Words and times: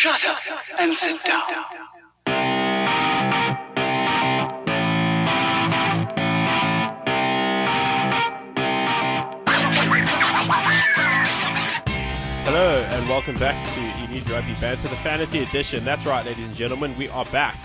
Shut 0.00 0.24
up 0.24 0.38
and 0.78 0.96
sit 0.96 1.22
down. 1.24 1.42
Hello 12.46 12.76
and 12.76 13.08
welcome 13.10 13.34
back 13.34 13.62
to 13.74 14.04
Elite 14.08 14.26
Rugby 14.30 14.54
Banter, 14.54 14.88
the 14.88 14.96
Fantasy 14.96 15.40
Edition. 15.40 15.84
That's 15.84 16.06
right, 16.06 16.24
ladies 16.24 16.44
and 16.44 16.56
gentlemen, 16.56 16.94
we 16.96 17.10
are 17.10 17.26
back, 17.26 17.58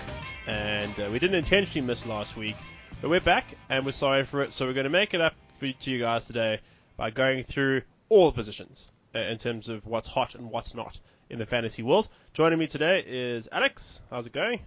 and 0.46 0.92
uh, 1.00 1.08
we 1.10 1.18
didn't 1.18 1.36
intentionally 1.36 1.86
miss 1.86 2.04
last 2.04 2.36
week, 2.36 2.56
but 3.00 3.08
we're 3.08 3.20
back 3.22 3.46
and 3.70 3.86
we're 3.86 3.92
sorry 3.92 4.26
for 4.26 4.42
it. 4.42 4.52
So 4.52 4.66
we're 4.66 4.74
going 4.74 4.84
to 4.84 4.90
make 4.90 5.14
it 5.14 5.22
up 5.22 5.32
for, 5.58 5.72
to 5.72 5.90
you 5.90 6.00
guys 6.00 6.26
today 6.26 6.60
by 6.98 7.08
going 7.08 7.44
through 7.44 7.80
all 8.10 8.26
the 8.26 8.34
positions 8.34 8.90
uh, 9.14 9.20
in 9.20 9.38
terms 9.38 9.70
of 9.70 9.86
what's 9.86 10.06
hot 10.06 10.34
and 10.34 10.50
what's 10.50 10.74
not 10.74 11.00
in 11.30 11.38
the 11.38 11.46
fantasy 11.46 11.82
world. 11.82 12.08
Joining 12.36 12.58
me 12.58 12.66
today 12.66 13.02
is 13.06 13.48
Alex. 13.50 13.98
How's 14.10 14.26
it 14.26 14.32
going? 14.34 14.60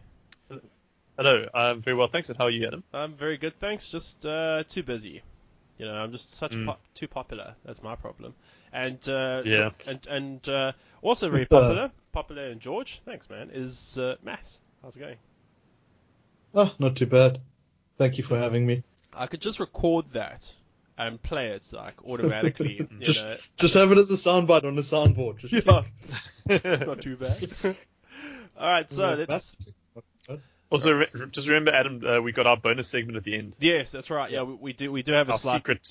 Hello, 1.15 1.45
um, 1.53 1.83
very 1.83 1.95
well, 1.95 2.07
thanks. 2.07 2.27
And 2.29 2.35
how 2.35 2.45
are 2.45 2.49
you, 2.49 2.65
Adam? 2.65 2.83
I'm 2.91 3.13
very 3.13 3.37
good, 3.37 3.59
thanks. 3.59 3.87
Just 3.89 4.25
uh, 4.25 4.63
too 4.67 4.81
busy. 4.81 5.21
You 5.77 5.85
know, 5.85 5.93
I'm 5.93 6.11
just 6.11 6.31
such 6.35 6.53
Mm. 6.53 6.65
po- 6.65 6.77
too 6.95 7.07
popular. 7.07 7.53
That's 7.63 7.83
my 7.83 7.93
problem. 7.95 8.33
And 8.73 8.97
uh, 9.07 9.43
Yeah. 9.45 9.69
and 9.87 10.07
and 10.07 10.49
uh, 10.49 10.71
also 11.03 11.29
very 11.29 11.45
popular, 11.45 11.91
popular 12.11 12.47
in 12.47 12.57
George. 12.59 13.03
Thanks, 13.05 13.29
man. 13.29 13.51
Is 13.53 13.99
uh, 13.99 14.15
Matt? 14.23 14.41
How's 14.81 14.95
it 14.95 15.01
going? 15.01 15.17
Oh, 16.55 16.73
not 16.79 16.95
too 16.95 17.05
bad. 17.05 17.39
Thank 17.99 18.17
you 18.17 18.23
for 18.23 18.35
having 18.35 18.65
me. 18.65 18.81
I 19.13 19.27
could 19.27 19.41
just 19.41 19.59
record 19.59 20.05
that 20.13 20.51
and 20.99 21.21
play 21.21 21.47
it 21.51 21.65
like 21.73 21.95
automatically. 22.07 22.87
Just, 22.99 23.25
know, 23.25 23.35
just 23.57 23.73
have 23.73 23.91
it 23.91 23.97
as 23.97 24.11
a 24.11 24.15
soundbite 24.15 24.65
on 24.65 24.75
the 24.75 24.81
soundboard. 24.83 25.37
Just 25.37 25.53
yeah, 25.53 25.83
not 26.85 27.01
too 27.01 27.15
bad. 27.15 27.33
All 28.59 28.69
right, 28.69 28.91
so 28.91 29.15
Yeah, 29.17 29.25
let's. 29.27 29.55
also, 30.69 30.91
re- 30.93 31.07
just 31.31 31.47
remember, 31.47 31.71
Adam, 31.71 32.03
uh, 32.05 32.21
we 32.21 32.33
got 32.33 32.45
our 32.45 32.57
bonus 32.57 32.89
segment 32.89 33.17
at 33.17 33.23
the 33.23 33.35
end. 33.35 33.55
Yes, 33.59 33.91
that's 33.91 34.09
right. 34.09 34.29
Yeah, 34.29 34.43
we, 34.43 34.53
we 34.55 34.73
do. 34.73 34.91
We 34.91 35.01
do 35.01 35.13
have 35.13 35.29
a 35.29 35.33
Our 35.33 35.39
slight. 35.39 35.55
secret. 35.59 35.87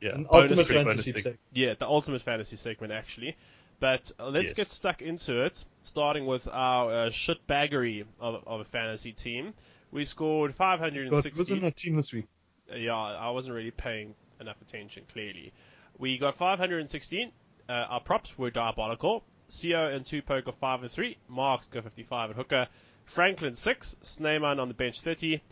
Yeah, 0.00 0.12
Bonus 0.12 0.28
ultimate 0.30 0.66
fantasy 0.66 1.12
bonus 1.12 1.24
tech. 1.24 1.34
Yeah, 1.52 1.74
the 1.78 1.86
ultimate 1.86 2.22
fantasy 2.22 2.56
segment 2.56 2.92
actually. 2.92 3.36
But 3.80 4.12
uh, 4.20 4.28
let's 4.28 4.48
Yes. 4.48 4.56
get 4.56 4.66
stuck 4.66 5.00
into 5.00 5.42
it, 5.44 5.64
starting 5.82 6.26
with 6.26 6.46
our 6.52 6.90
uh, 6.90 7.06
shitbaggery 7.08 8.04
of, 8.20 8.42
of 8.46 8.60
a 8.60 8.64
fantasy 8.64 9.12
team. 9.12 9.54
We 9.90 10.04
scored 10.04 10.50
God, 10.52 10.78
560. 10.80 11.38
wasn't 11.38 11.64
our 11.64 11.70
team 11.70 11.96
this 11.96 12.12
week? 12.12 12.26
Yeah, 12.74 12.96
I 12.96 13.30
wasn't 13.30 13.54
really 13.54 13.70
paying 13.70 14.14
enough 14.40 14.60
attention, 14.62 15.04
clearly. 15.12 15.52
We 15.98 16.18
got 16.18 16.36
516. 16.36 17.32
Uh, 17.68 17.72
our 17.72 18.00
props 18.00 18.36
were 18.38 18.50
diabolical. 18.50 19.22
CO 19.50 19.88
and 19.88 20.04
Tupo 20.04 20.44
got 20.44 20.58
5 20.58 20.82
and 20.82 20.90
3. 20.90 21.16
Marx 21.28 21.66
got 21.66 21.84
55 21.84 22.30
at 22.30 22.36
hooker. 22.36 22.68
Franklin 23.04 23.54
6. 23.54 23.96
Snyman 24.02 24.60
on 24.60 24.68
the 24.68 24.74
bench 24.74 25.00
30. 25.00 25.42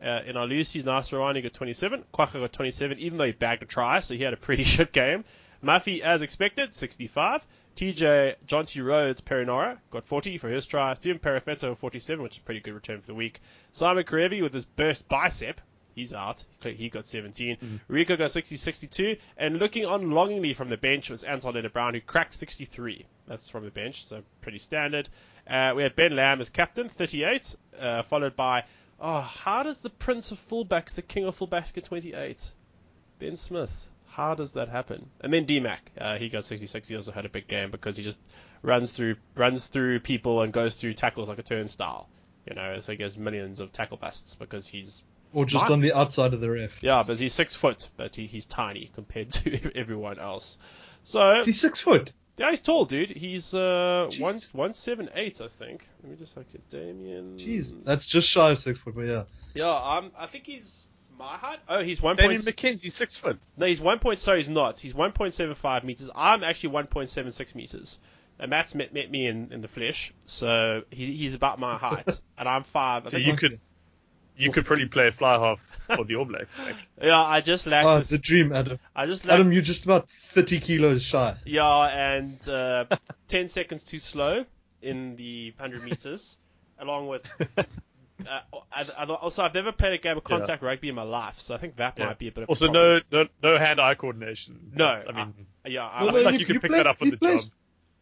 Uh, 0.00 0.20
in 0.26 0.36
our 0.36 0.46
Lucy's, 0.46 0.84
Naisarani 0.84 1.42
got 1.42 1.52
27. 1.52 2.04
Quacker 2.12 2.38
got 2.40 2.52
27, 2.52 2.98
even 2.98 3.18
though 3.18 3.24
he 3.24 3.32
bagged 3.32 3.62
a 3.64 3.66
try, 3.66 3.98
so 3.98 4.14
he 4.14 4.22
had 4.22 4.32
a 4.32 4.36
pretty 4.36 4.62
shit 4.74 4.92
game. 4.92 5.24
Muffy, 5.62 6.00
as 6.00 6.22
expected, 6.22 6.74
65. 6.74 7.44
TJ 7.76 8.36
Jonty 8.46 8.84
Rhodes 8.84 9.20
Perenara 9.20 9.78
got 9.90 10.04
40 10.04 10.38
for 10.38 10.48
his 10.48 10.66
try. 10.66 10.94
Steven 10.94 11.18
Perifetto 11.18 11.76
47, 11.76 12.22
which 12.22 12.34
is 12.34 12.38
a 12.38 12.42
pretty 12.42 12.60
good 12.60 12.74
return 12.74 13.00
for 13.00 13.06
the 13.06 13.14
week. 13.14 13.40
Samu 13.72 14.04
Kerevi 14.04 14.42
with 14.42 14.54
his 14.54 14.64
burst 14.64 15.08
bicep, 15.08 15.60
he's 15.98 16.12
out. 16.12 16.44
He 16.62 16.88
got 16.88 17.06
17. 17.06 17.80
Rico 17.88 18.16
got 18.16 18.30
60, 18.30 18.56
62. 18.56 19.16
And 19.36 19.58
looking 19.58 19.84
on 19.84 20.10
longingly 20.10 20.54
from 20.54 20.68
the 20.68 20.76
bench 20.76 21.10
was 21.10 21.24
Anton 21.24 21.54
Lienert-Brown, 21.54 21.94
who 21.94 22.00
cracked 22.00 22.36
63. 22.36 23.04
That's 23.26 23.48
from 23.48 23.64
the 23.64 23.70
bench, 23.70 24.04
so 24.06 24.22
pretty 24.40 24.58
standard. 24.58 25.08
Uh, 25.46 25.72
we 25.76 25.82
had 25.82 25.96
Ben 25.96 26.14
Lam 26.14 26.40
as 26.40 26.48
captain, 26.48 26.88
38, 26.88 27.56
uh, 27.78 28.02
followed 28.04 28.36
by, 28.36 28.64
oh, 29.00 29.20
how 29.20 29.62
does 29.62 29.80
the 29.80 29.90
prince 29.90 30.30
of 30.30 30.38
fullbacks, 30.48 30.94
the 30.94 31.02
king 31.02 31.24
of 31.24 31.36
fullbacks, 31.36 31.74
get 31.74 31.84
28? 31.84 32.52
Ben 33.18 33.36
Smith. 33.36 33.88
How 34.06 34.34
does 34.34 34.52
that 34.52 34.68
happen? 34.68 35.10
And 35.20 35.32
then 35.32 35.46
DMAC, 35.46 35.78
uh, 36.00 36.18
he 36.18 36.28
got 36.28 36.44
66. 36.44 36.88
He 36.88 36.96
also 36.96 37.12
had 37.12 37.24
a 37.24 37.28
big 37.28 37.46
game 37.46 37.70
because 37.70 37.96
he 37.96 38.02
just 38.02 38.18
runs 38.62 38.90
through 38.90 39.14
runs 39.36 39.66
through 39.68 40.00
people 40.00 40.42
and 40.42 40.52
goes 40.52 40.74
through 40.74 40.94
tackles 40.94 41.28
like 41.28 41.38
a 41.38 41.42
turnstile. 41.44 42.08
You 42.48 42.56
know, 42.56 42.80
so 42.80 42.92
he 42.92 42.98
gets 42.98 43.16
millions 43.16 43.60
of 43.60 43.72
tackle 43.72 43.96
busts 43.96 44.34
because 44.34 44.66
he's 44.66 45.02
Or 45.32 45.44
just 45.44 45.64
Mine- 45.64 45.72
on 45.72 45.80
the 45.80 45.92
outside 45.96 46.32
of 46.34 46.40
the 46.40 46.50
ref? 46.50 46.82
yeah, 46.82 47.02
but 47.02 47.18
he's 47.18 47.34
six 47.34 47.54
foot, 47.54 47.88
but 47.96 48.16
he, 48.16 48.26
he's 48.26 48.46
tiny 48.46 48.90
compared 48.94 49.30
to 49.32 49.76
everyone 49.76 50.18
else. 50.18 50.58
So 51.02 51.40
Is 51.40 51.46
he 51.46 51.52
six 51.52 51.80
foot? 51.80 52.12
yeah, 52.38 52.50
he's 52.50 52.60
tall, 52.60 52.84
dude. 52.86 53.10
He's 53.10 53.52
uh 53.54 54.08
Jeez. 54.10 54.20
one 54.20 54.38
one 54.52 54.72
seven 54.72 55.08
eight, 55.14 55.40
I 55.40 55.48
think. 55.48 55.86
Let 56.02 56.10
me 56.12 56.16
just 56.16 56.36
look 56.36 56.46
at 56.54 56.68
Damian. 56.70 57.36
Jeez, 57.38 57.74
that's 57.84 58.06
just 58.06 58.28
shy 58.28 58.50
of 58.50 58.58
six 58.58 58.78
foot, 58.78 58.94
but 58.94 59.02
yeah. 59.02 59.24
Yeah, 59.54 59.70
um, 59.70 60.12
I 60.18 60.26
think 60.28 60.44
he's 60.46 60.86
my 61.18 61.36
height. 61.36 61.58
Oh, 61.68 61.82
he's 61.82 62.00
one 62.00 62.16
Damian 62.16 62.42
point. 62.42 62.56
McKenzie, 62.56 62.90
six 62.90 63.16
foot. 63.16 63.38
No, 63.56 63.66
he's 63.66 63.80
one 63.80 63.98
point. 63.98 64.18
Sorry, 64.20 64.38
he's 64.38 64.48
not. 64.48 64.78
He's 64.78 64.94
one 64.94 65.12
point 65.12 65.34
seven 65.34 65.54
five 65.54 65.82
meters. 65.84 66.08
I'm 66.14 66.42
actually 66.44 66.70
one 66.70 66.86
point 66.86 67.10
seven 67.10 67.32
six 67.32 67.54
meters. 67.54 67.98
And 68.40 68.50
Matt's 68.50 68.72
met, 68.76 68.94
met 68.94 69.10
me 69.10 69.26
in, 69.26 69.52
in 69.52 69.62
the 69.62 69.66
flesh, 69.68 70.14
so 70.24 70.82
he, 70.90 71.12
he's 71.16 71.34
about 71.34 71.58
my 71.58 71.76
height, 71.76 72.06
and 72.38 72.48
I'm 72.48 72.62
five. 72.62 73.04
I 73.04 73.08
So 73.08 73.16
think- 73.16 73.26
you 73.26 73.34
could, 73.36 73.60
you 74.38 74.52
could 74.52 74.64
probably 74.64 74.86
play 74.86 75.10
fly 75.10 75.34
half 75.38 75.60
for 75.96 76.04
the 76.04 76.16
All 76.16 76.24
Blacks. 76.24 76.60
actually. 76.60 76.76
yeah, 77.02 77.20
I 77.22 77.40
just 77.40 77.66
lack 77.66 77.84
Oh, 77.84 77.98
this. 77.98 78.08
the 78.10 78.18
dream, 78.18 78.52
Adam. 78.52 78.78
I 78.94 79.06
just 79.06 79.24
lack 79.24 79.34
Adam, 79.34 79.52
you're 79.52 79.62
just 79.62 79.84
about 79.84 80.08
30 80.08 80.60
kilos 80.60 81.02
shy. 81.02 81.34
Yeah, 81.44 81.84
and 81.86 82.48
uh, 82.48 82.84
10 83.28 83.48
seconds 83.48 83.84
too 83.84 83.98
slow 83.98 84.44
in 84.82 85.16
the 85.16 85.52
100 85.58 85.82
meters, 85.84 86.36
along 86.78 87.08
with. 87.08 87.30
Uh, 87.58 88.40
I, 88.72 88.84
I, 88.98 89.04
also, 89.04 89.44
I've 89.44 89.54
never 89.54 89.70
played 89.72 89.92
a 89.92 89.98
game 89.98 90.16
of 90.16 90.24
Yeah. 90.28 90.36
contact 90.38 90.62
rugby 90.62 90.88
in 90.88 90.94
my 90.96 91.02
life, 91.02 91.36
so 91.40 91.54
I 91.54 91.58
think 91.58 91.76
that 91.76 91.94
Yeah. 91.98 92.06
might 92.06 92.18
be 92.18 92.28
a 92.28 92.32
bit 92.32 92.42
of 92.44 92.48
Also, 92.48 92.66
problem. 92.66 93.02
no, 93.10 93.22
no, 93.22 93.28
no 93.54 93.58
hand-eye 93.58 93.94
coordination. 93.94 94.72
No, 94.74 94.86
I 94.86 95.12
mean, 95.12 95.34
Yeah, 95.64 95.86
I, 95.86 96.02
Well, 96.04 96.08
I 96.10 96.12
feel 96.12 96.20
no, 96.20 96.24
like 96.24 96.34
he- 96.34 96.40
you 96.40 96.46
could 96.46 96.56
he 96.56 96.60
pick 96.60 96.70
played- 96.70 96.78
that 96.80 96.86
up 96.88 97.00
on 97.02 97.10
the 97.10 97.16
plays- 97.16 97.44
job. 97.44 97.52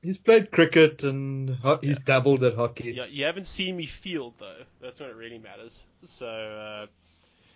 He's 0.06 0.18
played 0.18 0.52
cricket 0.52 1.02
and 1.02 1.50
ho- 1.56 1.80
he's 1.82 1.98
dabbled 1.98 2.44
at 2.44 2.54
hockey. 2.54 2.92
yeah, 2.92 3.06
you 3.06 3.24
haven't 3.24 3.48
seen 3.48 3.76
me 3.76 3.86
field 3.86 4.34
though. 4.38 4.62
That's 4.80 5.00
when 5.00 5.08
it 5.10 5.16
really 5.16 5.38
matters. 5.38 5.84
So 6.04 6.26
uh, 6.28 6.86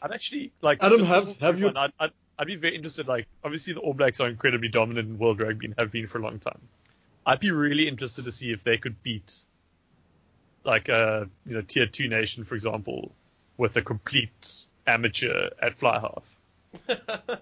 I'd 0.03 0.11
actually 0.11 0.51
like. 0.61 0.83
Adam, 0.83 0.99
just 1.07 1.09
have- 1.09 1.41
have 1.41 1.61
you- 1.61 1.73
I'd, 1.77 1.93
I'd, 2.01 2.11
I'd 2.41 2.47
be 2.49 2.57
very 2.57 2.75
interested. 2.75 3.07
Like, 3.07 3.29
obviously, 3.45 3.75
the 3.75 3.79
All 3.81 3.95
Blacks 3.95 4.19
are 4.19 4.27
incredibly 4.29 4.69
dominant 4.69 5.09
in 5.11 5.19
world 5.19 5.39
rugby 5.41 5.67
and 5.67 5.75
have 5.79 5.93
been 5.93 6.09
for 6.09 6.19
a 6.19 6.23
long 6.23 6.41
time. 6.41 6.59
I'd 7.25 7.39
be 7.39 7.53
really 7.53 7.87
interested 7.87 8.25
to 8.25 8.33
see 8.33 8.51
if 8.51 8.65
they 8.65 8.79
could 8.79 9.01
beat, 9.05 9.33
like, 10.65 10.89
a 10.89 11.29
you 11.47 11.55
know 11.55 11.61
tier 11.61 11.87
two 11.87 12.09
nation, 12.09 12.43
for 12.43 12.57
example, 12.57 13.13
with 13.59 13.77
a 13.77 13.83
complete 13.83 14.57
amateur 14.89 15.51
at 15.63 15.79
fly 15.79 16.01
half. 16.01 16.25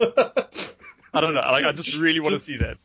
I 0.00 1.20
don't 1.20 1.34
know. 1.34 1.40
Like, 1.40 1.64
I 1.66 1.72
just 1.72 1.96
really 1.98 2.20
want 2.20 2.32
to 2.34 2.40
see 2.40 2.56
that. 2.58 2.78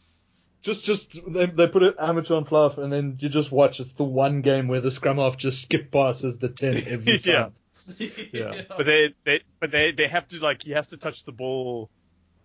Just, 0.61 0.83
just 0.83 1.17
they, 1.31 1.45
they 1.45 1.67
put 1.67 1.83
it 1.83 1.95
amateur 1.99 2.35
on 2.35 2.45
fluff, 2.45 2.77
and 2.77 2.91
then 2.91 3.17
you 3.19 3.29
just 3.29 3.51
watch. 3.51 3.79
It's 3.79 3.93
the 3.93 4.03
one 4.03 4.41
game 4.41 4.67
where 4.67 4.81
the 4.81 4.91
scrum 4.91 5.15
half 5.17 5.37
just 5.37 5.61
skip 5.63 5.89
passes 5.91 6.37
the 6.37 6.49
ten 6.49 6.75
every 6.87 7.17
time. 7.19 7.53
Yeah, 7.97 8.07
yeah. 8.33 8.61
but 8.67 8.85
they, 8.85 9.15
they, 9.23 9.41
but 9.61 9.71
they, 9.71 9.91
they 9.93 10.07
have 10.07 10.27
to 10.27 10.39
like 10.41 10.61
he 10.61 10.71
has 10.71 10.89
to 10.89 10.97
touch 10.97 11.23
the 11.23 11.31
ball, 11.31 11.89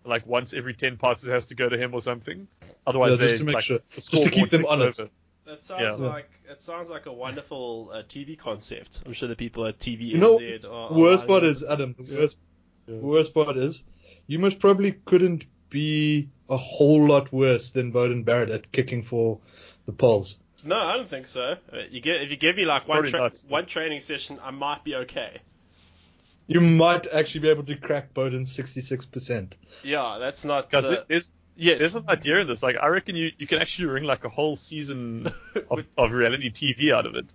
like 0.05 0.25
once 0.25 0.53
every 0.53 0.73
ten 0.73 0.95
passes 0.97 1.29
has 1.29 1.45
to 1.47 1.55
go 1.55 1.67
to 1.67 1.77
him 1.77 1.93
or 1.93 1.99
something. 2.01 2.47
Otherwise, 2.87 3.11
Yeah, 3.13 3.17
just 3.17 3.31
they 3.33 3.37
to 3.39 3.43
make 3.43 3.55
like, 3.55 3.63
sure- 3.65 3.79
the 3.79 3.95
just 3.95 4.11
to 4.11 4.29
keep 4.29 4.49
them 4.49 4.61
ticks 4.61 4.71
honest. 4.71 4.99
over. 5.01 5.09
that 5.45 5.63
sounds 5.63 5.81
Yeah. 5.99 6.07
like 6.07 6.29
it 6.49 6.61
sounds 6.61 6.89
like 6.89 7.05
a 7.05 7.13
wonderful 7.13 7.91
uh, 7.93 7.97
TV 8.03 8.37
concept. 8.39 9.03
I'm 9.05 9.11
sure 9.13 9.27
the 9.27 9.35
people 9.35 9.65
at 9.65 9.77
TV 9.77 10.01
You 10.07 10.17
know, 10.19 10.39
NZ 10.39 10.63
are, 10.63 10.93
worst 10.93 11.25
are 11.25 11.27
part 11.27 11.43
is, 11.43 11.63
Adam, 11.63 11.93
the 11.99 12.17
worst, 12.19 12.37
Yeah. 12.87 12.95
worst 12.95 13.33
part 13.33 13.57
is, 13.57 13.83
you 14.27 14.39
most 14.39 14.59
probably 14.59 14.93
couldn't 14.93 15.45
be 15.69 16.29
a 16.49 16.57
whole 16.57 17.05
lot 17.07 17.31
worse 17.33 17.71
than 17.71 17.91
Beauden 17.91 18.23
Barrett 18.25 18.49
at 18.49 18.71
kicking 18.71 19.03
for 19.03 19.39
the 19.85 19.91
Poles. 19.91 20.37
No, 20.63 20.77
I 20.77 20.95
don't 20.97 21.09
think 21.09 21.27
so. 21.27 21.55
Uh, 21.71 21.77
You 21.89 22.01
get 22.01 22.21
if 22.21 22.31
you 22.31 22.37
give 22.37 22.55
me 22.55 22.65
like 22.65 22.87
one 22.87 23.05
tra- 23.07 23.31
one 23.49 23.65
training 23.65 23.99
session, 23.99 24.39
I 24.43 24.51
might 24.51 24.83
be 24.83 24.95
okay. 24.95 25.41
You 26.47 26.61
might 26.61 27.07
actually 27.07 27.41
be 27.41 27.49
able 27.49 27.63
to 27.63 27.75
crack 27.75 28.13
Beauden's 28.13 28.55
66%. 28.55 29.53
Yeah, 29.83 30.17
that's 30.19 30.45
not. 30.45 30.69
Guys, 30.69 30.83
Uh, 30.85 31.03
there's 31.07 31.31
yes, 31.55 31.79
there's 31.79 31.95
an 31.95 32.05
idea 32.07 32.39
in 32.39 32.47
this. 32.47 32.61
Like, 32.61 32.75
I 32.79 32.87
reckon 32.87 33.15
you, 33.15 33.31
you 33.39 33.47
can 33.47 33.59
actually 33.59 33.87
wring 33.87 34.03
like 34.03 34.25
a 34.25 34.29
whole 34.29 34.55
season 34.55 35.27
of, 35.71 35.83
of 35.97 36.11
reality 36.13 36.51
TV 36.51 36.93
out 36.93 37.07
of 37.07 37.15
it. 37.15 37.25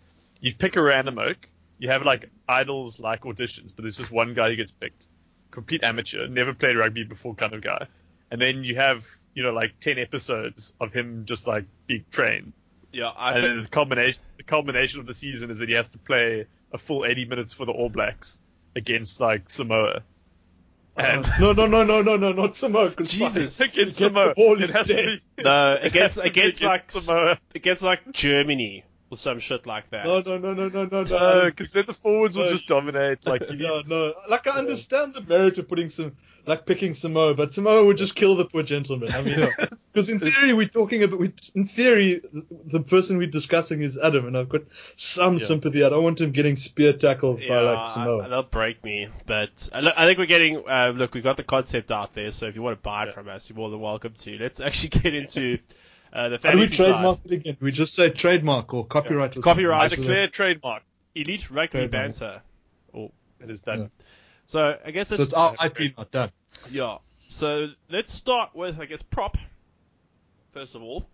You 0.40 0.54
pick 0.54 0.76
a 0.76 0.82
random 0.82 1.18
oak. 1.18 1.36
You 1.78 1.88
have 1.88 2.02
like 2.04 2.30
idols 2.48 3.00
like 3.00 3.22
auditions, 3.22 3.74
but 3.74 3.82
there's 3.82 3.96
just 3.96 4.12
one 4.12 4.34
guy 4.34 4.50
who 4.50 4.56
gets 4.56 4.70
picked. 4.70 5.06
Complete 5.50 5.82
amateur, 5.82 6.28
never 6.28 6.54
played 6.54 6.76
rugby 6.76 7.02
before 7.04 7.34
kind 7.34 7.52
of 7.52 7.62
guy. 7.62 7.88
And 8.30 8.40
then 8.40 8.64
you 8.64 8.76
have 8.76 9.06
you 9.34 9.42
know 9.42 9.52
like 9.52 9.78
ten 9.80 9.98
episodes 9.98 10.72
of 10.80 10.92
him 10.92 11.24
just 11.26 11.46
like 11.46 11.64
being 11.86 12.04
trained. 12.10 12.52
yeah, 12.92 13.08
I 13.16 13.32
And 13.32 13.42
think, 13.42 13.54
then 13.54 13.62
the 13.62 13.68
culmination 13.68 14.22
the 14.36 14.42
culmination 14.44 15.00
of 15.00 15.06
the 15.06 15.14
season 15.14 15.50
is 15.50 15.58
that 15.58 15.68
he 15.68 15.74
has 15.74 15.90
to 15.90 15.98
play 15.98 16.46
a 16.72 16.78
full 16.78 17.04
80 17.04 17.24
minutes 17.26 17.52
for 17.54 17.66
the 17.66 17.72
All 17.72 17.88
Blacks 17.88 18.38
against 18.76 19.20
like 19.20 19.50
Samoa. 19.50 20.02
Uh, 20.96 21.02
and 21.02 21.26
no, 21.40 21.52
no, 21.52 21.66
no, 21.66 21.82
no, 21.84 22.02
no, 22.02 22.16
no, 22.16 22.32
not 22.32 22.54
Samoa. 22.56 22.94
Jesus. 23.02 23.56
fine. 23.56 23.68
against 23.68 23.98
He 23.98 24.04
gets 24.06 24.14
Samoa, 24.14 24.28
the 24.28 24.34
ball, 24.34 24.60
it 24.60 24.60
he's 24.60 24.72
has 24.72 24.86
to 24.88 24.94
be. 24.94 25.20
No, 25.42 25.74
it 25.82 25.86
against 25.86 26.16
has 26.16 26.16
to 26.16 26.22
be 26.22 26.28
against 26.28 26.62
like 26.62 26.90
Samoa. 26.90 27.38
against 27.54 27.82
like 27.82 28.12
Germany 28.12 28.84
or 29.10 29.16
some 29.16 29.40
shit 29.40 29.66
like 29.66 29.90
that. 29.90 30.06
No, 30.06 30.20
no, 30.20 30.38
no, 30.38 30.54
no, 30.54 30.68
no, 30.68 30.84
no, 30.84 31.02
no. 31.02 31.34
No, 31.34 31.44
because 31.46 31.72
then 31.72 31.84
the 31.86 31.94
forwards 31.94 32.36
will 32.36 32.48
just 32.48 32.68
dominate. 32.68 33.26
Like 33.26 33.42
you 33.50 33.56
Yeah, 33.58 33.76
need, 33.78 33.88
no. 33.88 34.14
Like 34.28 34.46
I 34.46 34.52
understand 34.58 35.14
the 35.14 35.20
merit 35.20 35.58
of 35.58 35.68
putting 35.68 35.88
some, 35.88 36.12
like 36.46 36.64
picking 36.64 36.94
Samoa, 36.94 37.34
but 37.34 37.52
Samoa 37.52 37.84
would 37.84 37.96
just 37.96 38.14
kill 38.14 38.36
the 38.36 38.44
poor 38.44 38.62
gentleman. 38.62 39.10
I 39.12 39.22
mean, 39.22 39.48
because 39.92 40.08
in 40.10 40.20
theory 40.20 40.52
we're 40.54 40.68
talking 40.68 41.02
about, 41.02 41.18
we, 41.18 41.32
in 41.56 41.66
theory, 41.66 42.20
the, 42.32 42.46
the 42.66 42.80
person 42.80 43.18
we're 43.18 43.26
discussing 43.26 43.82
is 43.82 43.98
Adam, 43.98 44.26
and 44.28 44.38
I've 44.38 44.48
got 44.48 44.62
some 44.96 45.38
Yeah. 45.38 45.46
sympathy. 45.46 45.84
I 45.84 45.88
don't 45.88 46.04
want 46.04 46.20
him 46.20 46.30
getting 46.30 46.54
spear 46.54 46.92
tackled 46.92 47.40
Yeah, 47.40 47.48
by 47.48 47.60
like 47.62 47.78
I- 47.88 47.92
Samoa. 47.94 48.28
they'll 48.28 48.42
break 48.44 48.82
me. 48.84 49.08
But 49.26 49.68
I 49.72 50.06
think 50.06 50.18
we're 50.18 50.26
getting. 50.26 50.62
Uh, 50.68 50.92
look, 50.94 51.14
we've 51.14 51.24
got 51.24 51.36
the 51.36 51.42
concept 51.44 51.90
out 51.90 52.14
there, 52.14 52.30
so 52.30 52.46
if 52.46 52.54
you 52.54 52.62
want 52.62 52.78
to 52.78 52.82
buy 52.82 53.02
it 53.02 53.06
Yeah. 53.08 53.12
from 53.14 53.28
us, 53.28 53.48
you're 53.50 53.56
more 53.56 53.70
than 53.70 53.80
welcome 53.80 54.12
to. 54.20 54.38
Let's 54.38 54.60
actually 54.60 54.90
get 54.90 55.14
into 55.14 55.58
uh, 56.12 56.28
the 56.30 56.38
How 56.42 56.52
do 56.52 56.58
we 56.58 56.66
trademark 56.68 57.16
side. 57.18 57.26
it 57.26 57.32
again? 57.32 57.56
We 57.60 57.72
just 57.72 57.94
say 57.94 58.10
trademark 58.10 58.72
or 58.74 58.84
copyright. 58.86 59.36
Or 59.36 59.40
Copyright, 59.42 59.80
I 59.82 59.88
something. 59.88 60.02
declare 60.06 60.28
trademark. 60.28 60.82
Elite 61.14 61.50
rugby 61.50 61.70
Trademark. 61.88 61.90
banter. 61.90 62.42
It 62.94 63.48
is 63.50 63.60
done. 63.62 63.90
So 64.46 64.76
I 64.84 64.90
guess 64.90 65.08
So 65.08 65.14
it's, 65.14 65.24
it's 65.24 65.32
our 65.34 65.54
IP, 65.64 65.96
not 65.96 66.10
done. 66.10 66.30
yeah. 66.70 66.98
So 67.30 67.68
let's 67.88 68.12
start 68.12 68.54
with 68.54 68.78
I 68.80 68.84
guess 68.86 69.02
prop. 69.02 69.36
First 70.52 70.74
of 70.74 70.82
all, 70.82 71.06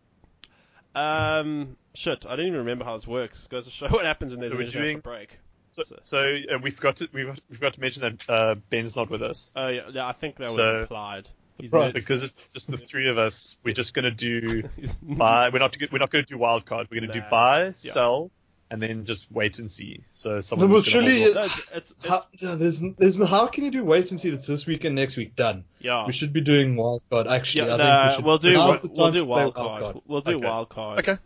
um, 0.95 1.77
shit, 1.95 2.25
I 2.27 2.37
don't 2.37 2.47
even 2.47 2.59
remember 2.61 2.85
how 2.85 2.95
this 2.97 3.07
works. 3.07 3.45
It 3.45 3.51
goes 3.51 3.65
to 3.67 3.71
show 3.71 3.89
what 3.91 4.05
happens 4.05 4.33
when 4.33 4.41
there's 4.41 4.53
So 4.53 4.57
an 4.57 4.59
we're 4.59 4.65
international 4.67 4.89
doing- 4.89 5.01
break. 5.01 5.39
So, 5.73 5.83
So- 5.83 5.99
so 6.03 6.19
uh, 6.55 6.59
we 6.63 6.71
forgot 6.71 6.97
to 6.97 7.09
we 7.13 7.25
we 7.27 7.35
forgot 7.55 7.75
to 7.75 7.81
mention 7.81 8.03
that 8.03 8.31
uh, 8.31 8.55
Ben's 8.71 8.97
not 8.97 9.11
with 9.11 9.23
us 9.23 9.51
Oh 9.55 9.69
yeah, 9.69 9.83
yeah, 9.93 10.07
I 10.07 10.13
think 10.13 10.37
that 10.37 10.47
was 10.47 10.55
So- 10.57 10.81
implied. 10.81 11.29
He's 11.59 11.73
Right. 11.73 11.87
not- 11.87 11.95
because 11.95 12.25
it's 12.25 12.49
just 12.53 12.71
the 12.71 12.77
three 12.77 13.09
of 13.09 13.19
us. 13.19 13.57
We're 13.65 13.75
just 13.75 13.95
gonna 13.95 14.11
do 14.11 14.63
buy. 15.03 15.49
We're 15.49 15.59
not 15.59 15.77
we're 15.91 15.99
not 15.99 16.11
gonna 16.11 16.25
do 16.25 16.39
wild 16.39 16.67
card. 16.67 16.89
We're 16.91 17.01
gonna 17.01 17.13
do 17.13 17.23
buy, 17.31 17.65
Yeah. 17.67 17.73
sell, 17.73 18.31
and 18.71 18.83
then 18.83 19.05
just 19.05 19.31
wait 19.31 19.59
and 19.59 19.71
see. 19.71 20.01
So 20.13 20.35
No, 20.35 20.41
someone. 20.41 20.71
well, 20.71 20.83
surely 20.83 21.23
hold 21.23 21.35
No, 21.37 21.41
it's, 21.43 21.59
it's, 21.59 21.69
it's, 21.75 22.09
How, 22.09 22.25
no, 22.43 22.57
there's, 22.57 22.83
there's, 22.99 23.23
how 23.23 23.47
can 23.47 23.65
you 23.65 23.71
do 23.71 23.85
wait 23.85 24.11
and 24.11 24.21
see 24.21 24.31
that's 24.31 24.47
this 24.47 24.67
week 24.67 24.85
and 24.85 24.95
next 24.95 25.17
week 25.17 25.37
done? 25.37 25.65
yeah. 25.79 26.05
We 26.07 26.13
should 26.13 26.33
be 26.33 26.41
doing 26.41 26.77
wild 26.77 27.03
card. 27.11 27.27
Actually, 27.29 27.69
Yeah, 27.69 27.75
I 27.75 27.77
no, 27.79 27.85
think 27.85 28.09
we 28.11 28.15
should. 28.17 28.25
we'll 28.25 28.39
do 28.39 28.53
now's 28.53 28.83
the 28.83 28.89
we'll 28.95 29.13
do 29.13 29.19
to 29.21 29.25
play 29.25 29.29
wild 29.35 29.55
card. 29.55 29.97
We'll 30.07 30.21
do 30.21 30.37
Okay. 30.37 30.47
wild 30.47 30.69
card. 30.69 30.99
Okay. 30.99 31.19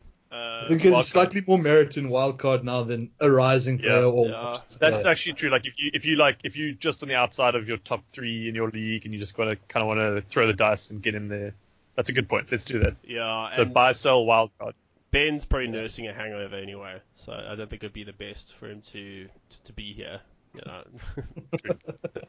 Uh, 0.61 0.65
I 0.65 0.69
think 0.69 0.83
there's 0.83 1.07
slightly 1.09 1.43
more 1.47 1.59
merit 1.59 1.97
in 1.97 2.09
wild 2.09 2.39
card 2.39 2.65
now 2.65 2.83
than 2.85 3.11
a 3.21 3.31
rising 3.31 3.79
Yeah. 3.79 3.89
player 3.89 4.05
or 4.05 4.29
Yeah. 4.29 4.53
That's 4.53 4.77
player. 4.77 5.09
actually 5.09 5.33
true. 5.35 5.51
Like 5.51 5.67
if 5.67 5.75
you 5.79 5.91
if 5.95 6.05
you 6.05 6.17
like 6.17 6.39
if 6.45 6.57
you 6.57 6.75
just 6.75 7.03
on 7.03 7.09
the 7.09 7.15
outside 7.15 7.55
of 7.55 7.69
your 7.69 7.79
top 7.79 8.03
three 8.11 8.49
in 8.49 8.55
your 8.55 8.69
league 8.71 9.05
and 9.05 9.15
you 9.15 9.21
just 9.21 9.37
want 9.39 9.51
to 9.51 9.57
kind 9.69 9.83
of 9.83 9.87
want 9.89 10.01
to 10.01 10.23
throw 10.31 10.47
the 10.47 10.53
dice 10.53 10.91
and 10.91 11.03
get 11.03 11.15
in 11.15 11.29
there, 11.29 11.55
that's 11.97 12.09
a 12.09 12.13
good 12.13 12.29
point. 12.29 12.49
Let's 12.51 12.65
do 12.65 12.79
that. 12.81 12.97
yeah, 13.07 13.51
So 13.57 13.63
and 13.63 13.73
buy, 13.75 13.93
sell, 13.93 14.25
wild 14.25 14.51
card. 14.59 14.75
Ben's 15.11 15.45
probably 15.45 15.69
nursing 15.69 16.07
a 16.07 16.13
hangover 16.13 16.55
anyway, 16.57 17.01
so 17.15 17.33
I 17.33 17.55
don't 17.57 17.69
think 17.69 17.83
it'd 17.83 17.93
be 17.93 18.05
the 18.05 18.13
best 18.13 18.55
for 18.57 18.71
him 18.71 18.81
to 18.93 19.25
to, 19.27 19.63
to 19.65 19.73
be 19.73 19.93
here. 19.93 20.21
You 20.55 20.61
know. 20.67 20.83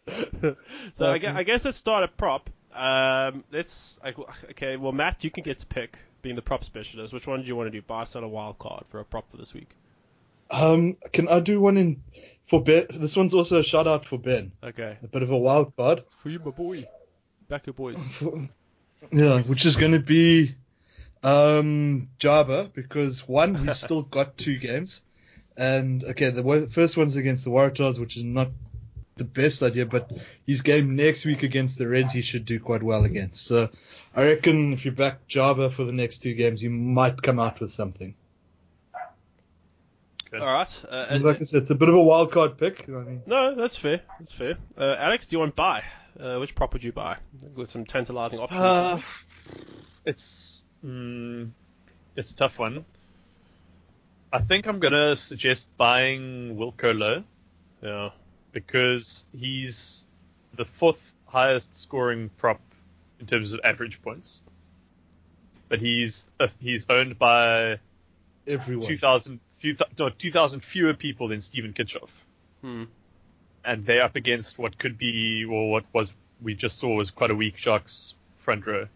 so 0.95 1.05
I, 1.05 1.17
gue- 1.17 1.29
I 1.29 1.43
guess 1.43 1.65
let's 1.65 1.77
start 1.77 2.03
at 2.03 2.17
prop. 2.17 2.49
Um, 2.73 3.43
let's 3.51 3.99
like, 4.03 4.15
okay. 4.51 4.77
Well, 4.77 4.91
Matt, 4.91 5.23
you 5.23 5.31
can 5.31 5.43
get 5.43 5.59
to 5.59 5.65
pick 5.65 5.97
being 6.21 6.35
the 6.35 6.41
prop 6.41 6.63
specialist. 6.63 7.13
Which 7.13 7.27
one 7.27 7.41
do 7.41 7.47
you 7.47 7.55
want 7.55 7.67
to 7.67 7.71
do? 7.71 7.81
Buy, 7.81 8.03
sell, 8.03 8.23
or 8.23 8.27
wild 8.27 8.59
card 8.59 8.83
for 8.89 8.99
a 8.99 9.05
prop 9.05 9.29
for 9.31 9.37
this 9.37 9.53
week? 9.53 9.69
Um, 10.49 10.97
can 11.13 11.27
I 11.29 11.39
do 11.39 11.61
one 11.61 11.77
in 11.77 12.03
for 12.47 12.61
Ben? 12.63 12.87
This 12.93 13.15
one's 13.15 13.33
also 13.33 13.59
a 13.59 13.63
shout 13.63 13.87
out 13.87 14.05
for 14.05 14.17
Ben. 14.17 14.51
Okay, 14.63 14.97
A 15.01 15.07
bit 15.07 15.23
of 15.23 15.31
a 15.31 15.37
wild 15.37 15.75
card. 15.75 16.03
for 16.21 16.29
you, 16.29 16.39
my 16.39 16.51
boy. 16.51 16.87
Back 17.47 17.67
your 17.67 17.73
boys. 17.73 17.97
Yeah, 19.11 19.41
which 19.41 19.65
is 19.65 19.77
going 19.77 19.93
to 19.93 19.99
be 19.99 20.53
um, 21.23 22.09
Java 22.19 22.69
because 22.71 23.27
one, 23.27 23.55
he's 23.55 23.77
still 23.83 24.03
got 24.03 24.37
two 24.37 24.59
games, 24.59 25.01
and 25.57 26.03
okay, 26.03 26.29
the 26.29 26.69
first 26.71 26.97
one's 26.97 27.15
against 27.15 27.43
the 27.43 27.49
Waratahs, 27.49 27.97
which 27.99 28.15
is 28.15 28.23
not 28.23 28.49
the 29.21 29.41
best 29.41 29.61
idea, 29.61 29.85
but 29.85 30.11
his 30.47 30.61
game 30.61 30.95
next 30.95 31.25
week 31.25 31.43
against 31.43 31.77
the 31.77 31.87
Reds, 31.87 32.11
he 32.11 32.23
should 32.23 32.43
do 32.45 32.59
quite 32.59 32.81
well 32.81 33.05
against. 33.05 33.45
So 33.45 33.69
I 34.15 34.23
reckon 34.23 34.73
if 34.73 34.83
you 34.83 34.91
back 34.91 35.27
Java 35.27 35.69
for 35.69 35.83
the 35.83 35.91
next 35.91 36.23
two 36.23 36.33
games, 36.33 36.61
you 36.63 36.71
might 36.71 37.21
come 37.21 37.39
out 37.39 37.59
with 37.59 37.71
something. 37.71 38.15
All 40.33 40.39
right. 40.39 40.81
Uh, 40.89 41.05
and- 41.09 41.23
Like 41.23 41.41
I 41.41 41.43
said, 41.43 41.61
it's 41.61 41.69
a 41.69 41.75
bit 41.75 41.89
of 41.89 41.95
a 41.95 42.01
wild 42.01 42.31
card 42.31 42.57
pick. 42.57 42.87
I 42.87 42.91
mean, 43.03 43.21
No, 43.27 43.53
that's 43.53 43.75
fair. 43.75 44.01
That's 44.17 44.33
fair. 44.33 44.55
Uh, 44.77 44.95
Alex, 44.97 45.27
do 45.27 45.35
you 45.35 45.39
want 45.39 45.51
to 45.51 45.55
buy? 45.55 45.83
Uh, 46.19 46.37
which 46.39 46.55
prop 46.55 46.73
would 46.73 46.83
you 46.83 46.91
buy? 46.91 47.17
With 47.55 47.69
some 47.69 47.85
tantalizing 47.85 48.39
options. 48.39 48.59
Uh, 48.61 49.01
it's 50.05 50.63
mm, 50.83 51.51
it's 52.15 52.31
a 52.31 52.35
tough 52.35 52.57
one. 52.57 52.85
I 54.33 54.39
think 54.39 54.65
I'm 54.67 54.79
gonna 54.79 55.15
suggest 55.15 55.67
buying 55.77 56.55
Wilco 56.57 56.91
Louw 56.93 57.23
yeah. 57.81 58.09
Because 58.51 59.23
he's 59.37 60.05
the 60.55 60.65
fourth 60.65 61.13
highest 61.25 61.75
scoring 61.75 62.29
prop 62.37 62.59
in 63.19 63.25
terms 63.25 63.53
of 63.53 63.61
average 63.63 64.01
points. 64.01 64.41
But 65.69 65.79
he's 65.79 66.25
uh, 66.39 66.49
he's 66.59 66.85
owned 66.89 67.17
by 67.17 67.79
everyone. 68.45 68.87
2,000 68.87 69.39
few, 69.59 69.75
no, 69.97 70.09
2,000 70.09 70.59
fewer 70.61 70.93
people 70.93 71.29
than 71.29 71.41
Steven 71.41 71.71
Kitshoff. 71.71 72.09
Hmm. 72.61 72.83
And 73.63 73.85
they're 73.85 74.03
up 74.03 74.15
against 74.15 74.57
what 74.57 74.77
could 74.77 74.97
be, 74.97 75.45
or 75.45 75.71
what 75.71 75.85
was 75.93 76.13
we 76.41 76.55
just 76.55 76.77
saw 76.79 76.95
was 76.95 77.11
quite 77.11 77.31
a 77.31 77.35
weak 77.35 77.55
Sharks 77.57 78.15
front 78.37 78.65
row, 78.65 78.87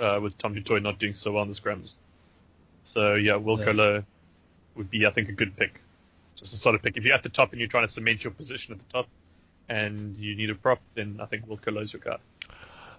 uh, 0.00 0.18
with 0.20 0.36
Tom 0.38 0.54
du 0.54 0.62
Toit 0.62 0.82
not 0.82 0.98
doing 0.98 1.12
so 1.12 1.32
well 1.32 1.42
on 1.42 1.48
the 1.48 1.54
scrums. 1.54 1.94
So 2.84 3.14
yeah, 3.14 3.32
Wilco 3.32 3.66
Yeah. 3.66 3.72
Louw 3.72 4.04
would 4.74 4.90
be, 4.90 5.06
I 5.06 5.10
think, 5.10 5.28
a 5.28 5.32
good 5.32 5.54
pick. 5.56 5.80
Just 6.42 6.54
a 6.54 6.56
solid 6.56 6.82
pick. 6.82 6.96
If 6.96 7.04
you're 7.04 7.14
at 7.14 7.22
the 7.22 7.28
top 7.28 7.52
and 7.52 7.60
you're 7.60 7.68
trying 7.68 7.86
to 7.86 7.92
cement 7.92 8.24
your 8.24 8.32
position 8.32 8.74
at 8.74 8.80
the 8.80 8.92
top, 8.92 9.08
and 9.68 10.16
you 10.16 10.36
need 10.36 10.50
a 10.50 10.54
prop, 10.54 10.80
then 10.94 11.18
I 11.22 11.26
think 11.26 11.46
Wilco 11.46 11.72
Louw's 11.72 11.92
your 11.92 12.02
card. 12.02 12.20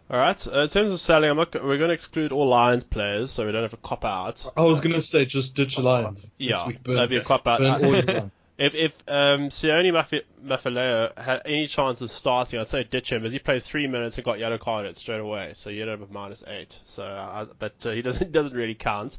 All 0.09 0.19
right. 0.19 0.47
Uh, 0.47 0.59
in 0.59 0.69
terms 0.69 0.91
of 0.91 0.99
selling, 0.99 1.29
I'm 1.29 1.37
not. 1.37 1.53
We're 1.53 1.77
going 1.77 1.89
to 1.89 1.93
exclude 1.93 2.31
all 2.31 2.47
Lions 2.47 2.83
players, 2.83 3.31
so 3.31 3.45
we 3.45 3.51
don't 3.51 3.63
have 3.63 3.73
a 3.73 3.77
cop 3.77 4.03
out. 4.03 4.45
I 4.57 4.63
was 4.63 4.81
gonna 4.81 5.01
say 5.01 5.25
just 5.25 5.55
ditch 5.55 5.77
Lions. 5.77 6.29
Yeah, 6.37 6.67
week, 6.67 6.83
burn- 6.83 6.95
that'd 6.95 7.09
be 7.09 7.17
a 7.17 7.23
cop 7.23 7.47
out. 7.47 7.59
burn 7.59 7.85
all 7.85 7.93
your 7.93 8.01
time. 8.01 8.31
If 8.55 8.75
if 8.75 8.93
um, 9.07 9.49
Sione 9.49 9.91
Mafi- 9.91 10.21
Mafileo 10.45 11.17
had 11.17 11.41
any 11.43 11.65
chance 11.65 12.01
of 12.01 12.11
starting, 12.11 12.59
I'd 12.59 12.67
say 12.67 12.83
ditch 12.83 13.11
him, 13.11 13.25
as 13.25 13.31
he 13.31 13.39
played 13.39 13.63
three 13.63 13.87
minutes 13.87 14.17
and 14.17 14.25
got 14.25 14.37
yellow 14.37 14.59
carded 14.59 14.95
straight 14.95 15.19
away, 15.19 15.53
so 15.55 15.71
you 15.71 15.81
end 15.81 15.89
up 15.89 15.99
with 16.01 16.11
minus 16.11 16.43
eight. 16.45 16.79
So, 16.83 17.03
uh, 17.03 17.47
but 17.57 17.83
uh, 17.83 17.89
he 17.91 18.03
doesn't 18.03 18.31
doesn't 18.31 18.55
really 18.55 18.75
count. 18.75 19.17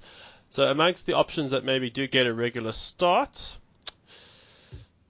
So 0.50 0.68
amongst 0.70 1.06
the 1.06 1.14
options 1.14 1.50
that 1.50 1.64
maybe 1.64 1.90
do 1.90 2.06
get 2.06 2.26
a 2.26 2.32
regular 2.32 2.70
start, 2.70 3.58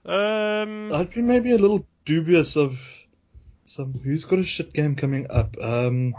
um, 0.07 0.93
I'd 0.93 1.11
be 1.15 1.23
maybe 1.23 1.53
a 1.53 1.59
little 1.59 1.87
dubious 2.05 2.57
of 2.57 2.79
some 3.65 3.95
who's 4.05 4.25
got 4.25 4.39
a 4.39 4.45
shit 4.45 4.73
game 4.73 4.95
coming 4.95 5.27
up. 5.31 5.57
Um, 5.61 6.15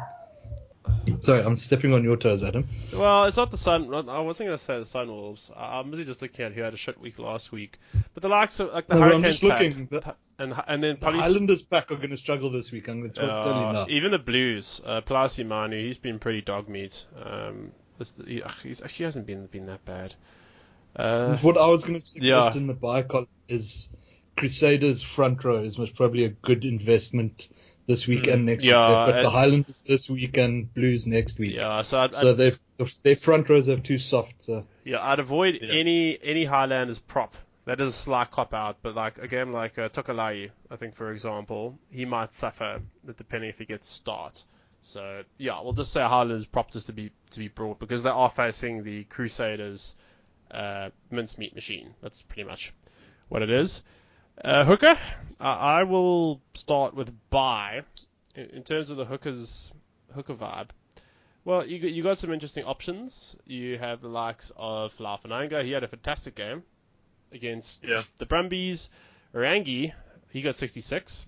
sorry, 1.20 1.44
I'm 1.44 1.58
stepping 1.58 1.94
on 1.94 2.04
your 2.04 2.18
toes, 2.18 2.44
Adam. 2.44 2.68
well, 2.94 3.26
it's 3.26 3.38
not 3.38 3.52
the 3.52 3.58
Sun. 3.58 3.94
I 3.94 4.20
wasn't 4.20 4.48
going 4.48 4.58
to 4.58 4.64
say 4.64 4.78
the 4.78 4.86
Sunwolves. 4.86 5.52
I'm 5.56 5.92
busy 5.92 6.06
just 6.06 6.22
looking 6.22 6.46
at 6.46 6.54
who 6.54 6.62
had 6.62 6.74
a 6.74 6.78
shit 6.78 7.00
week 7.00 7.20
last 7.20 7.52
week. 7.52 7.80
But 8.14 8.24
the 8.24 8.30
likes 8.30 8.60
of 8.60 8.72
like 8.74 8.88
the 8.88 8.96
No, 8.96 9.02
but 9.02 9.16
I'm 9.16 9.24
just 9.24 9.42
pack, 9.42 9.62
looking. 9.62 9.88
The, 9.88 10.16
and 10.40 10.54
and 10.68 10.84
then 10.84 10.96
the 10.96 11.06
Pali- 11.06 11.20
Highlanders 11.20 11.62
pack 11.62 11.92
are 11.92 11.96
going 11.96 12.10
to 12.10 12.18
struggle 12.18 12.52
this 12.52 12.72
week. 12.72 12.88
I'm 12.88 13.00
going 13.00 13.12
to 13.12 13.20
tell, 13.22 13.44
tell 13.44 13.54
you 13.54 13.68
Uh, 13.68 13.72
now. 13.72 13.86
even 13.90 14.12
the 14.12 14.20
Blues, 14.20 14.82
uh, 14.86 15.02
Manu, 15.46 15.78
he's 15.78 15.98
been 15.98 16.20
pretty 16.20 16.42
dog 16.42 16.68
meat. 16.68 17.06
Um, 17.24 17.72
this, 17.98 18.14
he, 18.26 18.44
actually 18.44 19.06
hasn't 19.06 19.26
been 19.26 19.46
been 19.48 19.68
that 19.68 19.86
bad. 19.86 20.16
Uh, 20.96 21.38
what 21.38 21.58
I 21.58 21.68
was 21.68 21.84
going 21.84 21.96
to 22.00 22.06
suggest 22.06 22.56
yeah. 22.56 22.58
in 22.58 22.68
the 22.68 22.74
buy 22.74 23.02
column 23.02 23.28
is 23.48 23.90
Crusaders 24.38 25.02
front 25.02 25.44
row 25.44 25.64
is 25.64 25.78
most 25.78 25.96
probably 25.96 26.26
a 26.26 26.30
good 26.30 26.66
investment 26.66 27.48
this 27.88 28.08
week 28.08 28.24
Mm, 28.24 28.34
and 28.34 28.46
next 28.46 28.64
yeah, 28.66 29.06
week. 29.06 29.06
They've 29.16 29.24
got 29.24 29.30
the 29.30 29.30
Highlanders 29.30 29.84
this 29.88 30.10
week 30.10 30.38
and 30.38 30.74
Blues 30.74 31.06
next 31.08 31.38
week. 31.40 31.54
yeah, 31.56 31.82
so 31.84 32.00
I'd, 32.00 32.14
So 32.14 32.32
I'd, 32.32 32.38
they've 32.38 32.60
their 33.04 33.16
front 33.16 33.50
rows 33.50 33.70
are 33.70 33.80
too 33.80 33.98
soft. 34.00 34.44
So 34.44 34.66
yeah, 34.84 35.02
I'd 35.02 35.20
avoid 35.20 35.60
Yes. 35.62 35.72
any 35.72 36.18
any 36.22 36.46
Highlanders 36.46 37.00
prop. 37.00 37.36
That 37.66 37.80
is 37.82 37.90
a 37.90 37.94
slight 37.94 38.30
cop 38.32 38.54
out, 38.54 38.78
but 38.84 38.94
like 38.96 39.18
a 39.18 39.28
game 39.28 39.52
like 39.52 39.80
uh, 39.80 39.90
Tokolahi, 39.90 40.52
I 40.70 40.76
think 40.76 40.96
for 40.96 41.12
example, 41.12 41.80
he 41.90 42.06
might 42.06 42.34
suffer 42.34 42.82
depending 43.18 43.50
if 43.50 43.58
he 43.58 43.66
gets 43.66 43.90
start. 43.90 44.44
So 44.82 45.24
yeah, 45.38 45.62
we'll 45.62 45.74
just 45.74 45.94
say 45.94 46.02
Highlanders 46.02 46.46
prop 46.46 46.72
just 46.72 46.88
to 46.88 46.94
be 46.94 47.12
to 47.32 47.40
be 47.40 47.48
broad 47.48 47.80
because 47.80 48.04
they 48.04 48.10
are 48.10 48.30
facing 48.30 48.84
the 48.84 49.04
Crusaders 49.06 49.96
uh, 50.52 50.90
mincemeat 51.12 51.56
machine. 51.56 51.94
That's 52.02 52.22
pretty 52.22 52.44
much 52.44 52.74
what 53.30 53.42
it 53.42 53.50
is. 53.50 53.84
Uh, 54.44 54.64
hooker, 54.66 54.98
I 55.40 55.80
I 55.80 55.84
will 55.84 56.42
start 56.54 56.94
with 56.96 57.12
buy. 57.30 57.82
In, 58.36 58.46
in 58.48 58.64
terms 58.64 58.90
of 58.90 58.98
the 58.98 59.06
hookers 59.06 59.72
hooker 60.14 60.34
vibe, 60.34 60.70
well, 61.46 61.66
you 61.66 61.80
got, 61.80 61.92
you 61.92 62.04
got 62.04 62.18
some 62.20 62.34
interesting 62.34 62.64
options. 62.66 63.36
You 63.46 63.78
have 63.78 64.02
the 64.02 64.08
likes 64.10 64.52
of 64.58 64.96
Lafananga. 64.98 65.64
He 65.64 65.72
had 65.72 65.84
a 65.84 65.88
fantastic 65.88 66.36
game 66.36 66.64
against 67.32 67.84
Yeah. 67.84 68.04
the 68.18 68.26
Brumbies. 68.26 68.90
Orangi, 69.34 69.94
he 70.32 70.42
got 70.42 70.56
66. 70.56 71.28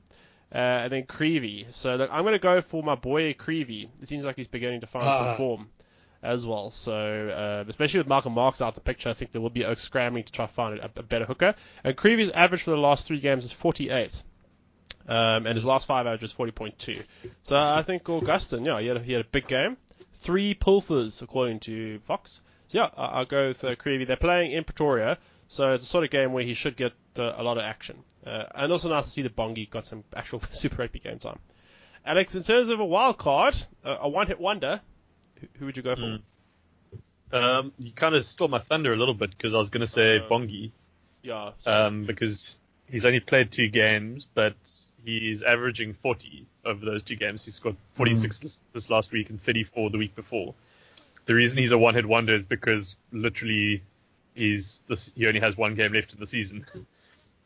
uh, 0.54 0.58
and 0.58 0.92
then 0.94 1.04
Creevy. 1.06 1.68
So 1.72 1.96
look, 1.98 2.10
I'm 2.12 2.24
going 2.24 2.34
to 2.34 2.40
go 2.40 2.62
for 2.62 2.82
my 2.82 2.96
boy 2.96 3.34
Creevy. 3.34 3.90
It 4.02 4.08
seems 4.08 4.24
like 4.24 4.38
he's 4.38 4.48
beginning 4.48 4.80
to 4.82 4.88
find 4.88 5.04
Ah. 5.06 5.18
some 5.32 5.38
form 5.38 5.70
as 6.24 6.46
well. 6.46 6.72
So 6.72 6.94
uh, 6.94 7.64
especially 7.68 8.00
with 8.00 8.08
Malcolm 8.08 8.34
Marx 8.34 8.62
out 8.62 8.76
the 8.76 8.82
picture, 8.82 9.10
I 9.10 9.14
think 9.14 9.32
there 9.32 9.42
will 9.42 9.50
be 9.50 9.66
Oaks 9.66 9.84
scrambling 9.84 10.24
to 10.24 10.32
try 10.32 10.46
to 10.46 10.54
find 10.54 10.80
a, 10.80 10.90
a 10.96 11.04
better 11.04 11.26
hooker. 11.26 11.56
And 11.84 11.96
Creevy's 11.96 12.30
average 12.30 12.64
for 12.64 12.72
the 12.72 12.78
last 12.78 13.06
three 13.06 13.20
games 13.20 13.46
is 13.46 13.52
48. 13.52 14.24
Um, 15.08 15.46
and 15.46 15.56
his 15.56 15.66
last 15.66 15.88
five 15.88 16.06
average 16.06 16.24
is 16.24 16.34
40.2. 16.34 17.04
So 17.44 17.56
I 17.56 17.82
think 17.84 18.04
Agustín, 18.04 18.66
yeah, 18.66 18.80
he 18.82 18.88
had 18.88 18.98
a, 18.98 19.04
he 19.04 19.14
had 19.14 19.22
a 19.22 19.30
big 19.30 19.48
game. 19.48 19.78
Three 20.22 20.54
pulfers, 20.54 21.22
according 21.22 21.62
to 21.62 22.00
Fox. 22.00 22.42
So 22.68 22.80
yeah, 22.80 22.90
I'll 22.98 23.26
go 23.26 23.50
with 23.50 23.64
uh. 23.64 23.76
They're 24.06 24.18
playing 24.18 24.52
in 24.52 24.66
Pretoria, 24.66 25.18
so 25.48 25.72
it's 25.72 25.86
a 25.86 25.88
sort 25.88 26.04
of 26.04 26.10
game 26.10 26.34
where 26.34 26.44
he 26.44 26.54
should 26.54 26.76
get 26.76 26.92
uh, 27.18 27.34
a 27.38 27.44
lot 27.44 27.58
of 27.58 27.64
action. 27.64 28.04
Uh, 28.26 28.44
and 28.56 28.72
also 28.72 28.90
nice 28.90 29.06
to 29.06 29.10
see 29.12 29.22
that 29.22 29.36
Bongi 29.38 29.70
got 29.70 29.86
some 29.86 30.04
actual 30.14 30.42
Super 30.52 30.78
Rugby 30.82 31.00
game 31.00 31.20
time. 31.20 31.40
Alex, 32.06 32.36
in 32.36 32.44
terms 32.44 32.70
of 32.70 32.80
a 32.80 32.86
wild 32.86 33.18
card, 33.18 33.56
uh, 33.86 33.98
a 34.02 34.10
one-hit 34.10 34.40
wonder, 34.40 34.82
who, 35.60 35.66
would 35.66 35.78
you 35.78 35.84
go 35.84 35.96
for? 35.96 36.02
Mm. 36.02 36.22
Um, 37.32 37.74
you 37.78 37.92
kind 37.92 38.16
of 38.16 38.26
stole 38.26 38.48
my 38.48 38.60
thunder 38.60 38.94
a 38.94 38.96
little 38.96 39.14
bit 39.14 39.32
because 39.32 39.54
I 39.54 39.58
was 39.58 39.70
going 39.70 39.82
to 39.82 39.88
say 39.88 40.20
Uh, 40.20 40.30
Bongi, 40.30 40.72
Yeah. 41.24 41.52
Um, 41.66 42.06
because 42.06 42.62
he's 42.90 43.06
only 43.06 43.20
played 43.20 43.52
two 43.52 43.68
games, 43.68 44.28
but 44.34 44.56
he's 45.04 45.44
averaging 45.44 45.94
40 45.94 46.46
over 46.66 46.86
those 46.86 47.04
two 47.04 47.16
games. 47.16 47.44
He 47.46 47.52
scored 47.52 47.76
46 47.96 48.40
this, 48.40 48.60
this 48.74 48.90
last 48.90 49.12
week 49.12 49.30
and 49.30 49.42
34 49.42 49.90
the 49.90 49.98
week 49.98 50.16
before. 50.16 50.54
The 51.26 51.34
reason 51.34 51.58
he's 51.58 51.72
a 51.72 51.78
one-hit 51.78 52.06
wonder 52.06 52.36
is 52.36 52.46
because 52.46 52.96
literally 53.12 53.84
he's 54.34 54.82
this, 54.88 55.12
he 55.16 55.28
only 55.28 55.42
has 55.42 55.58
one 55.58 55.76
game 55.76 55.92
left 55.94 56.14
in 56.14 56.20
the 56.20 56.28
season. 56.28 56.66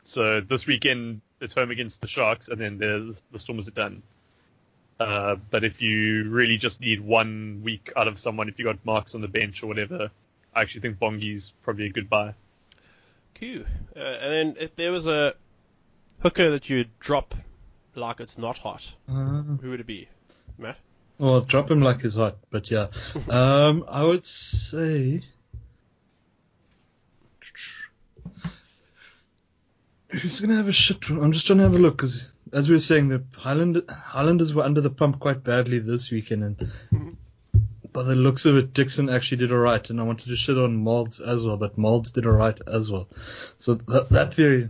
So 0.04 0.40
this 0.40 0.66
weekend 0.66 1.20
it's 1.40 1.54
home 1.54 1.70
against 1.70 2.00
the 2.00 2.08
Sharks, 2.08 2.48
and 2.48 2.60
then 2.60 2.76
the 2.76 3.16
the 3.30 3.38
Stormers 3.38 3.68
are 3.68 3.72
done. 3.72 4.02
Uh, 5.02 5.36
but 5.50 5.64
if 5.64 5.80
you 5.82 6.28
really 6.30 6.56
just 6.58 6.80
need 6.80 7.00
one 7.00 7.60
week 7.64 7.92
out 7.96 8.08
of 8.08 8.18
someone, 8.18 8.48
if 8.48 8.58
you 8.58 8.64
got 8.64 8.78
Marx 8.84 9.14
on 9.14 9.20
the 9.20 9.28
bench 9.28 9.62
or 9.62 9.66
whatever, 9.66 10.10
I 10.54 10.62
actually 10.62 10.82
think 10.82 10.98
Bongi's 10.98 11.52
probably 11.62 11.86
a 11.86 11.90
good 11.90 12.08
buy. 12.10 12.34
Q. 13.34 13.64
Uh, 13.96 13.98
and 14.00 14.32
then 14.32 14.56
if 14.60 14.76
there 14.76 14.92
was 14.92 15.06
a 15.06 15.34
hooker 16.20 16.50
that 16.52 16.68
you'd 16.70 16.90
drop 17.00 17.34
like 17.94 18.20
it's 18.20 18.38
not 18.38 18.58
hot, 18.58 18.90
Uh, 19.08 19.42
who 19.60 19.70
would 19.70 19.80
it 19.80 19.86
be? 19.86 20.08
Matt? 20.58 20.76
well, 21.18 21.40
drop 21.40 21.70
him 21.70 21.80
like 21.80 22.02
he's 22.02 22.14
hot, 22.14 22.36
but 22.50 22.70
yeah. 22.70 22.88
Um, 23.28 23.84
I 23.88 24.02
would 24.04 24.24
say. 24.26 25.22
Who's 30.08 30.40
gonna 30.40 30.56
have 30.56 30.68
a 30.68 30.72
shit? 30.72 31.08
I'm 31.08 31.32
just 31.32 31.46
trying 31.46 31.58
to 31.58 31.62
have 31.64 31.74
a 31.74 31.78
look 31.78 31.96
because, 31.96 32.32
as 32.52 32.68
we 32.68 32.74
were 32.74 32.80
saying, 32.80 33.08
the 33.08 33.22
Highland 33.36 33.82
Highlanders 33.88 34.54
were 34.54 34.62
under 34.62 34.80
the 34.80 34.90
pump 34.90 35.18
quite 35.20 35.42
badly 35.42 35.78
this 35.78 36.10
weekend, 36.10 36.44
and 36.44 36.70
Mhm. 36.92 37.16
by 37.92 38.02
the 38.02 38.14
looks 38.14 38.44
of 38.46 38.56
it, 38.56 38.72
Dixon 38.74 39.08
actually 39.08 39.38
did 39.38 39.52
alright, 39.52 39.88
and 39.90 40.00
I 40.00 40.02
wanted 40.02 40.28
to 40.28 40.36
shit 40.36 40.56
on 40.58 40.76
Molds 40.76 41.20
as 41.20 41.42
well, 41.42 41.56
but 41.56 41.76
Molds 41.78 42.12
did 42.12 42.26
alright 42.26 42.58
as 42.66 42.90
well. 42.90 43.08
So 43.58 43.74
that, 43.74 44.08
that 44.10 44.34
theory, 44.34 44.68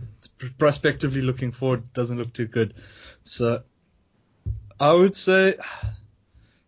prospectively 0.57 1.21
looking 1.21 1.51
forward, 1.51 1.91
doesn't 1.93 2.17
look 2.17 2.33
too 2.33 2.47
good. 2.47 2.73
So 3.21 3.63
I 4.79 4.91
would 4.93 5.15
say, 5.15 5.55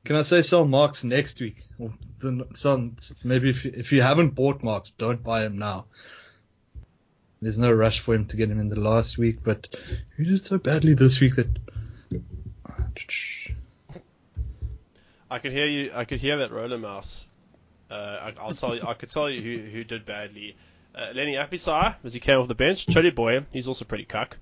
can 0.06 0.16
I 0.16 0.22
say 0.22 0.42
sell 0.42 0.66
Marx 0.66 1.04
next 1.04 1.40
week? 1.42 1.64
Or 1.80 1.92
sell, 2.54 2.92
maybe 3.24 3.50
if 3.50 3.66
you, 3.66 3.74
if 3.76 3.92
you 3.92 4.02
haven't 4.02 4.30
bought 4.30 4.64
Marx, 4.64 4.92
don't 4.98 5.22
buy 5.24 5.46
him 5.46 5.58
now. 5.58 5.86
There's 7.46 7.60
no 7.60 7.72
rush 7.72 8.00
for 8.00 8.16
him 8.16 8.26
to 8.26 8.38
get 8.38 8.50
him 8.50 8.60
in 8.60 8.70
the 8.70 8.80
last 8.80 9.20
week, 9.20 9.44
but 9.44 9.68
who 10.18 10.24
did 10.24 10.44
so 10.44 10.58
badly 10.58 10.96
this 10.96 11.20
week 11.20 11.36
that? 11.36 11.48
I 15.30 15.38
could 15.38 15.52
hear 15.52 15.68
you. 15.68 15.92
I 15.94 16.06
could 16.06 16.20
hear 16.20 16.40
that 16.40 16.52
roller 16.52 16.80
mouse. 16.80 17.28
Uh, 17.92 17.94
I, 17.94 18.34
I'll 18.40 18.56
tell 18.56 18.76
you. 18.76 18.82
I 18.88 18.96
could 18.96 19.12
tell 19.12 19.30
you 19.30 19.42
who 19.44 19.70
who 19.70 19.84
did 19.84 20.08
badly. 20.08 20.58
Uh, 20.96 21.12
Leni 21.14 21.34
Apisai, 21.36 21.94
as 22.04 22.16
he 22.16 22.20
came 22.20 22.40
off 22.40 22.48
the 22.48 22.56
bench. 22.56 22.88
Chody 22.88 23.14
Boy, 23.14 23.46
he's 23.54 23.68
also 23.68 23.86
pretty 23.86 24.06
cuck. 24.06 24.38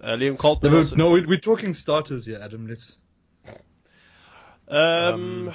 Uh, 0.00 0.10
Liam 0.10 0.36
Coltman. 0.36 0.70
No, 0.70 0.76
also, 0.76 0.94
no, 0.96 1.10
we- 1.10 1.26
we're 1.26 1.40
talking 1.40 1.74
starters 1.74 2.24
here, 2.24 2.38
Adam. 2.40 2.68
Let's. 2.68 2.94
Um, 4.68 5.52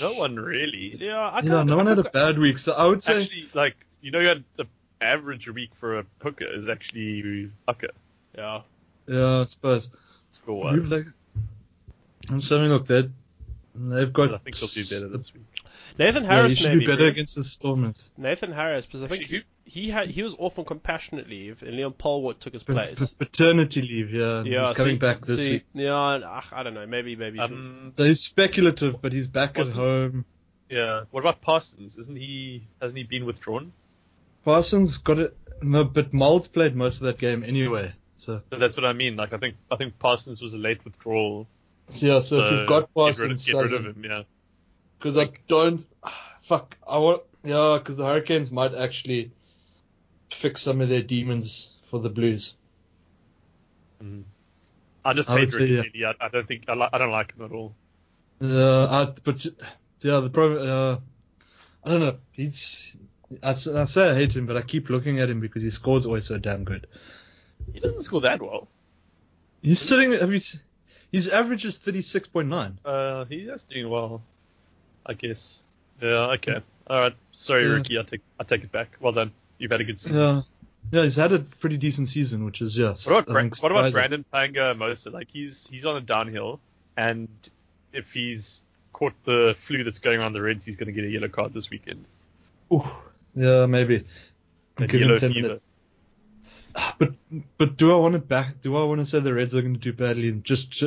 No 0.00 0.12
one 0.12 0.36
really. 0.36 0.96
Yeah, 1.00 1.18
I 1.18 1.40
Yeah, 1.40 1.64
no 1.64 1.76
one 1.76 1.88
had 1.88 1.98
a 1.98 2.04
bad 2.08 2.38
week, 2.38 2.58
so 2.58 2.72
I 2.72 2.86
would 2.86 3.02
say. 3.02 3.22
Actually, 3.22 3.48
like 3.52 3.74
you 4.00 4.12
know, 4.12 4.20
you 4.20 4.28
had 4.28 4.44
the 4.56 4.66
average 5.02 5.48
week 5.48 5.70
for 5.78 5.98
a 5.98 6.04
hooker 6.22 6.46
is 6.46 6.68
actually 6.68 7.50
hooker 7.68 7.88
Yeah. 8.36 8.62
Yeah, 9.06 9.40
I 9.40 9.44
suppose. 9.44 9.90
score 10.30 10.70
Who, 10.70 10.78
wise. 10.80 10.92
like, 10.92 11.06
I'm 12.30 12.38
just 12.40 12.50
having 12.50 12.66
a 12.66 12.74
look. 12.74 12.86
They've, 12.86 13.10
they've 13.74 14.12
got. 14.12 14.32
I 14.34 14.38
think 14.38 14.56
they'll 14.58 14.68
do 14.68 14.84
better 14.84 15.08
this 15.08 15.34
week. 15.34 15.42
Nathan 15.98 16.22
Yeah, 16.24 16.30
he 16.30 16.34
Harris 16.36 16.56
should 16.56 16.68
maybe. 16.68 16.80
be 16.80 16.86
better 16.86 16.98
bro. 16.98 17.06
against 17.08 17.34
the 17.34 17.44
Stormers. 17.44 18.10
Nathan 18.16 18.52
Harris, 18.52 18.86
because 18.86 19.02
I 19.02 19.08
think 19.08 19.24
he, 19.24 19.42
he 19.64 19.90
had 19.90 20.08
he 20.08 20.22
was 20.22 20.34
off 20.38 20.58
on 20.58 20.64
compassionate 20.64 21.28
leave, 21.28 21.62
and 21.62 21.76
Leon 21.76 21.94
Polwart 21.98 22.38
took 22.38 22.52
his 22.54 22.62
place. 22.62 22.98
pa- 22.98 23.06
paternity 23.18 23.82
leave, 23.82 24.10
yeah. 24.12 24.42
yeah, 24.44 24.68
he's 24.68 24.76
coming 24.76 24.94
see- 24.94 24.98
back 24.98 25.26
this 25.26 25.42
see, 25.42 25.50
week. 25.54 25.64
Yeah, 25.74 25.94
I, 25.94 26.42
I 26.52 26.62
don't 26.62 26.74
know. 26.74 26.86
Maybe 26.86 27.16
maybe. 27.16 27.38
he 27.38 27.44
should- 27.44 27.52
Um, 27.52 27.92
So 27.96 28.04
he's 28.04 28.20
speculative, 28.20 29.02
but 29.02 29.12
he's 29.12 29.26
back 29.26 29.58
at 29.58 29.68
home. 29.68 30.24
yeah. 30.70 31.02
What 31.10 31.20
about 31.20 31.42
Parsons? 31.42 31.98
Isn't 31.98 32.16
he? 32.16 32.66
Hasn't 32.80 32.96
he 32.96 33.04
been 33.04 33.26
withdrawn? 33.26 33.72
Parsons 34.44 34.98
got 34.98 35.18
it. 35.18 35.36
No, 35.62 35.84
but 35.84 36.12
Molds 36.12 36.48
played 36.48 36.74
most 36.74 36.96
of 36.96 37.02
that 37.02 37.18
game 37.18 37.44
anyway. 37.44 37.92
So, 38.16 38.42
So 38.50 38.58
that's 38.58 38.76
what 38.76 38.84
I 38.84 38.92
mean. 38.92 39.16
Like 39.16 39.32
I 39.32 39.38
think 39.38 39.56
I 39.70 39.76
think 39.76 39.98
Parsons 39.98 40.40
was 40.40 40.54
a 40.54 40.58
late 40.58 40.84
withdrawal. 40.84 41.46
so 41.88 42.06
yeah, 42.06 42.20
so, 42.20 42.40
if 42.40 42.52
you've 42.52 42.68
got 42.68 42.80
get 42.80 42.88
rid, 42.88 42.94
Parsons, 42.94 43.46
get 43.46 43.56
rid 43.56 43.72
of 43.74 43.86
him. 43.86 44.04
Yeah. 44.04 44.22
Because 44.98 45.16
I 45.16 45.30
don't. 45.48 45.84
Fuck. 46.42 46.76
I 46.86 46.98
want. 46.98 47.22
Yeah, 47.44 47.78
because 47.78 47.96
the 47.96 48.04
Hurricanes 48.04 48.50
might 48.50 48.74
actually 48.74 49.32
fix 50.32 50.62
some 50.62 50.80
of 50.80 50.88
their 50.88 51.02
demons 51.02 51.74
for 51.90 51.98
the 52.00 52.08
Blues. 52.10 52.54
Mhm. 54.02 54.24
I 55.04 55.12
just 55.14 55.30
I 55.30 55.38
hate 55.40 55.52
say, 55.52 55.58
Ricky 55.70 55.90
yeah. 55.94 56.12
I, 56.20 56.26
I 56.26 56.28
don't 56.28 56.46
think 56.46 56.64
I, 56.68 56.74
li- 56.74 56.88
I 56.92 56.98
don't 56.98 57.10
like 57.10 57.34
him 57.34 57.44
at 57.44 57.52
all. 57.52 57.74
Uh, 58.40 59.12
but 59.24 59.44
yeah, 59.44 60.20
the 60.20 60.30
problem. 60.30 60.68
Uh, 60.68 60.96
I 61.84 61.90
don't 61.90 62.00
know. 62.00 62.18
He's. 62.32 62.96
I, 63.42 63.50
I 63.50 63.54
say 63.54 64.10
I 64.10 64.14
hate 64.14 64.34
him, 64.34 64.46
but 64.46 64.56
I 64.56 64.62
keep 64.62 64.90
looking 64.90 65.20
at 65.20 65.28
him 65.30 65.40
because 65.40 65.62
his 65.62 65.74
score's 65.74 66.06
always 66.06 66.26
so 66.26 66.38
damn 66.38 66.64
good. 66.64 66.86
He 67.72 67.80
doesn't 67.80 68.02
score 68.02 68.20
that 68.22 68.40
well. 68.42 68.68
He's 69.62 69.80
sitting. 69.80 70.12
Have 70.12 70.32
you? 70.32 70.40
His 71.12 71.28
average 71.28 71.64
is 71.64 71.78
thirty 71.78 72.02
six 72.02 72.26
point 72.28 72.48
nine. 72.48 72.78
Uh, 72.84 73.24
he 73.26 73.36
is 73.36 73.62
doing 73.64 73.88
well, 73.88 74.22
I 75.06 75.14
guess. 75.14 75.62
Yeah. 76.00 76.32
Okay. 76.32 76.60
All 76.88 76.98
right. 77.00 77.14
Sorry, 77.32 77.64
Yeah. 77.64 77.74
Ricky. 77.74 77.98
I 77.98 78.02
take 78.02 78.20
I 78.40 78.44
take 78.44 78.64
it 78.64 78.72
back. 78.72 78.96
Well 79.00 79.12
done. 79.12 79.32
You've 79.58 79.70
had 79.70 79.80
a 79.80 79.84
good 79.84 80.00
season. 80.00 80.18
Yeah. 80.20 80.42
Yeah, 80.90 81.04
he's 81.04 81.14
had 81.14 81.32
a 81.32 81.38
pretty 81.38 81.76
decent 81.76 82.08
season, 82.08 82.44
which 82.44 82.60
is 82.60 82.74
just. 82.74 83.08
What 83.08 83.22
about, 83.28 83.32
Bra- 83.32 83.50
what 83.60 83.70
about. 83.70 83.92
Brandon 83.92 84.24
Paenga-Amosa? 84.34 85.12
Like 85.12 85.28
he's 85.32 85.68
he's 85.68 85.86
on 85.86 85.96
a 85.96 86.00
downhill, 86.00 86.58
and 86.96 87.28
if 87.92 88.12
he's 88.12 88.64
caught 88.92 89.12
the 89.24 89.54
flu 89.56 89.84
that's 89.84 90.00
going 90.00 90.18
around 90.18 90.32
the 90.32 90.42
Reds, 90.42 90.64
he's 90.66 90.74
going 90.76 90.88
to 90.88 90.92
get 90.92 91.04
a 91.04 91.08
yellow 91.08 91.28
card 91.28 91.54
this 91.54 91.70
weekend. 91.70 92.04
Ooh, 92.72 92.84
yeah, 93.34 93.66
maybe. 93.66 94.04
And 94.78 94.88
Give 94.88 95.00
him 95.02 95.08
yellow 95.08 95.18
10 95.18 95.32
fever. 95.32 95.42
minutes. 95.48 95.62
But 96.98 97.12
but 97.58 97.76
do 97.76 97.92
I 97.92 97.96
want 97.96 98.14
to 98.14 98.18
back? 98.18 98.62
Do 98.62 98.78
I 98.78 98.84
want 98.84 99.00
to 99.00 99.04
say 99.06 99.20
the 99.20 99.34
Reds 99.34 99.54
are 99.54 99.60
going 99.60 99.74
to 99.74 99.78
do 99.80 99.92
badly 99.92 100.30
and 100.30 100.42
just 100.42 100.82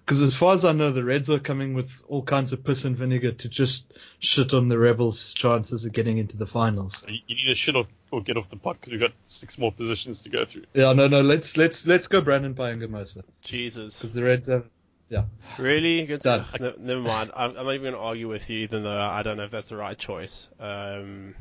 because 0.00 0.20
as 0.20 0.34
far 0.34 0.54
as 0.54 0.64
I 0.64 0.72
know, 0.72 0.90
the 0.90 1.04
Reds 1.04 1.30
are 1.30 1.38
coming 1.38 1.74
with 1.74 1.88
all 2.08 2.22
kinds 2.24 2.52
of 2.52 2.64
piss 2.64 2.84
and 2.84 2.96
vinegar 2.96 3.30
to 3.30 3.48
just 3.48 3.92
shit 4.18 4.52
on 4.52 4.66
the 4.66 4.76
Rebels' 4.76 5.32
chances 5.34 5.84
of 5.84 5.92
getting 5.92 6.18
into 6.18 6.36
the 6.36 6.46
finals. 6.46 7.04
You, 7.06 7.18
you 7.28 7.36
need 7.36 7.46
to 7.50 7.54
shit 7.54 7.76
or, 7.76 7.86
or 8.10 8.20
get 8.20 8.36
off 8.36 8.50
the 8.50 8.56
pot 8.56 8.78
because 8.80 8.90
we've 8.90 9.00
got 9.00 9.12
six 9.22 9.58
more 9.58 9.70
positions 9.70 10.22
to 10.22 10.28
go 10.28 10.44
through. 10.44 10.64
Yeah, 10.74 10.92
no, 10.92 11.06
no. 11.06 11.20
Let's 11.20 11.56
let's 11.56 11.86
let's 11.86 12.08
go 12.08 12.20
Brandon 12.20 12.56
Paenga-Amosa 12.56 13.22
Jesus. 13.42 13.96
because 13.96 14.14
the 14.14 14.24
Reds 14.24 14.48
have. 14.48 14.64
Yeah. 15.08 15.24
Really? 15.56 16.04
Good 16.04 16.20
Done. 16.22 16.46
no, 16.58 16.74
never 16.80 17.00
mind. 17.00 17.30
I'm, 17.36 17.50
I'm 17.56 17.64
not 17.64 17.74
even 17.74 17.82
going 17.82 17.94
to 17.94 18.00
argue 18.00 18.28
with 18.28 18.50
you, 18.50 18.58
even 18.58 18.82
though 18.82 18.90
I 19.00 19.22
don't 19.22 19.36
know 19.36 19.44
if 19.44 19.52
that's 19.52 19.68
the 19.68 19.76
right 19.76 19.96
choice. 19.96 20.48
Um, 20.58 21.34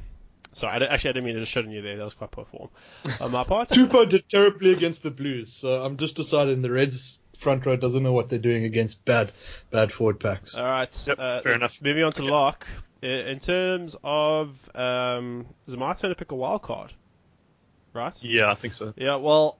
sorry, 0.53 0.85
I 0.85 0.93
actually, 0.93 1.09
I 1.09 1.13
didn't 1.13 1.25
mean 1.25 1.35
to 1.35 1.45
shit 1.45 1.65
on 1.65 1.71
you 1.71 1.81
there. 1.81 1.97
That 1.97 2.05
was 2.05 2.13
quite 2.13 2.31
poor 2.31 2.45
form 2.45 2.69
on 3.21 3.31
my 3.31 3.43
part. 3.43 3.69
Tupou 3.69 4.07
did 4.09 4.27
terribly 4.29 4.71
against 4.71 5.03
the 5.03 5.11
Blues, 5.11 5.51
so 5.53 5.83
I'm 5.83 5.97
just 5.97 6.15
deciding 6.15 6.61
the 6.61 6.71
Reds 6.71 7.19
front 7.39 7.65
row 7.65 7.75
doesn't 7.75 8.01
know 8.01 8.13
what 8.13 8.29
they're 8.29 8.39
doing 8.39 8.63
against 8.63 9.05
bad 9.05 9.31
bad 9.69 9.91
forward 9.91 10.19
packs. 10.19 10.55
All 10.55 10.63
right. 10.65 11.03
Yep, 11.07 11.19
uh, 11.19 11.39
fair 11.41 11.53
enough. 11.53 11.81
Moving 11.81 12.03
on 12.03 12.11
to 12.13 12.23
Okay. 12.23 12.31
lock. 12.31 12.67
In 13.03 13.39
terms 13.39 13.95
of, 14.03 14.75
um, 14.75 15.45
is 15.67 15.75
it 15.75 15.79
my 15.79 15.93
turn 15.93 16.09
to 16.09 16.15
pick 16.15 16.31
a 16.31 16.35
wild 16.35 16.63
card? 16.63 16.93
Right. 17.93 18.13
Yeah, 18.23 18.51
I 18.51 18.55
think 18.55 18.73
so. 18.73 18.91
Yeah, 18.97 19.15
well, 19.17 19.57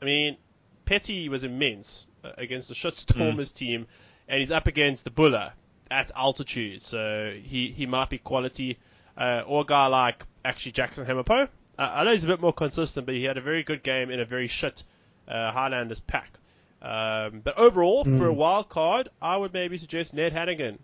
I 0.00 0.04
mean, 0.04 0.36
Petty 0.84 1.28
was 1.28 1.42
immense 1.42 2.06
uh, 2.24 2.30
against 2.38 2.68
the 2.68 2.74
Shitstormers 2.74 3.52
team, 3.52 3.86
and 4.28 4.38
he's 4.38 4.52
up 4.52 4.68
against 4.68 5.02
the 5.02 5.10
Buller 5.10 5.52
at 5.90 6.12
altitude, 6.14 6.80
so 6.80 7.34
he, 7.42 7.72
he 7.72 7.86
might 7.86 8.08
be 8.08 8.18
quality. 8.18 8.78
Uh, 9.16 9.42
or 9.46 9.62
a 9.62 9.64
guy 9.64 9.86
like 9.86 10.24
actually 10.44 10.72
Jackson 10.72 11.04
Hemopo. 11.04 11.44
Uh, 11.78 11.90
I 11.94 12.04
know 12.04 12.12
he's 12.12 12.24
a 12.24 12.28
bit 12.28 12.40
more 12.40 12.52
consistent, 12.52 13.06
but 13.06 13.14
he 13.14 13.24
had 13.24 13.36
a 13.36 13.40
very 13.42 13.62
good 13.62 13.82
game 13.82 14.10
in 14.10 14.20
a 14.20 14.24
very 14.24 14.46
shit 14.46 14.82
uh, 15.28 15.50
Highlanders 15.52 16.00
pack. 16.00 16.32
Um, 16.82 17.40
but 17.44 17.58
overall, 17.58 18.04
for 18.04 18.28
a 18.28 18.32
Mm. 18.32 18.36
wild 18.36 18.68
card, 18.70 19.08
I 19.20 19.36
would 19.36 19.52
maybe 19.52 19.76
suggest 19.78 20.14
Ned 20.14 20.32
Hanigan 20.32 20.78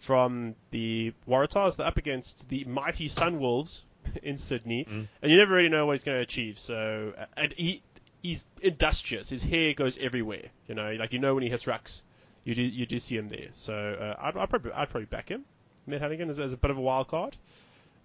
from 0.00 0.54
the 0.70 1.12
Waratahs. 1.28 1.76
They're 1.76 1.86
up 1.86 1.96
against 1.96 2.48
the 2.48 2.64
mighty 2.64 3.08
Sunwolves 3.08 3.82
in 4.22 4.38
Sydney, 4.38 4.84
Mm. 4.84 5.08
and 5.22 5.30
you 5.30 5.36
never 5.38 5.54
really 5.54 5.68
know 5.68 5.86
what 5.86 5.92
he's 5.98 6.04
going 6.04 6.16
to 6.18 6.22
achieve. 6.22 6.58
So, 6.58 7.12
uh, 7.16 7.26
and 7.36 7.52
he 7.56 7.82
he's 8.22 8.44
industrious. 8.60 9.28
His 9.28 9.42
hair 9.44 9.72
goes 9.74 9.96
everywhere. 9.98 10.46
You 10.68 10.74
know, 10.74 10.92
like 10.98 11.12
you 11.12 11.18
know 11.20 11.34
when 11.34 11.44
he 11.44 11.48
hits 11.50 11.64
rucks, 11.64 12.02
you 12.44 12.54
do 12.54 12.62
you 12.62 12.86
do 12.86 12.98
see 12.98 13.16
him 13.16 13.28
there. 13.28 13.48
So 13.54 13.74
uh, 13.74 14.20
I'd, 14.20 14.36
I'd 14.36 14.50
probably 14.50 14.72
I'd 14.72 14.90
probably 14.90 15.06
back 15.06 15.28
him. 15.28 15.44
Ned 15.86 16.00
Hanigan 16.02 16.28
as, 16.28 16.40
as 16.40 16.52
a 16.52 16.56
bit 16.56 16.72
of 16.72 16.78
a 16.78 16.80
wild 16.80 17.06
card. 17.06 17.36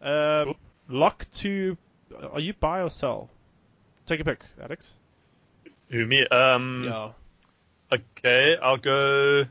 Um, 0.01 0.55
lock 0.89 1.25
to. 1.35 1.77
Are 2.33 2.39
you 2.39 2.53
buy 2.53 2.81
or 2.81 2.89
sell? 2.89 3.29
Take 4.05 4.19
a 4.19 4.25
pick, 4.25 4.41
Alex. 4.61 4.91
Who 5.89 6.05
me? 6.05 6.25
Um, 6.27 6.83
Yeah. 6.85 7.11
Okay, 7.91 8.57
I'll 8.57 8.77
go. 8.77 9.45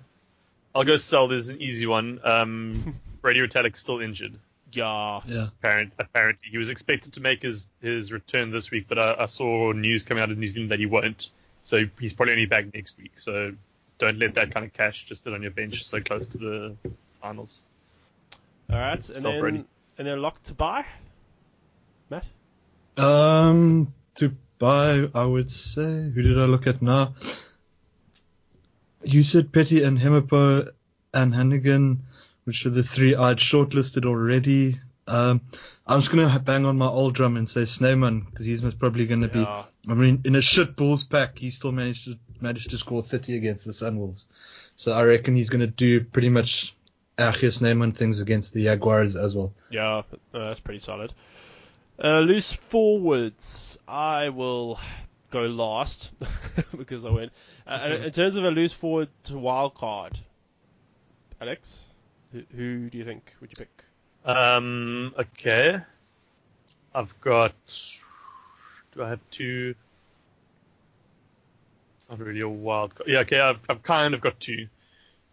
I'll 0.75 0.85
go 0.85 0.97
sell. 0.97 1.29
There's 1.29 1.49
an 1.49 1.61
easy 1.61 1.87
one. 1.87 2.21
Um, 2.25 2.95
Brodie 3.23 3.41
Retallick's 3.41 3.81
still 3.81 4.01
injured. 4.01 4.39
Yeah. 4.73 5.21
Yeah. 5.27 5.49
Apparent, 5.59 5.93
apparently, 5.99 6.49
he 6.51 6.57
was 6.59 6.71
expected 6.71 7.15
to 7.15 7.21
make 7.21 7.43
his, 7.43 7.67
his 7.83 8.13
return 8.13 8.51
this 8.53 8.71
week, 8.71 8.87
but 8.89 8.99
I, 8.99 9.17
I 9.21 9.27
saw 9.27 9.73
news 9.73 10.05
coming 10.05 10.23
out 10.23 10.31
of 10.31 10.39
New 10.39 10.47
Zealand 10.47 10.71
that 10.71 10.79
he 10.79 10.87
won't. 10.87 11.31
So 11.63 11.85
he's 11.99 12.13
probably 12.13 12.33
only 12.35 12.47
back 12.47 12.73
next 12.73 12.97
week. 12.97 13.13
So 13.17 13.53
don't 13.99 14.19
let 14.19 14.35
that 14.35 14.53
kind 14.53 14.65
of 14.65 14.73
cash 14.73 15.05
just 15.07 15.25
sit 15.25 15.35
on 15.35 15.43
your 15.43 15.51
bench 15.51 15.85
so 15.85 16.01
close 16.01 16.29
to 16.29 16.39
the 16.39 16.77
finals. 17.21 17.61
All 18.71 18.79
right, 18.79 18.95
and 18.95 19.05
Sell 19.19 19.33
then 19.33 19.41
Brodie. 19.41 19.65
And 20.01 20.09
then 20.09 20.23
lock 20.23 20.43
to 20.45 20.55
buy. 20.55 20.87
Matt. 22.09 22.25
Um, 22.97 23.93
to 24.15 24.35
buy, 24.59 25.11
I 25.15 25.25
would 25.27 25.51
say. 25.51 26.11
Who 26.15 26.23
did 26.23 26.39
I 26.39 26.47
look 26.47 26.67
at 26.67 26.81
now? 26.81 27.17
You 29.03 29.23
said 29.23 29.53
Petty 29.53 29.83
and 29.83 29.99
Hemopo 29.99 30.71
and 31.13 31.35
Hanigan, 31.35 31.99
which 32.45 32.65
are 32.65 32.71
the 32.71 32.83
three 32.83 33.15
I'd 33.15 33.37
shortlisted 33.37 34.07
already. 34.07 34.81
Um, 35.07 35.43
I'm 35.87 36.01
just 36.01 36.11
gonna 36.11 36.39
bang 36.39 36.65
on 36.65 36.79
my 36.79 36.89
old 36.89 37.15
drum 37.15 37.37
and 37.37 37.47
say 37.47 37.67
Snowman 37.67 38.21
because 38.21 38.47
he's 38.47 38.63
most 38.63 38.79
probably 38.79 39.07
gonna 39.07 39.29
be. 39.29 39.41
I 39.41 39.67
mean, 39.93 40.23
in 40.25 40.35
a 40.35 40.41
shit 40.41 40.77
Bulls 40.77 41.05
pack, 41.05 41.39
he 41.39 41.51
still 41.51 41.73
managed 41.73 42.07
to 42.07 42.17
managed 42.41 42.71
to 42.71 42.79
score 42.79 43.03
30 43.03 43.37
against 43.37 43.67
the 43.67 43.73
Sunwolves. 43.73 44.25
So 44.77 44.93
I 44.93 45.05
reckon 45.05 45.37
he's 45.37 45.51
gonna 45.51 45.67
do 45.67 46.03
pretty 46.03 46.31
much 46.31 46.75
Achia 47.21 47.53
Snowman 47.53 47.93
things 47.93 48.21
against 48.21 48.53
the 48.53 48.65
Jaguars 48.65 49.17
as 49.17 49.35
well. 49.35 49.53
Yeah, 49.71 49.99
uh, 49.99 50.03
that's 50.33 50.61
pretty 50.61 50.81
solid. 50.81 51.13
Uh, 52.03 52.21
loose 52.21 52.53
forwards, 52.53 53.79
I 53.87 54.31
will 54.31 54.79
go 55.31 55.43
last 55.43 56.11
because 56.77 57.05
I 57.05 57.11
win. 57.11 57.31
Uh, 57.67 57.81
and 57.83 58.05
in 58.05 58.13
terms 58.13 58.37
of 58.37 58.45
a 58.45 58.51
loose 58.51 58.73
forward 58.73 59.09
to 59.25 59.39
wild 59.39 59.75
card, 59.75 60.19
Alex, 61.41 61.85
who, 62.33 62.43
who 62.57 62.91
do 62.91 62.99
you 62.99 63.05
think 63.05 63.35
would 63.41 63.51
you 63.51 63.57
pick? 63.65 63.85
Um, 64.25 65.15
okay. 65.19 65.81
I've 66.95 67.19
got. 67.21 67.55
Do 68.93 69.05
I 69.05 69.11
have 69.11 69.21
two? 69.31 69.75
It's 71.97 72.09
not 72.09 72.19
really 72.19 72.41
a 72.41 72.49
wild 72.49 72.95
card. 72.95 73.09
Yeah, 73.09 73.21
okay. 73.21 73.41
I've, 73.41 73.61
I've 73.69 73.83
kind 73.83 74.15
of 74.15 74.21
got 74.21 74.39
two. 74.41 74.67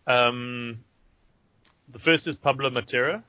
Um, 0.05 0.79
the 1.91 1.99
first 1.99 2.27
is 2.27 2.35
Pablo 2.35 2.69
Matera. 2.69 3.23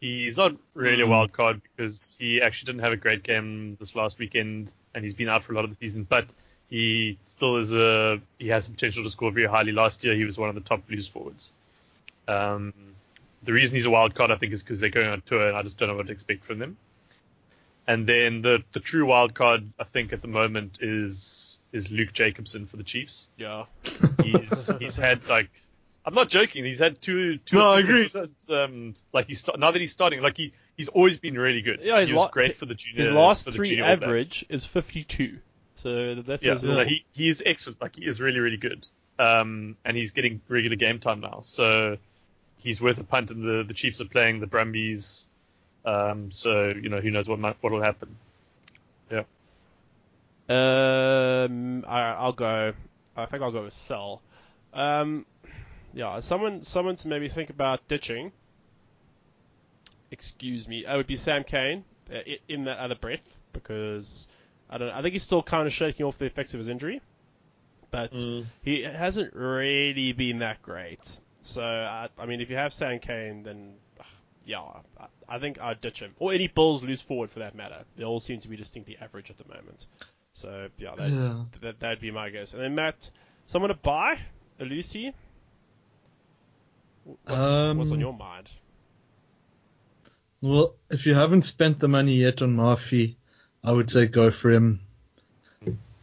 He's 0.00 0.36
not 0.36 0.54
really 0.74 1.02
a 1.02 1.06
Mm. 1.06 1.10
wild 1.10 1.32
card 1.32 1.60
because 1.62 2.16
he 2.18 2.40
actually 2.40 2.66
didn't 2.72 2.82
have 2.82 2.92
a 2.92 2.96
great 2.96 3.22
game 3.22 3.76
this 3.78 3.94
last 3.94 4.18
weekend, 4.18 4.72
and 4.94 5.04
he's 5.04 5.14
been 5.14 5.28
out 5.28 5.44
for 5.44 5.52
a 5.52 5.56
lot 5.56 5.64
of 5.64 5.70
the 5.70 5.76
season. 5.76 6.04
But 6.04 6.26
he 6.70 7.18
still 7.24 7.56
is 7.58 7.74
a. 7.74 8.20
He 8.38 8.48
has 8.48 8.66
the 8.66 8.72
potential 8.72 9.02
to 9.04 9.10
score 9.10 9.30
very 9.30 9.46
highly. 9.46 9.72
Last 9.72 10.02
year, 10.02 10.14
he 10.14 10.24
was 10.24 10.38
one 10.38 10.48
of 10.48 10.54
the 10.54 10.62
top 10.62 10.86
Blues 10.86 11.06
forwards. 11.06 11.52
Um, 12.28 12.72
the 13.42 13.52
reason 13.52 13.74
he's 13.74 13.86
a 13.86 13.90
wild 13.90 14.14
card, 14.14 14.30
I 14.30 14.36
think, 14.36 14.52
is 14.52 14.62
because 14.62 14.80
they're 14.80 14.88
going 14.90 15.08
on 15.08 15.20
tour, 15.22 15.48
and 15.48 15.56
I 15.56 15.62
just 15.62 15.76
don't 15.78 15.88
know 15.88 15.96
what 15.96 16.06
to 16.06 16.12
expect 16.12 16.44
from 16.44 16.58
them. 16.58 16.76
And 17.86 18.06
then 18.06 18.40
the 18.40 18.62
the 18.72 18.80
true 18.80 19.04
wild 19.06 19.34
card, 19.34 19.64
I 19.78 19.84
think, 19.84 20.12
at 20.14 20.22
the 20.22 20.28
moment 20.28 20.78
is 20.80 21.58
is 21.72 21.90
Luke 21.90 22.12
Jacobson 22.14 22.66
for 22.66 22.76
the 22.78 22.84
Chiefs. 22.84 23.26
Yeah, 23.36 23.64
He's 24.22 24.70
he's 24.78 24.96
had 24.96 25.26
like, 25.28 25.50
I'm 26.04 26.14
not 26.14 26.30
joking. 26.30 26.64
He's 26.64 26.78
had 26.78 27.00
two 27.00 27.36
two. 27.38 27.56
No, 27.56 27.72
I 27.74 27.80
agree. 27.80 28.08
consistent, 28.08 28.34
Um, 28.50 28.94
like 29.12 29.26
he's 29.26 29.40
sta- 29.40 29.56
now 29.58 29.70
that 29.70 29.80
he's 29.80 29.92
starting, 29.92 30.22
like 30.22 30.36
he 30.36 30.52
he's 30.76 30.88
always 30.88 31.18
been 31.18 31.36
really 31.38 31.60
good. 31.62 31.80
Yeah, 31.82 32.00
his 32.00 32.08
he 32.08 32.14
was 32.14 32.22
la- 32.24 32.30
great 32.30 32.56
for 32.56 32.66
the 32.66 32.74
junior. 32.74 33.02
his 33.04 33.10
last 33.12 33.44
for 33.44 33.50
the 33.50 33.56
three 33.56 33.68
junior 33.68 33.84
All 33.84 33.96
Blacks. 33.96 34.04
average 34.08 34.46
is 34.48 34.64
52. 34.64 35.38
So 35.76 36.14
that's 36.16 36.44
Yeah, 36.44 36.52
his 36.54 36.62
no, 36.62 36.84
he 36.84 37.04
he 37.12 37.28
is 37.28 37.42
excellent. 37.44 37.80
Like 37.82 37.96
he 37.96 38.06
is 38.06 38.20
really 38.20 38.38
really 38.40 38.56
good. 38.56 38.86
Um, 39.18 39.76
and 39.84 39.94
he's 39.96 40.12
getting 40.12 40.40
regular 40.48 40.76
game 40.76 40.98
time 40.98 41.20
now, 41.20 41.40
so 41.42 41.98
he's 42.56 42.80
worth 42.80 42.98
a 42.98 43.04
punt. 43.04 43.30
And 43.30 43.42
the 43.44 43.64
the 43.64 43.74
Chiefs 43.74 44.00
are 44.00 44.06
playing 44.06 44.40
the 44.40 44.46
Brumbies, 44.46 45.26
um, 45.84 46.32
so 46.32 46.68
you 46.68 46.88
know 46.88 47.00
who 47.00 47.10
knows 47.10 47.28
what 47.28 47.38
might, 47.38 47.56
what 47.60 47.72
will 47.72 47.82
happen. 47.82 48.16
Yeah. 49.10 49.24
Um, 50.48 51.84
I, 51.86 52.00
I'll 52.12 52.32
go. 52.32 52.72
I 53.16 53.26
think 53.26 53.42
I'll 53.42 53.52
go 53.52 53.64
with 53.64 53.74
sell. 53.74 54.20
Um, 54.72 55.26
yeah, 55.92 56.20
someone, 56.20 56.62
someone 56.62 56.96
to 56.96 57.08
maybe 57.08 57.28
think 57.28 57.50
about 57.50 57.86
ditching. 57.88 58.32
Excuse 60.10 60.66
me. 60.66 60.84
It 60.86 60.96
would 60.96 61.06
be 61.06 61.16
Sam 61.16 61.44
Cane 61.44 61.84
uh, 62.12 62.18
in 62.48 62.64
that 62.64 62.78
other 62.78 62.94
breath 62.96 63.22
because 63.52 64.26
I 64.68 64.78
don't. 64.78 64.88
know, 64.88 64.94
I 64.94 65.02
think 65.02 65.12
he's 65.12 65.22
still 65.22 65.42
kind 65.42 65.66
of 65.66 65.72
shaking 65.72 66.04
off 66.06 66.18
the 66.18 66.24
effects 66.24 66.52
of 66.54 66.58
his 66.58 66.68
injury, 66.68 67.00
but 67.90 68.12
he 68.62 68.82
hasn't 68.82 69.34
really 69.34 70.12
been 70.12 70.38
that 70.40 70.62
great. 70.62 71.18
So 71.42 71.62
I, 71.62 72.08
I 72.18 72.26
mean, 72.26 72.40
if 72.40 72.50
you 72.50 72.56
have 72.56 72.72
Sam 72.72 72.98
Cane, 72.98 73.44
then 73.44 73.74
yeah, 74.44 74.60
I, 74.98 75.06
I 75.28 75.38
think 75.38 75.60
I'd 75.60 75.80
ditch 75.80 76.00
him 76.00 76.14
or 76.18 76.32
any 76.32 76.48
Bulls 76.48 76.82
loose 76.82 77.00
forward 77.00 77.30
for 77.30 77.38
that 77.40 77.54
matter. 77.54 77.84
They 77.96 78.04
all 78.04 78.20
seem 78.20 78.40
to 78.40 78.48
be 78.48 78.56
distinctly 78.56 78.96
average 79.00 79.30
at 79.30 79.38
the 79.38 79.46
moment. 79.52 79.86
So 80.32 80.68
yeah, 80.78 80.94
that, 80.96 81.10
Yeah. 81.10 81.44
that 81.62 81.80
that'd 81.80 82.00
be 82.00 82.10
my 82.10 82.30
guess. 82.30 82.52
And 82.52 82.62
then 82.62 82.74
Matt, 82.74 83.10
someone 83.46 83.68
to 83.68 83.74
buy, 83.76 84.18
a 84.58 84.64
What's, 87.04 87.20
what's 87.26 87.40
on 87.90 87.92
Um, 87.92 88.00
your 88.00 88.12
mind? 88.12 88.48
Well, 90.40 90.74
if 90.90 91.06
you 91.06 91.14
haven't 91.14 91.42
spent 91.42 91.78
the 91.80 91.88
money 91.88 92.14
yet 92.14 92.40
on 92.42 92.56
Murphy, 92.56 93.16
I 93.62 93.72
would 93.72 93.90
say 93.90 94.06
go 94.06 94.30
for 94.30 94.50
him. 94.50 94.80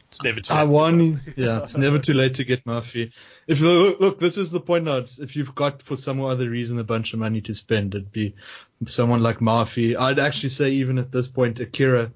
It's 0.10 0.22
never 0.22 0.40
too 0.40 0.54
I 0.54 0.64
late. 0.64 0.70
won. 0.72 1.22
Yeah, 1.36 1.64
it's 1.64 1.76
never 1.76 2.00
too 2.00 2.14
late 2.14 2.36
to 2.36 2.46
get 2.46 2.66
Murphy. 2.66 3.12
If 3.48 3.60
look, 3.60 4.00
look, 4.00 4.20
this 4.20 4.38
is 4.38 4.52
the 4.52 4.60
point 4.62 4.86
now. 4.86 4.98
It's 4.98 5.20
If 5.20 5.36
you've 5.36 5.54
got 5.56 5.82
for 5.82 5.98
some 5.98 6.22
other 6.24 6.50
reason 6.50 6.80
a 6.80 6.84
bunch 6.84 7.14
of 7.14 7.20
money 7.20 7.42
to 7.42 7.54
spend, 7.54 7.94
it'd 7.94 8.12
be 8.12 8.36
someone 8.86 9.22
like 9.22 9.42
Murphy. 9.42 9.98
I'd 9.98 10.20
actually 10.20 10.50
say 10.50 10.70
even 10.72 10.98
at 10.98 11.12
this 11.12 11.28
point, 11.28 11.60
Akira, 11.60 12.12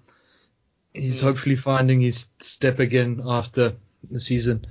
he's 0.93 1.19
Hmm. 1.19 1.25
hopefully 1.27 1.55
finding 1.57 1.99
his 2.01 2.29
step 2.39 2.79
again 2.79 3.21
after 3.25 3.73
the 4.09 4.19
season. 4.21 4.65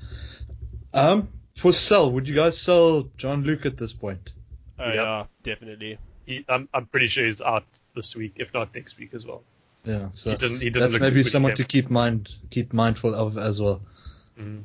Um, 0.94 1.28
for 1.60 1.72
sell, 1.72 2.10
would 2.12 2.26
you 2.28 2.34
guys 2.34 2.58
sell 2.58 3.08
Jean-Luc 3.16 3.66
at 3.66 3.76
this 3.76 3.92
point? 3.92 4.30
Oh 4.78 4.86
Yep. 4.86 4.94
yeah, 4.94 5.24
definitely. 5.42 5.98
He, 6.26 6.44
I'm 6.48 6.68
I'm 6.72 6.86
pretty 6.86 7.06
sure 7.08 7.24
he's 7.24 7.40
out 7.42 7.64
this 7.94 8.16
week, 8.16 8.34
if 8.36 8.52
not 8.54 8.74
next 8.74 8.98
week 8.98 9.10
as 9.14 9.26
well. 9.26 9.42
Yeah, 9.84 10.08
so 10.12 10.30
He 10.30 10.36
didn't. 10.36 10.60
He 10.60 10.70
didn't 10.70 10.92
that's 10.92 11.00
maybe 11.00 11.22
someone 11.22 11.54
to 11.56 11.64
keep 11.64 11.90
mind 11.90 12.28
keep 12.50 12.72
mindful 12.72 13.14
of 13.14 13.36
as 13.38 13.60
well. 13.60 13.80
Mhm. 14.38 14.64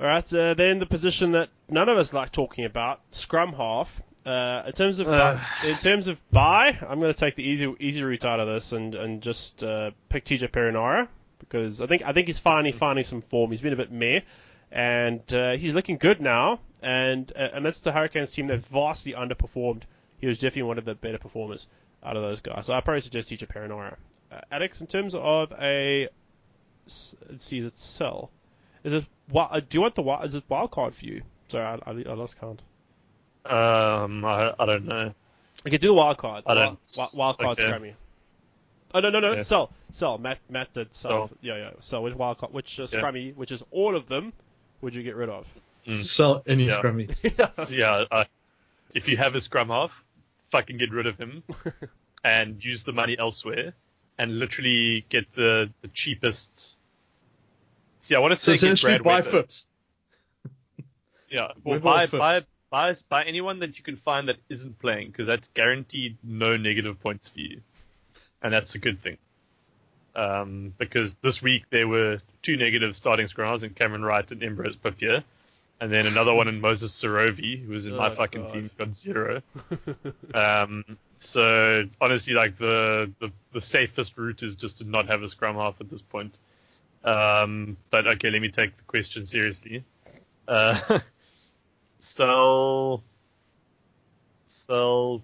All 0.00 0.06
right, 0.06 0.34
uh, 0.34 0.54
then 0.54 0.78
the 0.78 0.86
position 0.86 1.32
that 1.32 1.48
none 1.68 1.88
of 1.88 1.96
us 1.98 2.12
like 2.12 2.32
talking 2.32 2.64
about, 2.64 3.00
scrum 3.10 3.52
half. 3.52 4.00
Uh, 4.24 4.62
in 4.66 4.72
terms 4.72 4.98
of 5.00 5.08
Uh. 5.08 5.38
bu- 5.62 5.68
in 5.68 5.76
terms 5.78 6.06
of 6.06 6.16
buy, 6.30 6.76
I'm 6.88 7.00
going 7.00 7.12
to 7.12 7.18
take 7.18 7.34
the 7.36 7.42
easy 7.42 7.72
easy 7.80 8.02
route 8.02 8.24
out 8.24 8.38
of 8.40 8.46
this 8.48 8.72
and 8.72 8.94
and 8.94 9.20
just 9.20 9.62
uh, 9.64 9.90
pick 10.08 10.24
TJ 10.24 10.48
Perenara 10.48 11.08
because 11.40 11.80
I 11.80 11.86
think 11.86 12.02
I 12.06 12.12
think 12.12 12.28
he's 12.28 12.38
finally 12.38 12.72
finding 12.72 13.04
some 13.04 13.20
form. 13.22 13.50
He's 13.50 13.60
been 13.60 13.72
a 13.72 13.76
bit 13.76 13.90
meh, 13.90 14.20
and 14.72 15.20
uh, 15.34 15.52
he's 15.52 15.74
looking 15.74 15.98
good 15.98 16.20
now. 16.20 16.58
And 16.82 17.30
uh, 17.36 17.48
amidst 17.52 17.84
the 17.84 17.92
Hurricanes 17.92 18.32
team 18.32 18.48
that 18.48 18.58
vastly 18.66 19.12
underperformed, 19.12 19.82
he 20.18 20.26
was 20.26 20.38
definitely 20.38 20.62
one 20.64 20.78
of 20.78 20.84
the 20.84 20.94
better 20.96 21.18
performers 21.18 21.68
out 22.02 22.16
of 22.16 22.22
those 22.22 22.40
guys. 22.40 22.66
So 22.66 22.74
I 22.74 22.80
probably 22.80 23.02
suggest 23.02 23.30
TJ 23.30 23.46
Perenara. 23.46 23.94
Uh, 24.32 24.40
Alex, 24.50 24.80
in 24.80 24.88
terms 24.88 25.14
of 25.14 25.52
a, 25.60 26.08
let's 26.86 27.14
see, 27.38 27.58
is 27.58 27.66
it 27.66 27.78
sell? 27.78 28.30
Is 28.82 28.94
it 28.94 29.04
wi- 29.28 29.48
uh, 29.52 29.60
do 29.60 29.66
you 29.76 29.80
want 29.80 29.94
the 29.94 30.02
wild? 30.02 30.24
Is 30.24 30.34
it 30.34 30.42
wild 30.48 30.72
card 30.72 30.94
for 30.96 31.04
you? 31.04 31.22
Sorry, 31.48 31.64
I, 31.64 31.90
I, 31.90 31.90
I 31.92 32.14
lost 32.14 32.40
count. 32.40 32.62
Um, 33.44 34.24
I, 34.24 34.52
I 34.58 34.66
don't 34.66 34.86
know. 34.86 35.14
Okay, 35.66 35.78
do 35.78 35.88
the 35.88 35.94
wild 35.94 36.18
card. 36.18 36.44
I 36.46 36.54
don't- 36.54 36.78
Wild, 36.96 37.10
wild 37.16 37.38
card 37.38 37.60
okay. 37.60 37.68
Scrummy. 37.70 37.92
Oh 38.94 39.00
no 39.00 39.08
no 39.08 39.20
no 39.20 39.32
Yeah. 39.32 39.42
sell 39.42 39.70
sell 39.90 40.18
Matt 40.18 40.38
Matt 40.50 40.74
did 40.74 40.92
sell. 40.94 41.28
Sell. 41.28 41.30
Yeah 41.40 41.56
yeah 41.56 41.70
sell 41.78 42.02
which 42.02 42.14
wild 42.14 42.36
card 42.38 42.52
which 42.52 42.78
uh, 42.78 42.86
Yeah. 42.90 43.00
Scrummy 43.00 43.34
which 43.34 43.50
is 43.50 43.62
all 43.70 43.96
of 43.96 44.06
them 44.06 44.34
would 44.82 44.94
you 44.94 45.02
get 45.02 45.16
rid 45.16 45.28
of? 45.30 45.46
Mm. 45.88 45.94
Sell 45.94 46.42
any 46.46 46.64
Yeah. 46.66 46.80
scrummy. 46.80 47.08
Yeah, 47.70 48.04
I, 48.10 48.26
if 48.94 49.08
you 49.08 49.16
have 49.16 49.34
a 49.34 49.40
scrum 49.40 49.68
half, 49.68 50.04
fucking 50.50 50.76
get 50.76 50.90
rid 50.90 51.06
of 51.06 51.16
him 51.18 51.42
and 52.24 52.62
use 52.62 52.84
the 52.84 52.92
money 52.92 53.16
elsewhere 53.18 53.72
and 54.18 54.38
literally 54.38 55.04
get 55.08 55.24
the, 55.34 55.70
the 55.80 55.88
cheapest 55.88 56.76
See, 58.00 58.16
I 58.16 58.18
want 58.18 58.32
to 58.32 58.36
So 58.36 58.52
say 58.52 58.66
get 58.66 58.72
essentially, 58.74 58.92
Brad 58.98 59.04
buy 59.04 59.20
Weber. 59.20 59.30
Phipps. 59.30 59.66
Yeah, 61.30 61.52
well, 61.64 61.78
buy, 61.80 62.04
or 62.04 62.08
buy, 62.08 62.40
buy, 62.68 62.94
buy 63.08 63.22
anyone 63.24 63.60
that 63.60 63.78
you 63.78 63.84
can 63.84 63.96
find 63.96 64.28
that 64.28 64.36
isn't 64.50 64.78
playing, 64.80 65.06
because 65.06 65.26
that's 65.26 65.48
guaranteed 65.54 66.18
no 66.22 66.58
negative 66.58 67.00
points 67.00 67.28
for 67.28 67.38
you, 67.40 67.62
and 68.42 68.52
that's 68.52 68.74
a 68.74 68.78
good 68.78 69.00
thing. 69.00 69.16
Um, 70.14 70.74
because 70.76 71.14
this 71.22 71.40
week 71.40 71.64
there 71.70 71.88
were 71.88 72.20
two 72.42 72.56
negative 72.56 72.94
starting 72.94 73.26
scrums 73.26 73.62
in 73.62 73.70
Cameron 73.70 74.04
Wright 74.04 74.30
and 74.30 74.42
Ambrose 74.42 74.76
Papier, 74.76 75.24
and 75.80 75.90
then 75.90 76.06
another 76.06 76.34
one 76.34 76.48
in 76.48 76.60
Moses 76.60 76.92
Sorovi, 76.92 77.64
who 77.64 77.72
was 77.72 77.86
in 77.86 77.96
my 77.96 78.08
Oh, 78.08 78.14
fucking 78.14 78.42
God. 78.42 78.52
team, 78.52 78.70
got 78.78 78.94
zero. 78.96 79.42
Um, 80.34 80.84
so 81.18 81.84
honestly, 82.00 82.32
like 82.34 82.56
the, 82.58 83.12
the 83.20 83.30
the 83.52 83.60
safest 83.62 84.16
route 84.18 84.42
is 84.42 84.56
just 84.56 84.78
to 84.78 84.84
not 84.84 85.08
have 85.08 85.22
a 85.22 85.28
scrum 85.28 85.56
half 85.56 85.80
at 85.80 85.90
this 85.90 86.02
point. 86.02 86.34
Um, 87.04 87.76
but 87.90 88.06
okay, 88.06 88.30
let 88.30 88.40
me 88.40 88.48
take 88.48 88.76
the 88.76 88.82
question 88.84 89.26
seriously. 89.26 89.84
Uh, 90.48 91.00
sell, 91.98 93.02
sell, 94.46 95.22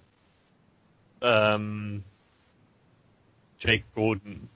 um, 1.22 2.05
Jake 3.59 3.85
Gordon 3.94 4.48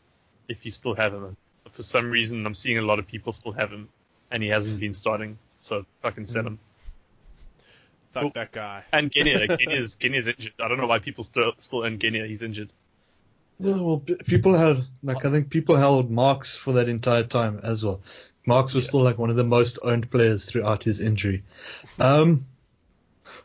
if 0.52 0.64
you 0.64 0.70
still 0.70 0.94
have 0.94 1.12
him. 1.12 1.36
For 1.72 1.82
some 1.82 2.10
reason, 2.10 2.44
I'm 2.46 2.54
seeing 2.54 2.78
a 2.78 2.82
lot 2.82 2.98
of 2.98 3.06
people 3.06 3.32
still 3.32 3.52
have 3.52 3.70
him, 3.70 3.88
and 4.30 4.42
he 4.42 4.48
hasn't 4.50 4.78
been 4.78 4.92
starting. 4.94 5.38
So 5.60 5.84
fucking 6.02 6.26
sell 6.26 6.46
him. 6.46 6.58
Fuck 8.12 8.22
Cool. 8.22 8.32
that 8.34 8.52
guy. 8.52 8.84
And 8.92 9.10
Genia, 9.10 9.56
Genia's, 9.58 9.94
Genia's 9.94 10.28
injured. 10.28 10.52
I 10.60 10.68
don't 10.68 10.78
know 10.78 10.86
why 10.86 10.98
people 10.98 11.24
still 11.24 11.52
still 11.58 11.84
own 11.84 11.98
Genia. 11.98 12.26
He's 12.26 12.42
injured. 12.42 12.68
Yeah, 13.58 13.80
well, 13.80 13.98
people 14.26 14.54
had 14.56 14.82
like 15.02 15.24
I 15.24 15.30
think 15.30 15.50
people 15.50 15.76
held 15.76 16.10
Marks 16.10 16.56
for 16.56 16.72
that 16.74 16.88
entire 16.88 17.22
time 17.24 17.60
as 17.62 17.84
well. 17.84 18.00
Marks 18.44 18.74
was 18.74 18.84
Yeah. 18.84 18.88
still 18.88 19.02
like 19.02 19.18
one 19.18 19.30
of 19.30 19.36
the 19.36 19.44
most 19.44 19.78
owned 19.82 20.10
players 20.10 20.44
throughout 20.46 20.82
his 20.84 21.00
injury. 21.00 21.42
Um, 22.00 22.46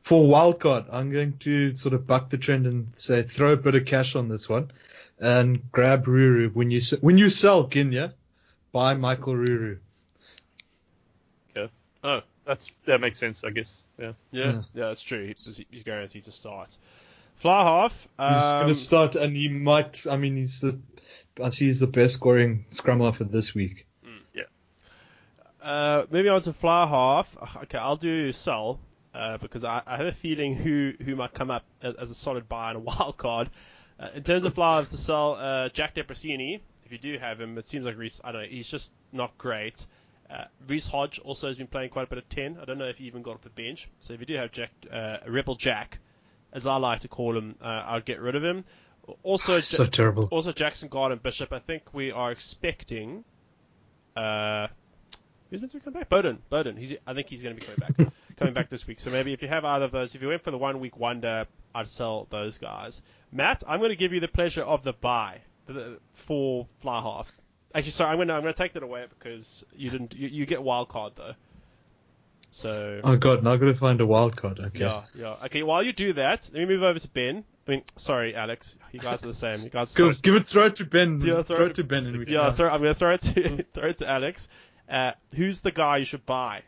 for 0.01 0.23
wildcard, 0.27 0.85
I'm 0.91 1.11
going 1.11 1.37
to 1.39 1.75
sort 1.75 1.93
of 1.93 2.07
buck 2.07 2.29
the 2.29 2.37
trend 2.37 2.65
and 2.65 2.91
say 2.97 3.21
throw 3.23 3.51
a 3.53 3.57
bit 3.57 3.75
of 3.75 3.85
cash 3.85 4.15
on 4.15 4.27
this 4.27 4.49
one, 4.49 4.71
and 5.19 5.71
grab 5.71 6.06
Ruru 6.06 6.53
when 6.53 6.71
you 6.71 6.82
when 7.01 7.17
you 7.17 7.30
sell 7.30 7.67
Genia, 7.67 8.13
buy 8.71 8.93
Michael 8.93 9.34
Ruru. 9.34 9.80
Okay. 11.56 11.71
Oh, 12.03 12.21
That's 12.45 12.71
that 12.86 13.01
makes 13.01 13.19
sense, 13.19 13.43
I 13.43 13.49
guess. 13.49 13.86
Yeah. 13.97 14.13
yeah, 14.32 14.43
Yeah. 14.43 14.51
yeah, 14.73 14.86
that's 14.88 15.03
true. 15.03 15.25
He's, 15.25 15.62
he's 15.69 15.84
guaranteed 15.84 16.23
to 16.25 16.32
start. 16.32 16.69
Fly 17.36 17.63
half. 17.63 17.93
He's 18.17 18.43
um, 18.43 18.58
going 18.58 18.67
to 18.69 18.75
start, 18.75 19.15
and 19.15 19.36
he 19.36 19.47
might. 19.49 20.06
I 20.10 20.17
mean, 20.17 20.36
he's 20.38 20.60
the. 20.60 20.80
I 21.43 21.51
see 21.51 21.67
he's 21.67 21.80
the 21.80 21.88
best 21.88 22.15
scoring 22.15 22.65
scrum 22.71 22.99
half 23.01 23.21
of 23.21 23.32
this 23.32 23.53
week. 23.53 23.86
Yeah. 24.34 24.43
Uh, 25.62 26.06
moving 26.10 26.32
on 26.32 26.41
to 26.41 26.53
fly 26.53 26.88
half. 26.88 27.27
Okay, 27.63 27.77
I'll 27.77 27.95
do 27.95 28.32
sell 28.32 28.80
uh, 29.13 29.38
because 29.38 29.63
I, 29.63 29.84
I 29.86 29.97
have 29.97 30.08
a 30.08 30.12
feeling 30.12 30.56
who 30.56 30.93
who 31.03 31.15
might 31.15 31.34
come 31.36 31.51
up 31.51 31.63
as, 31.84 31.93
as 31.95 32.10
a 32.12 32.15
solid 32.15 32.49
buy 32.49 32.69
and 32.69 32.77
a 32.77 32.80
wild 32.97 33.17
card. 33.17 33.51
Uh, 33.99 34.10
in 34.15 34.23
terms 34.23 34.43
of 34.43 34.55
halves 34.55 34.89
to 34.89 34.97
sell, 34.97 35.33
uh, 35.36 35.69
Jack 35.69 35.95
Debreczeni. 35.95 36.60
If 36.86 36.91
you 36.91 36.97
do 36.99 37.17
have 37.17 37.41
him, 37.41 37.57
it 37.57 37.67
seems 37.67 37.86
like 37.86 37.97
Reece. 37.97 38.21
I 38.23 38.31
don't 38.31 38.43
know. 38.43 38.47
He's 38.47 38.67
just 38.67 38.91
not 39.12 39.38
great. 39.38 39.86
Uh, 40.29 40.45
Reece 40.67 40.88
Hodge 40.88 41.19
also 41.19 41.47
has 41.47 41.57
been 41.57 41.67
playing 41.67 41.89
quite 41.89 42.03
a 42.03 42.07
bit 42.07 42.17
of 42.17 42.29
ten. 42.29 42.57
I 42.62 42.65
don't 42.65 42.77
know 42.77 42.86
if 42.88 42.97
he 42.97 43.05
even 43.05 43.21
got 43.21 43.36
off 43.36 43.41
the 43.41 43.49
bench. 43.49 43.89
So 43.99 44.13
if 44.13 44.19
you 44.19 44.25
do 44.25 44.36
have 44.36 44.51
Jack, 44.51 44.71
uh, 44.91 45.17
Rebel 45.27 45.55
Jack, 45.55 45.99
as 46.53 46.65
I 46.67 46.77
like 46.77 47.01
to 47.01 47.07
call 47.07 47.38
him, 47.38 47.55
uh, 47.62 47.83
I'd 47.88 48.05
get 48.05 48.21
rid 48.21 48.36
of 48.36 48.43
him. 48.43 48.63
Also, 49.23 49.60
So 49.62 49.86
terrible. 49.88 50.27
also 50.31 50.51
Jackson 50.51 50.89
Garden 50.89 51.19
Bishop. 51.21 51.51
I 51.51 51.60
think 51.60 51.93
we 51.93 52.12
are 52.12 52.31
expecting. 52.31 53.23
Uh, 54.15 54.67
who's 55.49 55.62
meant 55.62 55.71
to 55.73 55.79
come 55.79 55.93
back? 55.93 56.10
Beauden. 56.10 56.38
Beauden. 56.51 56.77
He's. 56.77 56.93
I 57.05 57.13
think 57.13 57.27
he's 57.27 57.41
going 57.41 57.55
to 57.57 57.60
be 57.62 57.65
coming 57.73 57.93
back. 57.97 58.13
coming 58.38 58.53
back 58.53 58.69
this 58.69 58.86
week. 58.88 58.99
So 58.99 59.10
maybe 59.10 59.33
if 59.33 59.41
you 59.41 59.47
have 59.47 59.65
either 59.65 59.86
of 59.86 59.91
those, 59.91 60.15
if 60.15 60.21
you 60.21 60.27
went 60.29 60.43
for 60.43 60.51
the 60.51 60.57
one 60.57 60.79
week 60.79 60.97
wonder, 60.97 61.47
I'd 61.73 61.89
sell 61.89 62.27
those 62.29 62.57
guys. 62.57 63.01
Matt, 63.31 63.63
I'm 63.67 63.79
going 63.79 63.89
to 63.89 63.95
give 63.95 64.13
you 64.13 64.19
the 64.19 64.27
pleasure 64.27 64.63
of 64.63 64.83
the 64.83 64.93
buy 64.93 65.41
for 66.13 66.67
fly 66.81 67.01
half. 67.01 67.31
Actually, 67.75 67.91
sorry, 67.91 68.11
I'm 68.11 68.17
going 68.17 68.29
to 68.29 68.33
I'm 68.33 68.41
going 68.41 68.53
to 68.53 68.57
take 68.57 68.73
that 68.73 68.83
away 68.83 69.05
because 69.19 69.65
you 69.75 69.89
didn't. 69.89 70.15
You, 70.15 70.27
you 70.29 70.45
get 70.45 70.63
wild 70.63 70.89
card 70.89 71.13
though. 71.15 71.33
So. 72.49 73.01
Oh 73.03 73.17
god, 73.17 73.43
now 73.43 73.53
I've 73.53 73.59
got 73.59 73.65
to 73.67 73.75
find 73.75 73.99
a 73.99 74.05
wild 74.05 74.35
card. 74.35 74.59
Okay. 74.59 74.79
Yeah, 74.79 75.03
yeah. 75.13 75.35
Okay, 75.45 75.63
while 75.63 75.83
you 75.83 75.91
do 75.91 76.13
that, 76.13 76.49
let 76.53 76.59
me 76.59 76.65
move 76.65 76.83
over 76.83 76.97
to 76.97 77.07
Ben. 77.09 77.43
I 77.67 77.71
mean, 77.71 77.83
sorry, 77.97 78.35
Alex. 78.35 78.77
You 78.93 78.99
guys 78.99 79.21
are 79.21 79.27
the 79.27 79.33
same. 79.33 79.61
You 79.61 79.69
guys. 79.69 79.93
Go, 79.93 80.13
give 80.13 80.35
it, 80.35 80.47
throw 80.47 80.67
it 80.67 80.77
to 80.77 80.85
Ben. 80.85 81.19
Yeah, 81.19 81.43
throw, 81.43 81.65
it 81.65 81.75
to 81.75 81.83
Ben. 81.83 82.05
And 82.05 82.27
Yeah, 82.27 82.53
throw, 82.53 82.69
I'm 82.69 82.81
going 82.81 82.93
to 82.93 82.97
throw 82.97 83.13
it 83.13 83.21
to 83.21 83.63
throw 83.73 83.89
it 83.89 83.97
to 83.97 84.09
Alex. 84.09 84.47
Uh, 84.89 85.11
who's 85.35 85.59
the 85.59 85.71
guy 85.71 85.97
you 85.97 86.05
should 86.05 86.25
buy? 86.25 86.61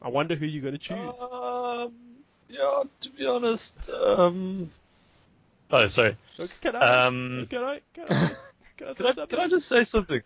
I 0.00 0.08
wonder 0.08 0.36
who 0.36 0.46
you're 0.46 0.62
going 0.62 0.74
to 0.74 0.78
choose. 0.78 1.20
Um, 1.20 1.92
yeah, 2.48 2.82
to 3.00 3.10
be 3.10 3.26
honest, 3.26 3.90
um, 3.90 4.70
oh, 5.70 5.86
sorry. 5.86 6.16
Can 6.60 6.76
I? 6.76 7.06
Um, 7.06 7.46
can 7.50 7.64
I? 7.64 7.80
Can 7.94 8.04
I? 8.08 8.30
Can 8.76 8.88
I 8.88 8.94
Can 8.94 9.12
throw 9.12 9.24
I, 9.24 9.26
can 9.26 9.38
I 9.40 9.48
just 9.48 9.68
say 9.68 9.84
something? 9.84 10.22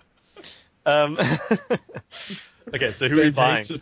Um, 0.86 1.18
okay, 2.74 2.92
so 2.92 3.08
who 3.08 3.20
are 3.20 3.24
we 3.24 3.30
Ben 3.30 3.32
buying? 3.32 3.64
No. 3.70 3.80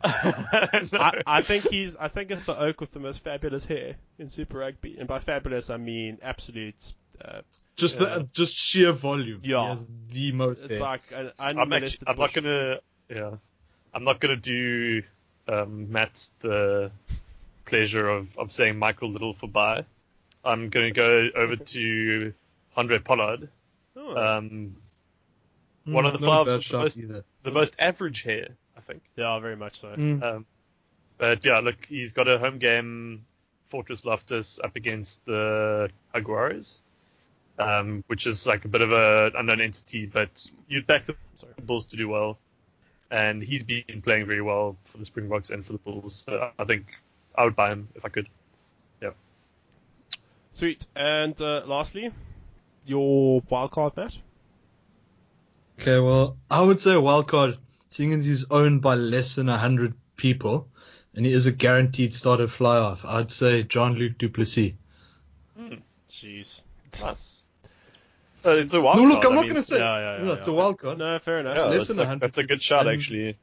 I, 0.04 1.22
I 1.26 1.42
think 1.42 1.68
he's. 1.68 1.96
I 1.96 2.08
think 2.08 2.30
it's 2.30 2.46
the 2.46 2.56
oak 2.58 2.80
with 2.80 2.92
the 2.92 3.00
most 3.00 3.24
fabulous 3.24 3.64
hair 3.64 3.96
in 4.18 4.28
Super 4.28 4.58
Rugby, 4.58 4.96
and 4.98 5.08
by 5.08 5.18
fabulous 5.18 5.70
I 5.70 5.76
mean 5.76 6.18
absolute. 6.22 6.92
Uh, 7.22 7.40
Just 7.74 7.98
Yeah. 7.98 8.18
the, 8.18 8.28
just 8.32 8.54
sheer 8.54 8.92
volume. 8.92 9.40
Yeah. 9.42 9.62
He 9.62 9.68
has 9.68 9.86
the 10.10 10.32
most. 10.32 10.62
it's 10.62 10.74
hair. 10.74 10.80
like 10.80 11.02
an 11.12 11.32
I'm 11.38 11.72
actually, 11.72 12.06
I'm 12.06 12.16
not 12.16 12.32
gonna, 12.32 12.78
yeah, 13.08 13.30
I'm 13.92 14.04
not 14.04 14.20
gonna 14.20 14.36
do 14.36 15.02
um, 15.48 15.90
Matt 15.90 16.24
the 16.40 16.92
pleasure 17.64 18.08
of, 18.08 18.38
of 18.38 18.52
saying 18.52 18.78
Michael 18.78 19.10
Little 19.10 19.32
for 19.34 19.48
buy. 19.48 19.84
I'm 20.44 20.68
gonna 20.70 20.90
go 20.92 21.28
over 21.34 21.56
to 21.56 22.32
Handré 22.76 23.04
Pollard, 23.04 23.48
Oh. 23.96 24.16
um, 24.16 24.76
Mm, 25.86 25.92
one 25.92 26.04
of 26.06 26.12
the 26.20 26.26
not 26.26 26.46
fives 26.46 26.56
with 26.58 26.68
the 26.68 26.78
most- 26.78 26.98
either. 26.98 27.24
the 27.44 27.50
most 27.50 27.76
average 27.78 28.22
hair, 28.22 28.48
I 28.76 28.80
think. 28.80 29.02
yeah, 29.16 29.38
very 29.38 29.56
much 29.56 29.80
so. 29.80 29.88
Mm. 29.96 30.22
Um, 30.22 30.46
but 31.16 31.44
yeah, 31.44 31.58
look, 31.60 31.86
he's 31.86 32.12
got 32.12 32.28
a 32.28 32.38
home 32.38 32.58
game, 32.58 33.24
Fortress 33.68 34.04
Loftus 34.04 34.60
up 34.62 34.76
against 34.76 35.24
the 35.24 35.90
Jaguares, 36.14 36.80
um, 37.58 38.04
which 38.06 38.26
is 38.26 38.46
like 38.46 38.64
a 38.64 38.68
bit 38.68 38.82
of 38.82 38.92
a 38.92 39.30
unknown 39.34 39.60
entity, 39.62 40.06
but 40.06 40.46
you'd 40.68 40.86
back 40.86 41.06
the 41.06 41.16
Sorry. 41.36 41.52
Bulls 41.62 41.86
to 41.86 41.96
do 41.96 42.08
well, 42.08 42.38
and 43.10 43.42
he's 43.42 43.62
been 43.62 44.02
playing 44.02 44.26
very 44.26 44.42
well 44.42 44.76
for 44.84 44.98
the 44.98 45.04
Springboks 45.06 45.50
and 45.50 45.64
for 45.64 45.72
the 45.72 45.78
Bulls. 45.78 46.24
So 46.26 46.50
I 46.58 46.64
think 46.64 46.86
I 47.34 47.44
would 47.44 47.56
buy 47.56 47.70
him 47.70 47.88
if 47.94 48.04
I 48.04 48.08
could. 48.10 48.28
Sweet. 50.58 50.86
And 50.96 51.40
uh, 51.40 51.62
lastly, 51.66 52.10
your 52.84 53.40
wild 53.48 53.70
card, 53.70 53.96
Matt. 53.96 54.16
Okay, 55.80 56.00
well, 56.00 56.36
I 56.50 56.60
would 56.60 56.80
say 56.80 56.94
a 56.94 57.00
wild 57.00 57.28
card, 57.28 57.56
seeing 57.90 58.12
as 58.12 58.24
he's 58.26 58.44
owned 58.50 58.82
by 58.82 58.94
less 58.96 59.36
than 59.36 59.46
100 59.46 59.94
people, 60.16 60.66
and 61.14 61.24
he 61.24 61.32
is 61.32 61.46
a 61.46 61.52
guaranteed 61.52 62.12
starter 62.12 62.48
fly 62.48 62.76
off, 62.76 63.04
I'd 63.04 63.30
say 63.30 63.62
Jean-Luc 63.62 64.18
du 64.18 64.28
Plessis. 64.28 64.72
Jeez. 66.10 66.62
Nice. 67.00 67.42
Uh, 68.44 68.50
it's 68.56 68.74
a 68.74 68.80
wild 68.80 68.96
no, 68.98 69.04
look, 69.04 69.22
card, 69.22 69.26
I'm 69.26 69.32
I 69.32 69.34
not 69.36 69.40
mean, 69.42 69.52
going 69.52 69.62
to 69.62 69.68
say. 69.68 69.78
yeah, 69.78 70.16
yeah, 70.18 70.24
no, 70.24 70.32
it's 70.32 70.48
yeah. 70.48 70.54
a 70.54 70.56
wild 70.56 70.78
card. 70.80 70.98
No, 70.98 71.18
fair 71.20 71.38
enough. 71.38 71.56
Yeah, 71.56 71.64
less 71.66 71.86
that's, 71.86 71.98
than 71.98 72.12
a, 72.16 72.18
that's 72.18 72.38
a 72.38 72.42
good 72.42 72.60
shot, 72.60 72.88
and- 72.88 72.96
actually. 72.96 73.36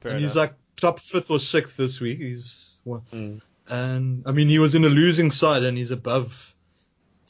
fair 0.00 0.10
and 0.12 0.18
enough. 0.18 0.20
he's 0.30 0.34
like 0.36 0.54
top 0.76 0.98
fifth 0.98 1.30
or 1.30 1.38
sixth 1.38 1.76
this 1.76 2.00
week. 2.00 2.18
He's 2.18 2.80
well, 2.84 3.04
Mm. 3.12 3.40
and 3.68 4.24
I 4.26 4.32
mean 4.32 4.48
he 4.48 4.58
was 4.58 4.74
in 4.74 4.84
a 4.84 4.88
losing 4.88 5.30
side 5.30 5.62
and 5.62 5.76
he's 5.78 5.90
above 5.92 6.54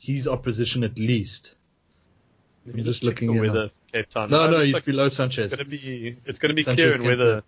his 0.07 0.29
opposition 0.29 0.85
at 0.85 0.99
least. 0.99 1.55
I'm 2.66 2.77
me 2.77 2.83
just 2.83 3.03
looking 3.05 3.29
the 3.29 3.35
him 3.35 3.40
weather 3.47 3.64
up. 3.66 3.73
Cape 3.92 4.11
Town. 4.11 4.31
No, 4.31 4.42
Uh, 4.42 4.47
no, 4.47 4.51
looks 4.53 4.64
he's 4.66 4.75
like 4.75 4.85
below 4.85 5.07
it's 5.07 5.16
Sanchez. 5.16 5.51
gonna 5.53 5.64
be 5.64 6.16
it's 6.25 6.38
gonna 6.38 6.55
be 6.55 6.62
Sanchez 6.62 6.97
clear 6.97 7.03
in 7.12 7.19
weather 7.19 7.42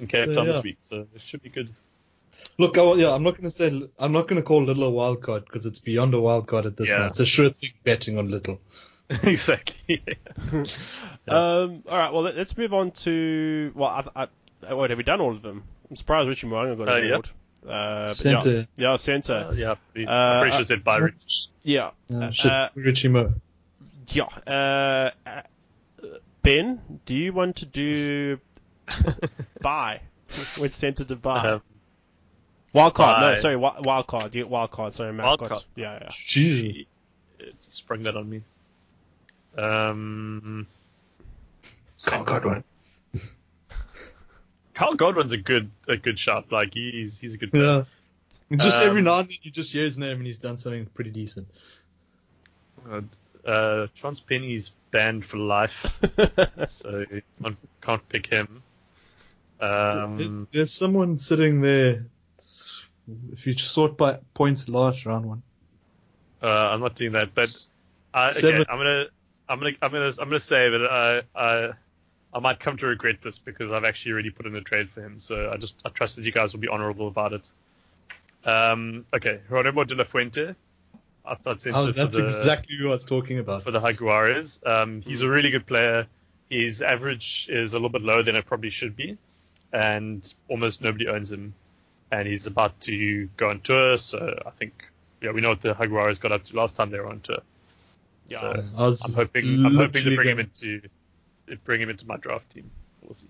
in 0.00 0.06
Cape 0.08 0.26
So, 0.26 0.34
Town 0.34 0.46
yeah. 0.46 0.52
this 0.52 0.62
week, 0.64 0.78
so 0.88 1.06
it 1.14 1.22
should 1.24 1.42
be 1.42 1.48
good. 1.50 1.68
Look, 2.58 2.76
I, 2.76 2.92
yeah, 2.94 3.12
I'm 3.14 3.22
not 3.22 3.32
going 3.32 3.44
to 3.44 3.50
say 3.50 3.66
I'm 3.98 4.12
not 4.12 4.28
going 4.28 4.36
to 4.36 4.42
call 4.42 4.62
Little 4.62 4.84
a 4.84 4.90
wild 4.90 5.22
card 5.22 5.44
because 5.46 5.64
it's 5.64 5.78
beyond 5.78 6.12
a 6.12 6.20
wild 6.20 6.46
card 6.46 6.66
at 6.66 6.76
this 6.76 6.88
Yeah. 6.90 7.06
It's 7.06 7.18
a 7.20 7.24
sure 7.26 7.48
thing 7.50 7.70
betting 7.82 8.18
on 8.18 8.30
Little. 8.30 8.60
exactly. 9.22 10.02
Um, 11.28 11.82
all 11.90 11.98
right. 11.98 12.12
Well, 12.12 12.22
let- 12.22 12.36
let's 12.36 12.56
move 12.56 12.72
on 12.74 12.90
to. 12.92 13.72
Well, 13.74 13.88
I, 13.88 14.24
I, 14.24 14.70
uh, 14.70 14.76
wait, 14.76 14.90
have 14.90 14.96
we 14.98 15.02
done 15.04 15.20
all 15.20 15.32
of 15.34 15.42
them? 15.42 15.64
I'm 15.90 15.96
surprised 15.96 16.28
Richie 16.28 16.46
Mo'unga 16.46 16.76
got 16.76 16.88
Uh, 16.88 16.92
a 16.96 17.00
yeah. 17.08 17.16
Award. 17.66 17.76
Uh, 17.78 18.06
but 18.06 18.16
Centre. 18.16 18.50
Yeah, 18.76 18.90
yeah 18.90 18.96
centre. 18.96 19.34
Uh, 19.34 19.52
yeah, 19.52 19.74
pretty- 19.92 20.06
Uh, 20.08 20.40
pretty 20.40 20.52
uh, 20.54 20.56
sure 20.58 20.64
said 20.66 20.84
by 20.84 20.98
Rich. 20.98 21.48
yeah. 21.62 21.90
Uh, 22.12 22.30
Uh, 22.44 22.48
uh, 22.48 22.68
Richie 22.74 23.08
Mo. 23.08 23.32
Yeah. 24.08 24.24
Uh, 24.46 25.10
uh, 25.28 25.42
ben, 26.42 26.80
do 27.06 27.14
you 27.14 27.32
want 27.32 27.56
to 27.56 27.66
do 27.66 28.38
buy? 29.60 30.00
Which 30.58 30.72
centre 30.72 31.04
to 31.04 31.16
buy? 31.16 31.50
Um, 31.52 31.62
wild 32.72 32.94
card. 32.94 33.20
No, 33.20 33.40
sorry. 33.40 33.54
wi- 33.54 33.80
Wild 33.80 34.06
card. 34.06 34.34
Yeah, 34.34 34.44
wild 34.44 34.70
card. 34.70 34.92
Sorry, 34.94 35.12
Matt 35.12 35.26
Wild 35.26 35.38
card. 35.40 35.64
Yeah, 35.76 35.98
yeah. 36.02 36.10
Jesus. 36.26 36.84
It 37.38 37.54
sprung 37.70 38.02
that 38.04 38.16
on 38.16 38.28
me. 38.30 38.42
Um, 39.56 40.66
Wild 42.10 42.26
card 42.26 42.44
one. 42.44 42.64
Carl 44.76 44.94
Godwin's 44.94 45.32
a 45.32 45.38
good 45.38 45.70
a 45.88 45.96
good 45.96 46.18
shot. 46.18 46.52
Like 46.52 46.74
he's 46.74 47.18
he's 47.18 47.34
a 47.34 47.38
good 47.38 47.50
player. 47.50 47.86
Yeah. 48.50 48.56
Just 48.58 48.76
every 48.76 49.00
Um, 49.00 49.04
now 49.06 49.18
and 49.18 49.28
then 49.28 49.38
you 49.42 49.50
just 49.50 49.72
hear 49.72 49.82
his 49.82 49.98
name 49.98 50.18
and 50.18 50.26
he's 50.26 50.38
done 50.38 50.56
something 50.56 50.86
pretty 50.94 51.10
decent. 51.10 51.48
Uh, 52.88 53.00
uh, 53.44 53.86
Chance 53.96 54.20
Penny's 54.20 54.70
banned 54.92 55.26
for 55.26 55.38
life, 55.38 55.98
so 56.68 57.04
you 57.10 57.22
can't, 57.42 57.56
can't 57.80 58.08
pick 58.08 58.26
him. 58.28 58.62
There- 59.58 59.68
Um, 59.68 60.46
There's 60.52 60.72
someone 60.72 61.16
sitting 61.16 61.60
there. 61.60 62.04
If 63.32 63.46
you 63.46 63.56
sort 63.58 63.96
by 63.96 64.18
points 64.34 64.68
last 64.68 65.06
round 65.06 65.26
one. 65.26 65.42
uh, 66.42 66.46
I'm 66.46 66.80
not 66.80 66.94
doing 66.96 67.12
that, 67.12 67.34
but 67.34 67.48
I, 68.12 68.30
okay, 68.30 68.64
I'm 68.68 68.78
gonna 68.78 69.06
I'm 69.48 69.58
gonna 69.60 69.72
I'm 69.82 69.90
gonna 69.92 70.08
I'm 70.20 70.28
gonna 70.28 70.40
say 70.40 70.68
that 70.70 70.86
I 70.86 71.22
I 71.40 71.72
I 72.34 72.38
might 72.40 72.60
come 72.60 72.76
to 72.78 72.86
regret 72.86 73.16
this 73.22 73.38
because 73.38 73.72
I've 73.72 73.84
actually 73.84 74.12
already 74.12 74.30
put 74.30 74.46
in 74.46 74.54
a 74.56 74.60
trade 74.60 74.90
for 74.90 75.00
him. 75.00 75.20
So 75.20 75.50
I 75.52 75.56
just 75.56 75.74
I 75.84 75.88
trust 75.88 76.16
that 76.16 76.24
you 76.24 76.32
guys 76.32 76.52
will 76.52 76.60
be 76.60 76.68
honourable 76.68 77.08
about 77.08 77.32
it. 77.32 77.48
Um, 78.44 79.04
okay, 79.14 79.40
Rodrigo 79.48 79.84
de 79.84 79.94
la 79.94 80.04
Fuente. 80.04 80.54
I 81.24 81.34
thought 81.34 81.60
centre 81.62 81.78
Oh, 81.78 81.92
that's 81.92 82.14
the 82.16 82.26
exactly 82.26 82.76
who 82.76 82.88
I 82.88 82.92
was 82.92 83.04
talking 83.04 83.38
about. 83.40 83.64
for 83.64 83.72
the 83.72 83.80
Jaguares. 83.80 84.64
Um, 84.66 85.00
he's 85.00 85.22
a 85.22 85.28
really 85.28 85.50
good 85.50 85.66
player. 85.66 86.06
His 86.50 86.82
average 86.82 87.48
is 87.50 87.72
a 87.72 87.76
little 87.76 87.88
bit 87.88 88.02
lower 88.02 88.22
than 88.22 88.36
it 88.36 88.46
probably 88.46 88.70
should 88.70 88.94
be, 88.94 89.18
and 89.72 90.32
almost 90.48 90.80
nobody 90.82 91.08
owns 91.08 91.32
him. 91.32 91.54
And 92.12 92.28
he's 92.28 92.46
about 92.46 92.80
to 92.82 93.28
go 93.36 93.50
on 93.50 93.60
tour, 93.60 93.98
so 93.98 94.40
I 94.46 94.50
think 94.50 94.84
yeah 95.20 95.32
we 95.32 95.40
know 95.40 95.48
what 95.48 95.62
the 95.62 95.74
Jaguares 95.74 96.20
got 96.20 96.30
up 96.30 96.44
to 96.44 96.56
last 96.56 96.76
time 96.76 96.90
they 96.90 97.00
were 97.00 97.08
on 97.08 97.20
tour. 97.20 97.38
Yeah. 98.28 98.40
So 98.40 98.64
I 98.76 98.86
was 98.86 99.02
I'm 99.02 99.12
hoping 99.12 99.66
I'm 99.66 99.74
hoping 99.74 100.04
to 100.04 100.14
bring 100.14 100.28
him 100.28 100.36
gonna- 100.36 100.48
into 100.48 100.82
bring 101.64 101.80
him 101.80 101.90
into 101.90 102.06
my 102.06 102.16
draft 102.16 102.50
team. 102.50 102.70
We'll 103.02 103.14
see. 103.14 103.28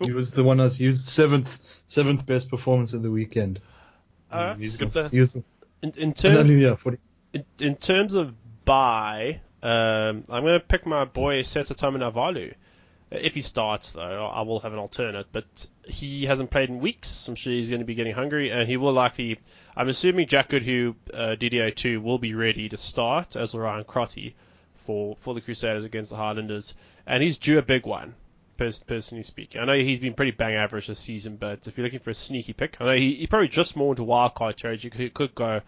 He 0.00 0.12
was 0.12 0.30
the 0.30 0.44
one 0.44 0.60
I 0.60 0.64
was 0.64 0.78
used 0.78 1.08
seventh 1.08 1.58
seventh 1.86 2.24
best 2.24 2.48
performance 2.48 2.92
of 2.92 3.02
the 3.02 3.10
weekend. 3.10 3.60
Alright. 4.32 4.58
He's 4.58 4.76
good 4.76 4.90
player. 4.90 5.08
He 5.08 5.20
was, 5.20 5.34
In, 5.36 5.44
in 5.82 5.92
and 5.96 6.16
terms 6.16 6.50
yeah, 6.50 6.76
in, 7.32 7.44
in 7.58 7.76
terms 7.76 8.14
of 8.14 8.34
buy, 8.64 9.40
um, 9.62 10.24
I'm 10.28 10.42
going 10.42 10.60
to 10.60 10.64
pick 10.66 10.86
my 10.86 11.04
boy 11.04 11.42
Seta 11.42 11.74
Navalu. 11.74 12.54
If 13.10 13.34
he 13.34 13.40
starts, 13.40 13.92
though, 13.92 14.26
I 14.26 14.42
will 14.42 14.60
have 14.60 14.74
an 14.74 14.78
alternate. 14.78 15.28
But 15.32 15.66
he 15.86 16.26
hasn't 16.26 16.50
played 16.50 16.68
in 16.68 16.78
weeks. 16.78 17.26
I'm 17.26 17.36
sure 17.36 17.54
he's 17.54 17.70
going 17.70 17.80
to 17.80 17.86
be 17.86 17.94
getting 17.94 18.14
hungry, 18.14 18.50
and 18.50 18.68
he 18.68 18.76
will 18.76 18.92
likely. 18.92 19.40
I'm 19.74 19.88
assuming 19.88 20.28
Jack 20.28 20.50
Goodhue, 20.50 20.94
uh, 21.14 21.36
DDO2, 21.40 22.02
will 22.02 22.18
be 22.18 22.34
ready 22.34 22.68
to 22.68 22.76
start 22.76 23.34
as 23.34 23.54
will 23.54 23.60
Ryan 23.60 23.84
Crotty 23.84 24.34
for 24.88 25.18
for 25.20 25.34
the 25.34 25.42
Crusaders 25.42 25.84
against 25.84 26.08
the 26.08 26.16
Highlanders, 26.16 26.74
and 27.06 27.22
he's 27.22 27.36
due 27.36 27.58
a 27.58 27.62
big 27.62 27.84
one. 27.84 28.14
pers- 28.56 28.78
Personally 28.78 29.22
speaking, 29.22 29.60
I 29.60 29.66
know 29.66 29.74
he's 29.74 30.00
been 30.00 30.14
pretty 30.14 30.30
bang 30.30 30.54
average 30.54 30.86
this 30.86 30.98
season, 30.98 31.36
but 31.36 31.66
if 31.68 31.76
you're 31.76 31.84
looking 31.84 32.00
for 32.00 32.08
a 32.08 32.14
sneaky 32.14 32.54
pick, 32.54 32.78
I 32.80 32.86
know 32.86 32.94
he, 32.94 33.14
he 33.16 33.26
probably 33.26 33.48
just 33.48 33.76
more 33.76 33.92
into 33.92 34.02
wildcard 34.02 34.56
territory. 34.56 34.90
He 34.96 35.10
could, 35.10 35.34
go 35.34 35.60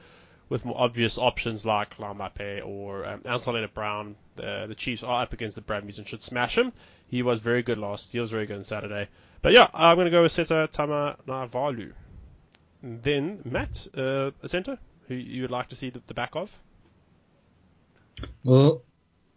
with 0.48 0.64
more 0.64 0.80
obvious 0.80 1.18
options 1.18 1.66
like 1.66 1.98
Lamape 1.98 2.66
or 2.66 3.04
um, 3.04 3.20
Ansel 3.26 3.52
Lienert-Brown. 3.52 4.16
The, 4.36 4.64
the 4.68 4.74
Chiefs 4.74 5.02
are 5.02 5.22
up 5.22 5.34
against 5.34 5.54
the 5.54 5.60
Brumbies 5.60 5.98
and 5.98 6.08
should 6.08 6.22
smash 6.22 6.56
him. 6.56 6.72
He 7.06 7.22
was 7.22 7.40
very 7.40 7.62
good 7.62 7.76
last. 7.76 8.12
He 8.12 8.20
was 8.20 8.30
very 8.30 8.46
good 8.46 8.56
on 8.56 8.64
Saturday. 8.64 9.08
But 9.42 9.52
yeah, 9.52 9.68
I'm 9.74 9.96
going 9.96 10.06
to 10.06 10.10
go 10.10 10.22
with 10.22 10.32
Seta 10.32 10.66
Tama 10.72 11.16
Navalu. 11.28 11.92
Then 12.82 13.42
Matt, 13.44 13.86
uh, 13.94 14.30
a 14.42 14.48
centre 14.48 14.78
who 15.08 15.14
you 15.14 15.42
would 15.42 15.50
like 15.50 15.68
to 15.68 15.76
see 15.76 15.90
the, 15.90 16.00
the 16.06 16.14
back 16.14 16.34
of. 16.34 16.50
Well, 18.44 18.82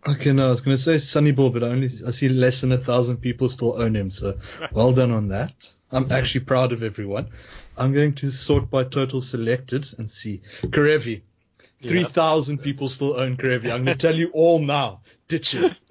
okay, 0.07 0.31
no, 0.33 0.47
I 0.47 0.49
was 0.49 0.61
going 0.61 0.77
to 0.77 0.81
say 0.81 0.97
Sonny 0.97 1.31
Bill, 1.31 1.49
but 1.49 1.63
I 1.63 1.67
only 1.67 1.89
I 2.05 2.11
see 2.11 2.29
less 2.29 2.61
than 2.61 2.71
a 2.71 2.77
thousand 2.77 3.17
people 3.17 3.49
still 3.49 3.81
own 3.81 3.95
him, 3.95 4.11
so 4.11 4.37
well 4.71 4.93
done 4.93 5.11
on 5.11 5.29
that. 5.29 5.53
I'm 5.91 6.11
actually 6.11 6.45
proud 6.45 6.71
of 6.71 6.81
everyone. 6.81 7.29
I'm 7.77 7.93
going 7.93 8.13
to 8.15 8.31
sort 8.31 8.69
by 8.69 8.83
total 8.83 9.21
selected 9.21 9.87
and 9.97 10.09
see. 10.09 10.41
Kerevi. 10.63 11.21
3,000 11.83 12.59
people 12.59 12.87
still 12.87 13.19
own 13.19 13.35
Kerevi. 13.35 13.65
I'm 13.65 13.83
going 13.83 13.97
to 13.97 14.07
tell 14.07 14.15
you 14.15 14.29
all 14.33 14.59
now. 14.59 15.01
Ditch 15.27 15.53
it. 15.55 15.73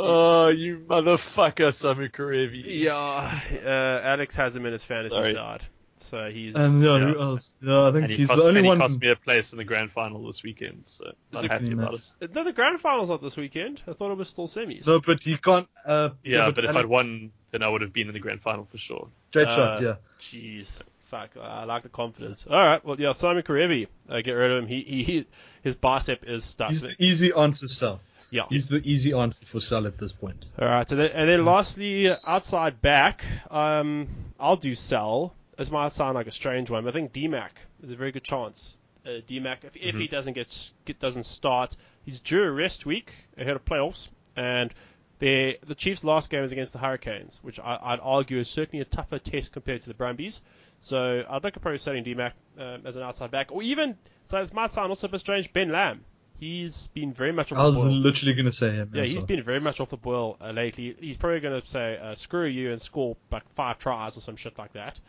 Oh, 0.00 0.46
you 0.46 0.84
motherfucker, 0.86 1.70
Samu 1.70 2.08
Kerevi. 2.08 2.62
Yeah, 2.64 2.94
uh, 2.94 4.00
Alex 4.04 4.36
has 4.36 4.54
him 4.54 4.64
in 4.64 4.70
his 4.70 4.84
fantasy 4.84 5.12
Sorry. 5.12 5.34
side, 5.34 5.64
so 6.02 6.30
he's 6.30 6.54
And 6.54 6.82
yeah, 6.82 6.96
Yeah. 6.98 7.04
who 7.12 7.20
else? 7.20 7.54
Yeah, 7.62 7.86
I 7.88 7.92
think 7.92 8.08
he, 8.10 8.16
he's 8.16 8.28
cost, 8.28 8.38
the 8.40 8.48
only 8.48 8.58
and 8.60 8.66
he 8.66 8.68
one. 8.68 8.78
cost 8.78 9.00
me 9.00 9.08
a 9.10 9.16
place 9.16 9.52
in 9.52 9.58
the 9.58 9.64
grand 9.64 9.90
final 9.92 10.26
this 10.26 10.42
weekend, 10.42 10.82
so 10.86 11.12
not 11.32 11.44
it- 11.44 11.50
happy 11.50 11.72
about 11.72 11.94
it. 12.20 12.34
no, 12.34 12.44
the 12.44 12.52
grand 12.52 12.80
finals 12.80 13.08
not 13.10 13.22
this 13.22 13.36
weekend. 13.36 13.82
I 13.88 13.92
thought 13.92 14.12
it 14.12 14.16
was 14.18 14.28
still 14.28 14.48
semis. 14.48 14.86
No, 14.86 15.00
but 15.00 15.22
he 15.22 15.36
can't. 15.36 15.68
Uh, 15.84 16.10
Yeah, 16.24 16.50
but 16.50 16.64
if 16.64 16.74
I'd 16.76 16.86
won, 16.86 17.30
then 17.50 17.62
I 17.62 17.68
would 17.68 17.82
have 17.82 17.92
been 17.92 18.08
in 18.08 18.12
the 18.14 18.20
grand 18.20 18.40
final 18.42 18.64
for 18.70 18.78
sure. 18.78 19.08
Straight 19.30 19.48
Uh, 19.48 19.56
shot, 19.56 19.82
yeah. 19.82 19.94
Jeez, 20.20 20.80
fuck, 21.10 21.30
I 21.40 21.64
like 21.64 21.82
the 21.82 21.88
confidence. 21.88 22.46
All 22.48 22.56
right, 22.56 22.84
well, 22.84 23.00
yeah, 23.00 23.08
Samu 23.10 23.42
Kerevi, 23.42 23.86
uh, 24.08 24.20
get 24.20 24.32
rid 24.32 24.50
of 24.52 24.62
him. 24.64 24.68
He, 24.68 24.82
he, 24.82 25.02
he 25.04 25.26
his 25.62 25.74
bicep 25.74 26.24
is 26.26 26.44
stuck. 26.44 26.70
He's 26.70 26.82
the 26.82 26.94
easy 26.98 27.32
answer, 27.32 27.68
Sal. 27.68 28.00
yeah. 28.30 28.42
He's 28.50 28.68
the 28.68 28.80
easy 28.84 29.12
answer 29.14 29.44
for 29.46 29.60
Sal 29.60 29.86
at 29.86 29.98
this 29.98 30.12
point. 30.12 30.44
All 30.60 30.68
right, 30.68 30.90
and 30.90 31.00
then, 31.00 31.10
and 31.12 31.28
then 31.28 31.44
lastly, 31.44 32.10
outside 32.26 32.80
back, 32.82 33.24
um, 33.50 34.08
I'll 34.38 34.56
do 34.56 34.74
Sell. 34.74 35.34
This 35.58 35.72
might 35.72 35.92
sound 35.92 36.14
like 36.14 36.28
a 36.28 36.32
strange 36.32 36.70
one, 36.70 36.84
but 36.84 36.90
I 36.90 36.92
think 36.92 37.12
DMAC 37.12 37.50
is 37.82 37.90
a 37.90 37.96
very 37.96 38.12
good 38.12 38.22
chance. 38.22 38.76
Uh, 39.04 39.20
DMAC, 39.28 39.64
if, 39.64 39.74
if 39.74 39.96
he 39.96 40.06
doesn't 40.06 40.34
get, 40.34 40.70
get 40.84 41.00
doesn't 41.00 41.24
start, 41.24 41.76
he's 42.04 42.20
due 42.20 42.44
a 42.44 42.50
rest 42.50 42.86
week 42.86 43.12
ahead 43.36 43.56
of 43.56 43.64
playoffs, 43.64 44.06
and 44.36 44.72
the 45.18 45.58
the 45.66 45.74
Chiefs' 45.74 46.04
last 46.04 46.30
game 46.30 46.44
is 46.44 46.52
against 46.52 46.72
the 46.72 46.78
Hurricanes, 46.78 47.40
which 47.42 47.58
I, 47.58 47.76
I'd 47.82 47.98
argue 48.00 48.38
is 48.38 48.48
certainly 48.48 48.82
a 48.82 48.84
tougher 48.84 49.18
test 49.18 49.50
compared 49.50 49.82
to 49.82 49.88
the 49.88 49.94
Brumbies. 49.94 50.42
So 50.78 51.24
I'd 51.28 51.42
look 51.42 51.56
at 51.56 51.60
probably 51.60 51.78
setting 51.78 52.04
DMAC 52.04 52.32
um, 52.56 52.82
as 52.86 52.94
an 52.94 53.02
outside 53.02 53.32
back, 53.32 53.50
or 53.50 53.60
even 53.64 53.96
so 54.30 54.38
it 54.38 54.54
might 54.54 54.70
sound 54.70 54.90
also 54.90 55.08
a 55.08 55.10
bit 55.10 55.18
strange. 55.18 55.52
Ben 55.52 55.72
Lam, 55.72 56.04
he's 56.38 56.86
been 56.94 57.12
very 57.12 57.32
much 57.32 57.50
off 57.50 57.58
I 57.58 57.64
the 57.64 57.70
was 57.70 57.84
literally 57.84 58.34
going 58.34 58.46
to 58.46 58.52
say 58.52 58.70
him. 58.70 58.92
Yeah, 58.94 59.02
he's 59.02 59.24
been 59.24 59.42
very 59.42 59.58
much 59.58 59.80
off 59.80 59.88
the 59.88 59.96
boil 59.96 60.36
uh, 60.40 60.52
lately. 60.52 60.94
He's 61.00 61.16
probably 61.16 61.40
going 61.40 61.60
to 61.60 61.66
say 61.66 61.98
uh, 62.00 62.14
"screw 62.14 62.46
you" 62.46 62.70
and 62.70 62.80
score 62.80 63.16
like 63.32 63.42
five 63.56 63.78
tries 63.78 64.16
or 64.16 64.20
some 64.20 64.36
shit 64.36 64.56
like 64.56 64.74
that 64.74 65.00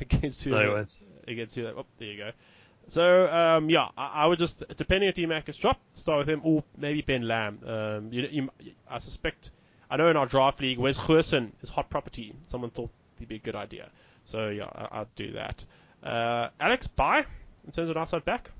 against 0.00 0.42
who? 0.44 0.50
No, 0.50 0.84
against 1.26 1.54
who? 1.54 1.66
Oh, 1.66 1.86
there 1.98 2.08
you 2.08 2.18
go. 2.18 2.30
So 2.88 3.28
um, 3.28 3.70
yeah, 3.70 3.88
I, 3.96 4.24
I 4.24 4.26
would 4.26 4.38
just 4.38 4.62
depending 4.76 5.08
if 5.08 5.16
DMAC 5.16 5.48
is 5.48 5.56
dropped, 5.56 5.80
start 5.96 6.18
with 6.18 6.28
him 6.28 6.40
or 6.44 6.64
maybe 6.76 7.02
Ben 7.02 7.22
Lam. 7.26 7.58
Um, 7.66 8.12
you, 8.12 8.28
you, 8.30 8.48
I 8.90 8.98
suspect. 8.98 9.50
I 9.90 9.96
know 9.96 10.08
in 10.08 10.16
our 10.16 10.26
draft 10.26 10.60
league, 10.60 10.78
Wes 10.78 10.98
Goosen 10.98 11.50
is 11.62 11.68
hot 11.68 11.90
property. 11.90 12.34
Someone 12.46 12.70
thought 12.70 12.90
he'd 13.18 13.28
be 13.28 13.36
a 13.36 13.38
good 13.38 13.54
idea. 13.54 13.90
So 14.24 14.48
yeah, 14.48 14.64
I, 14.64 15.00
I'd 15.00 15.14
do 15.16 15.32
that. 15.32 15.64
Uh, 16.02 16.48
Alex, 16.58 16.86
bye. 16.86 17.24
In 17.64 17.72
terms 17.72 17.90
of 17.90 17.96
outside 17.96 18.24
back, 18.24 18.50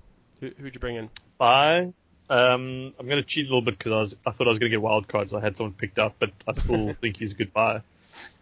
who, 0.41 0.51
who'd 0.59 0.75
you 0.75 0.81
bring 0.81 0.97
in? 0.97 1.11
Bye. 1.39 1.93
Um, 2.31 2.95
I'm 2.99 3.07
going 3.07 3.21
to 3.21 3.23
cheat 3.23 3.47
a 3.47 3.49
little 3.49 3.63
bit 3.63 3.77
because 3.77 3.93
I, 3.93 3.99
was, 3.99 4.17
I 4.27 4.31
thought 4.31 4.47
I 4.47 4.51
was 4.51 4.59
going 4.59 4.71
to 4.71 4.75
get 4.75 4.83
wild 4.83 5.09
cards. 5.09 5.35
I 5.35 5.41
had 5.41 5.57
someone 5.57 5.75
picked 5.75 5.99
up, 5.99 6.15
but 6.19 6.31
I 6.47 6.53
still 6.53 6.95
think 7.01 7.17
he's 7.17 7.33
a 7.33 7.35
good 7.35 7.53
buy. 7.53 7.83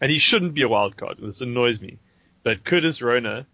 And 0.01 0.11
he 0.11 0.19
shouldn't 0.19 0.55
be 0.55 0.63
a 0.63 0.69
wild 0.69 0.97
card. 0.97 1.19
This 1.21 1.41
annoys 1.41 1.81
me. 1.81 1.99
But 2.43 2.65
Curtis 2.65 3.03
Rona 3.03 3.47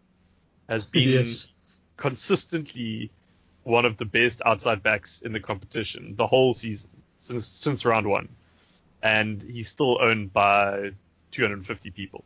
has 0.69 0.87
been 0.87 1.09
Yes. 1.09 1.49
consistently 1.97 3.11
one 3.65 3.85
of 3.85 3.97
the 3.97 4.05
best 4.05 4.41
outside 4.47 4.83
backs 4.83 5.23
in 5.23 5.33
the 5.33 5.41
competition 5.41 6.15
the 6.17 6.27
whole 6.27 6.55
season 6.55 6.91
since 7.19 7.47
since 7.47 7.85
round 7.85 8.07
one, 8.07 8.29
and 9.03 9.43
he's 9.43 9.69
still 9.69 10.01
owned 10.01 10.33
by 10.33 10.93
250 11.33 11.91
people, 11.91 12.25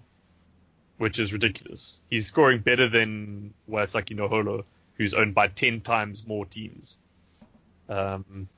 which 0.98 1.18
is 1.18 1.32
ridiculous. 1.32 2.00
He's 2.10 2.26
scoring 2.26 2.60
better 2.60 2.88
than 2.88 3.54
Waisake 3.68 4.14
Naholo, 4.14 4.64
who's 4.94 5.14
owned 5.14 5.34
by 5.34 5.48
10 5.48 5.80
times 5.80 6.26
more 6.26 6.44
teams. 6.44 6.98
Um, 7.88 8.48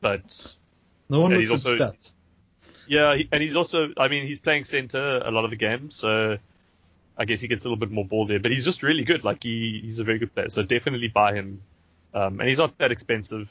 but 0.00 0.56
No 1.08 1.20
one 1.20 1.30
looks 1.34 1.50
he's 1.50 1.66
at 1.66 1.72
also- 1.72 1.76
stats. 1.92 2.10
yeah, 2.88 3.14
he, 3.16 3.28
and 3.30 3.40
he's 3.42 3.54
also, 3.56 3.92
I 3.96 4.08
mean, 4.08 4.26
he's 4.26 4.40
playing 4.40 4.64
center 4.64 5.22
a 5.24 5.30
lot 5.30 5.44
of 5.44 5.50
the 5.50 5.56
games, 5.56 5.94
so 5.94 6.38
I 7.22 7.24
guess 7.24 7.40
he 7.40 7.46
gets 7.46 7.64
a 7.64 7.68
little 7.68 7.78
bit 7.78 7.92
more 7.92 8.04
ball 8.04 8.26
there. 8.26 8.40
But 8.40 8.50
he's 8.50 8.64
just 8.64 8.82
really 8.82 9.04
good. 9.04 9.22
Like 9.22 9.44
he, 9.44 9.80
he's 9.84 10.00
a 10.00 10.04
very 10.04 10.18
good 10.18 10.34
player. 10.34 10.50
So 10.50 10.64
definitely 10.64 11.06
buy 11.06 11.34
him. 11.34 11.62
Um, 12.12 12.40
and 12.40 12.48
he's 12.48 12.58
not 12.58 12.76
that 12.78 12.90
expensive 12.90 13.48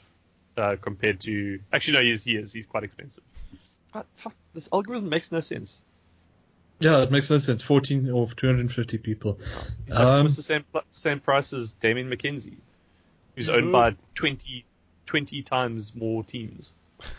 uh, 0.58 0.76
compared 0.78 1.20
to. 1.20 1.58
Actually, 1.72 1.94
no, 1.94 2.02
he 2.02 2.10
is. 2.10 2.22
He 2.22 2.36
is. 2.36 2.52
He's 2.52 2.66
quite 2.66 2.84
expensive. 2.84 3.24
But 3.94 4.04
fuck, 4.16 4.34
this 4.52 4.68
algorithm 4.70 5.08
makes 5.08 5.32
no 5.32 5.40
sense. 5.40 5.82
Yeah, 6.80 7.02
it 7.02 7.10
makes 7.10 7.30
no 7.30 7.38
sense. 7.38 7.62
14 7.62 8.10
or 8.10 8.28
250 8.28 8.98
people. 8.98 9.38
He's 9.86 9.96
Um, 9.96 10.06
almost 10.06 10.36
the 10.36 10.42
same 10.42 10.64
same 10.90 11.20
price 11.20 11.54
as 11.54 11.72
Damian 11.72 12.10
McKenzie, 12.10 12.58
who's 13.34 13.48
owned 13.48 13.72
by 13.72 13.96
20, 14.16 14.66
20 15.06 15.42
times 15.42 15.94
more 15.94 16.22
teams. 16.22 16.72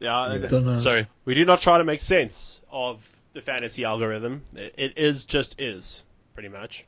Yeah, 0.00 0.36
Don't. 0.48 0.80
Sorry, 0.80 1.06
We 1.24 1.34
do 1.34 1.44
not 1.44 1.60
try 1.60 1.78
to 1.78 1.84
make 1.84 2.00
sense 2.00 2.60
of 2.70 3.08
the 3.34 3.42
fantasy 3.42 3.84
algorithm. 3.84 4.42
It, 4.54 4.74
it 4.78 4.98
is 4.98 5.24
just 5.24 5.60
is, 5.60 6.02
pretty 6.34 6.48
much. 6.48 6.84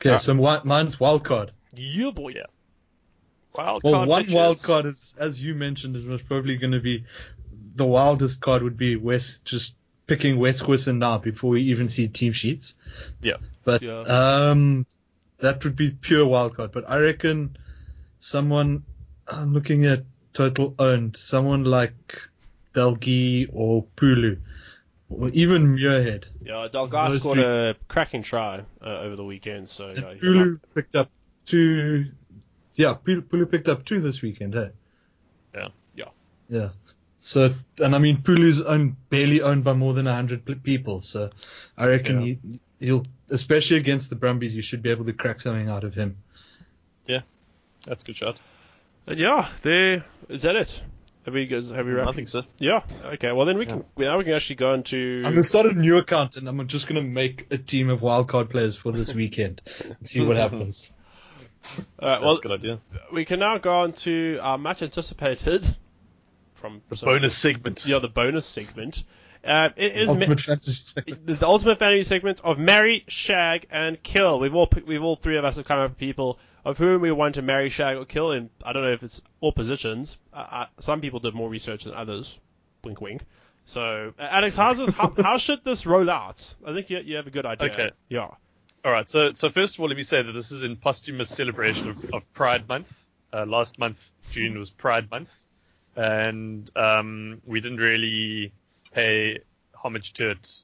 Okay, 0.00 0.18
so 0.18 0.34
mi- 0.34 0.60
mine's 0.64 1.00
wild 1.00 1.24
card. 1.24 1.52
Yeah, 1.74 2.10
boy. 2.10 2.32
Yeah. 2.36 2.42
wild 3.56 3.82
Well, 3.82 3.94
card 3.94 4.08
one 4.08 4.24
bitches. 4.24 4.34
wild 4.34 4.62
card 4.62 4.86
is, 4.86 5.14
as 5.16 5.40
you 5.42 5.54
mentioned, 5.54 5.96
is 5.96 6.04
most 6.04 6.26
probably 6.26 6.56
going 6.58 6.72
to 6.72 6.80
be 6.80 7.04
the 7.74 7.86
wildest 7.86 8.40
card 8.40 8.62
would 8.62 8.76
be 8.76 8.96
West 8.96 9.44
just 9.44 9.74
picking 10.06 10.38
Wes 10.38 10.60
Goosen 10.60 10.98
now 10.98 11.18
before 11.18 11.50
we 11.50 11.62
even 11.62 11.88
see 11.88 12.08
team 12.08 12.32
sheets. 12.32 12.74
Yeah. 13.22 13.36
But 13.64 13.82
Yeah. 13.82 14.00
um, 14.00 14.86
that 15.38 15.64
would 15.64 15.76
be 15.76 15.90
pure 15.90 16.26
wildcard. 16.26 16.72
But 16.72 16.88
I 16.88 16.98
reckon 16.98 17.56
someone 18.18 18.84
I'm 19.28 19.52
looking 19.52 19.84
at 19.86 20.04
total 20.32 20.74
owned, 20.78 21.16
someone 21.16 21.64
like 21.64 22.20
Delgi 22.74 23.48
or 23.52 23.84
Pulu, 23.96 24.32
or 24.34 24.38
even 25.32 25.76
Muirhead. 25.76 26.24
Yeah, 26.42 26.68
Those 26.72 27.20
scored 27.20 27.36
three- 27.36 27.44
a 27.44 27.74
cracking 27.88 28.22
try 28.22 28.62
uh, 28.82 28.84
over 29.00 29.16
the 29.16 29.24
weekend, 29.24 29.68
so 29.68 29.88
yeah, 29.90 30.14
he 30.14 30.20
Pulu 30.20 30.60
picked 30.74 30.94
up 30.96 31.10
two. 31.44 32.06
Yeah, 32.74 32.94
Pulu, 33.04 33.22
Pulu 33.22 33.46
picked 33.50 33.68
up 33.68 33.84
two 33.84 34.00
this 34.00 34.20
weekend. 34.22 34.54
Hey. 34.54 34.70
Yeah. 35.54 35.68
Yeah. 35.94 36.08
Yeah. 36.48 36.68
So, 37.18 37.54
and 37.78 37.94
I 37.94 37.98
mean, 37.98 38.18
Pulu's 38.18 38.60
owned, 38.60 38.96
barely 39.08 39.40
owned 39.40 39.64
by 39.64 39.72
more 39.72 39.94
than 39.94 40.04
100 40.04 40.62
people. 40.62 41.00
So, 41.00 41.30
I 41.78 41.86
reckon 41.86 42.20
Yeah. 42.20 42.34
he, 42.44 42.60
he'll, 42.80 43.06
especially 43.30 43.78
against 43.78 44.10
the 44.10 44.16
Brumbies, 44.16 44.54
you 44.54 44.62
should 44.62 44.82
be 44.82 44.90
able 44.90 45.06
to 45.06 45.12
crack 45.12 45.40
something 45.40 45.68
out 45.68 45.82
of 45.84 45.94
him. 45.94 46.18
Yeah, 47.06 47.22
that's 47.86 48.02
a 48.02 48.06
good 48.06 48.16
shot. 48.16 48.36
And 49.06 49.18
yeah, 49.18 49.50
there 49.62 50.04
is 50.28 50.42
that 50.42 50.56
it. 50.56 50.82
Have 51.26 51.34
you 51.34 51.46
guys 51.46 51.68
have 51.70 51.84
we 51.84 51.92
wrapped? 51.92 52.08
I 52.08 52.12
think 52.12 52.28
so. 52.28 52.42
Yeah. 52.58 52.82
Okay. 53.04 53.32
Well, 53.32 53.44
then 53.46 53.58
we 53.58 53.66
can 53.66 53.84
now 53.98 54.16
we 54.16 54.24
can 54.24 54.32
actually 54.32 54.56
go 54.56 54.72
into. 54.74 55.18
I'm 55.24 55.32
going 55.32 55.42
to 55.42 55.42
start 55.42 55.66
a 55.66 55.72
new 55.72 55.98
account 55.98 56.36
and 56.36 56.48
I'm 56.48 56.66
just 56.68 56.86
going 56.86 57.02
to 57.02 57.06
make 57.08 57.48
a 57.50 57.58
team 57.58 57.90
of 57.90 58.00
wildcard 58.00 58.48
players 58.48 58.76
for 58.76 58.92
this 58.92 59.12
weekend 59.12 59.60
and 59.84 60.08
see 60.08 60.20
what 60.24 60.36
happens. 60.36 60.92
All 62.00 62.08
right, 62.08 62.20
Well, 62.22 62.34
That's 62.34 62.38
a 62.46 62.48
good 62.48 62.52
idea. 62.60 62.78
we 63.12 63.24
can 63.24 63.40
now 63.40 63.58
go 63.58 63.72
on 63.80 63.92
to 63.94 64.38
our 64.40 64.56
much 64.56 64.82
anticipated 64.82 65.76
from 66.54 66.80
The 66.88 66.96
so- 66.96 67.06
bonus 67.06 67.36
segment. 67.36 67.84
Yeah, 67.84 67.98
the 67.98 68.08
bonus 68.08 68.46
segment. 68.46 69.02
Uh, 69.44 69.68
it 69.76 69.96
is 69.96 70.08
Ultimate 70.08 70.40
Fantasy 70.40 70.72
segment. 70.72 71.26
the, 71.26 71.34
the 71.40 71.46
ultimate 71.46 71.78
fantasy 71.78 72.02
segment 72.04 72.40
of 72.42 72.58
marry, 72.58 73.04
shag, 73.06 73.66
and 73.70 74.00
kill. 74.02 74.40
We've 74.40 74.54
all 74.54 74.68
we've 74.86 75.02
all 75.02 75.14
three 75.16 75.38
of 75.38 75.44
us 75.44 75.56
have 75.56 75.64
come 75.66 75.78
up 75.78 75.90
with 75.90 75.98
people 75.98 76.38
of 76.66 76.76
whom 76.78 77.00
we 77.00 77.12
want 77.12 77.36
to 77.36 77.42
marry, 77.42 77.70
shag, 77.70 77.96
or 77.96 78.04
kill. 78.04 78.32
And 78.32 78.50
I 78.64 78.72
don't 78.72 78.82
know 78.82 78.90
if 78.90 79.04
it's 79.04 79.22
all 79.40 79.52
positions. 79.52 80.18
Uh, 80.34 80.36
uh, 80.36 80.66
some 80.80 81.00
people 81.00 81.20
did 81.20 81.32
more 81.32 81.48
research 81.48 81.84
than 81.84 81.94
others. 81.94 82.38
Wink, 82.82 83.00
wink. 83.00 83.22
So, 83.66 84.12
uh, 84.18 84.22
Alex, 84.22 84.56
how's 84.56 84.78
this, 84.78 84.90
how, 84.90 85.14
how 85.22 85.38
should 85.38 85.64
this 85.64 85.86
roll 85.86 86.10
out? 86.10 86.54
I 86.66 86.74
think 86.74 86.90
you, 86.90 86.98
you 86.98 87.16
have 87.16 87.28
a 87.28 87.30
good 87.30 87.46
idea. 87.46 87.72
Okay. 87.72 87.90
Yeah. 88.08 88.30
All 88.84 88.92
right. 88.92 89.08
So, 89.08 89.32
so 89.34 89.48
first 89.48 89.76
of 89.76 89.80
all, 89.80 89.86
let 89.86 89.96
me 89.96 90.02
say 90.02 90.22
that 90.22 90.32
this 90.32 90.50
is 90.50 90.64
in 90.64 90.74
posthumous 90.74 91.30
celebration 91.30 91.88
of, 91.88 92.04
of 92.12 92.32
Pride 92.32 92.68
Month. 92.68 92.92
Uh, 93.32 93.46
last 93.46 93.78
month, 93.78 94.10
June 94.32 94.58
was 94.58 94.70
Pride 94.70 95.08
Month, 95.08 95.32
and 95.94 96.68
um, 96.76 97.42
we 97.46 97.60
didn't 97.60 97.78
really 97.78 98.52
pay 98.92 99.38
homage 99.72 100.14
to 100.14 100.30
it. 100.30 100.62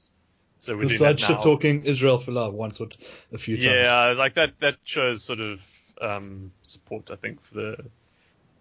So 0.59 0.73
we're 0.73 0.81
doing 0.81 0.89
Besides 0.89 1.21
that 1.21 1.27
shit 1.27 1.37
now. 1.37 1.43
talking 1.43 1.83
Israel 1.83 2.19
Folau 2.19 2.51
once 2.51 2.79
or 2.81 2.87
a 3.31 3.37
few 3.37 3.55
times. 3.55 3.65
Yeah, 3.65 4.15
like 4.17 4.33
that. 4.35 4.59
That 4.59 4.77
shows 4.83 5.23
sort 5.23 5.39
of 5.39 5.61
um, 6.01 6.51
support, 6.61 7.11
I 7.11 7.15
think, 7.15 7.43
for 7.43 7.55
the 7.55 7.77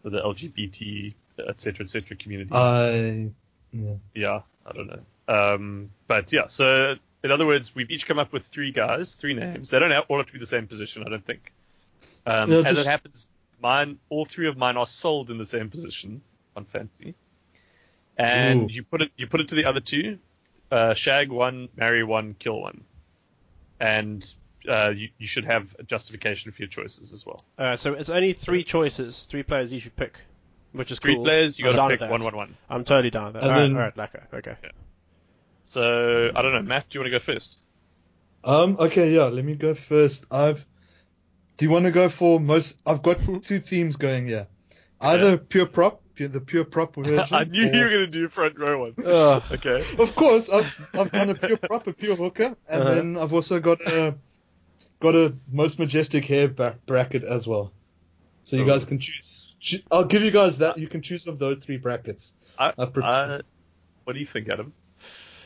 for 0.03 0.11
the 0.11 0.21
LGBT, 0.21 1.15
et 1.39 1.61
cetera, 1.61 1.85
et 1.85 1.91
cetera 1.91 2.17
community. 2.17 2.51
I, 2.53 3.31
yeah. 3.73 3.95
yeah, 4.15 4.41
I 4.67 4.73
don't 4.73 4.89
know. 4.89 5.01
Um, 5.29 5.91
but 6.09 6.33
yeah, 6.33 6.47
so 6.49 6.95
in 7.23 7.31
other 7.31 7.47
words, 7.47 7.75
we've 7.75 7.91
each 7.91 8.07
come 8.07 8.19
up 8.19 8.33
with 8.33 8.45
three 8.47 8.73
guys, 8.73 9.15
three 9.15 9.35
names. 9.35 9.71
They 9.71 9.79
don't 9.79 9.93
have, 9.93 10.05
all 10.09 10.19
have 10.19 10.27
to 10.27 10.33
be 10.33 10.41
the 10.41 10.47
same 10.47 10.67
position, 10.67 11.05
I 11.07 11.11
don't 11.11 11.25
think. 11.25 11.53
Um, 12.27 12.51
No, 12.51 12.59
as 12.63 12.77
just- 12.77 12.81
it 12.87 12.91
happens, 12.91 13.27
mine, 13.63 13.99
all 14.09 14.25
three 14.25 14.49
of 14.49 14.57
mine 14.57 14.77
are 14.77 14.87
sold 14.87 15.31
in 15.31 15.39
the 15.39 15.47
same 15.47 15.71
position 15.71 16.21
on 16.57 16.65
Fancy, 16.65 17.15
and 18.17 18.71
Ooh. 18.71 18.75
you 18.75 18.83
put 18.83 19.03
it 19.03 19.11
you 19.17 19.27
put 19.27 19.41
it 19.41 19.49
to 19.49 19.55
the 19.55 19.65
other 19.65 19.81
two, 19.81 20.19
uh, 20.71 20.95
shag 20.95 21.31
one, 21.31 21.69
marry 21.77 22.03
one, 22.03 22.35
kill 22.39 22.61
one, 22.61 22.83
and 23.81 24.35
uh, 24.69 24.91
you, 24.91 25.09
you 25.19 25.27
should 25.27 25.45
have 25.45 25.75
a 25.79 25.83
justification 25.83 26.53
for 26.53 26.63
your 26.63 26.69
choices 26.69 27.13
as 27.13 27.27
well. 27.27 27.45
Uh, 27.59 27.77
so 27.77 27.95
it's 27.95 28.11
only 28.11 28.33
three 28.33 28.65
choices, 28.65 29.25
three 29.25 29.43
players 29.43 29.73
you 29.73 29.81
should 29.81 29.97
pick, 29.97 30.19
which 30.73 30.91
is 30.91 30.99
Three 30.99 31.15
cool. 31.17 31.25
players, 31.25 31.59
you 31.59 31.67
I'm 31.69 31.73
got 31.77 31.83
down 31.83 31.91
to 31.91 31.99
pick 31.99 32.11
one, 32.11 32.23
one, 32.25 32.37
one. 32.37 32.57
I'm 32.71 32.85
totally 32.85 33.11
down 33.11 33.27
with 33.27 33.35
that. 33.35 33.43
And 33.45 33.51
all 33.53 33.57
right, 33.59 33.63
then- 33.63 33.77
all 33.77 33.83
right, 33.83 34.33
okay, 34.33 34.51
okay. 34.51 34.71
So 35.65 36.31
I 36.35 36.43
don't 36.43 36.53
know, 36.53 36.63
Matt, 36.63 36.89
do 36.91 36.99
you 36.99 37.01
want 37.03 37.13
to 37.13 37.19
go 37.19 37.23
first? 37.33 37.59
Um, 38.45 38.77
okay, 38.79 39.15
yeah, 39.15 39.25
let 39.25 39.45
me 39.45 39.55
go 39.55 39.75
first. 39.75 40.25
I've, 40.31 40.65
do 41.57 41.65
you 41.65 41.71
want 41.71 41.85
to 41.85 41.93
go 41.93 42.09
for 42.09 42.41
most, 42.41 42.77
I've 42.85 43.03
got 43.03 43.19
two 43.43 43.61
themes 43.61 43.97
going 43.97 44.27
here. 44.27 44.49
Either 45.01 45.37
pure 45.37 45.67
prop, 45.67 46.01
pure, 46.15 46.29
the 46.29 46.41
pure 46.41 46.65
prop 46.65 46.95
version. 46.97 47.27
I 47.33 47.45
knew 47.45 47.69
or- 47.69 47.73
you 47.73 47.83
were 47.85 47.89
going 47.91 48.01
to 48.01 48.07
do 48.09 48.29
front 48.29 48.59
row 48.61 48.81
one. 48.81 48.95
Ugh. 49.05 49.43
okay. 49.53 49.85
Of 49.99 50.15
course, 50.17 50.49
I've, 50.49 50.89
I've 50.99 51.11
done 51.13 51.31
a 51.31 51.35
pure 51.35 51.57
prop, 51.57 51.87
a 51.87 51.93
pure 51.93 52.17
hooker, 52.17 52.57
and 52.69 52.83
Uh-huh. 52.83 52.95
then 52.95 53.17
I've 53.17 53.33
also 53.33 53.61
got 53.61 53.81
a 53.83 54.15
got 55.03 55.15
a 55.17 55.35
most 55.51 55.79
majestic 55.79 56.25
hair 56.25 56.49
ba- 56.49 56.79
bracket 56.87 57.25
as 57.25 57.47
well. 57.47 57.73
So 58.45 58.57
you 58.57 58.63
Oh. 58.63 58.67
guys 58.67 58.85
can 58.85 58.99
choose. 58.99 59.49
I'll 59.91 60.05
give 60.05 60.23
you 60.23 60.31
guys 60.31 60.59
that. 60.59 60.79
You 60.79 60.87
can 60.89 61.03
choose 61.03 61.27
of 61.27 61.39
those 61.39 61.63
three 61.63 61.77
brackets. 61.77 62.33
I, 62.59 62.73
I 62.79 63.41
what 64.05 64.13
do 64.15 64.19
you 64.19 64.27
think, 64.27 64.49
Adam? 64.49 64.73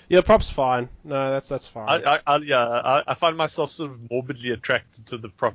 Yeah, 0.08 0.20
props 0.20 0.48
fine. 0.50 0.88
No, 1.04 1.30
that's 1.32 1.48
that's 1.48 1.66
fine. 1.66 1.88
I, 2.06 2.16
I, 2.16 2.20
I 2.26 2.36
yeah, 2.38 2.64
I, 2.66 3.02
I 3.08 3.14
find 3.14 3.36
myself 3.36 3.70
sort 3.70 3.90
of 3.90 4.10
morbidly 4.10 4.50
attracted 4.50 5.06
to 5.06 5.18
the 5.18 5.28
prop 5.30 5.54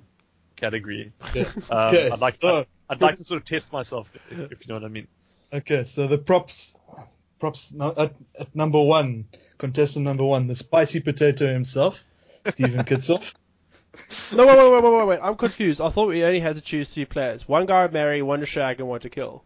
category. 0.55 1.11
Okay. 1.29 1.45
Um, 1.69 1.87
Okay, 1.87 2.09
I'd 2.09 2.19
like, 2.19 2.35
so- 2.35 2.59
I'd, 2.59 2.65
I'd 2.89 3.01
like 3.01 3.15
to 3.17 3.23
sort 3.23 3.37
of 3.41 3.45
test 3.45 3.71
myself, 3.71 4.15
if, 4.29 4.51
if 4.51 4.61
you 4.61 4.67
know 4.67 4.75
what 4.75 4.83
I 4.83 4.89
mean. 4.89 5.07
Okay, 5.53 5.83
so 5.85 6.07
the 6.07 6.17
props, 6.17 6.73
props 7.39 7.71
no, 7.71 7.93
at, 7.97 8.13
at 8.39 8.55
number 8.55 8.81
one, 8.81 9.25
contestant 9.57 10.05
number 10.05 10.23
one, 10.23 10.47
the 10.47 10.55
spicy 10.55 10.99
potato 10.99 11.47
himself, 11.51 11.97
Steven 12.47 12.83
Kitshoff. 12.85 13.33
No, 14.33 14.45
wait, 14.45 14.57
wait, 14.57 14.71
wait, 14.71 14.83
wait, 14.83 14.93
wait, 14.97 15.07
wait. 15.07 15.19
I'm 15.21 15.35
confused. 15.35 15.81
I 15.81 15.89
thought 15.89 16.07
we 16.07 16.23
only 16.23 16.39
had 16.39 16.55
to 16.55 16.61
choose 16.61 16.89
three 16.89 17.05
players. 17.05 17.47
One 17.47 17.65
guy 17.65 17.85
to 17.87 17.93
marry, 17.93 18.21
one 18.21 18.39
to 18.39 18.45
shag, 18.45 18.79
and 18.79 18.87
one 18.87 19.01
to 19.01 19.09
kill. 19.09 19.43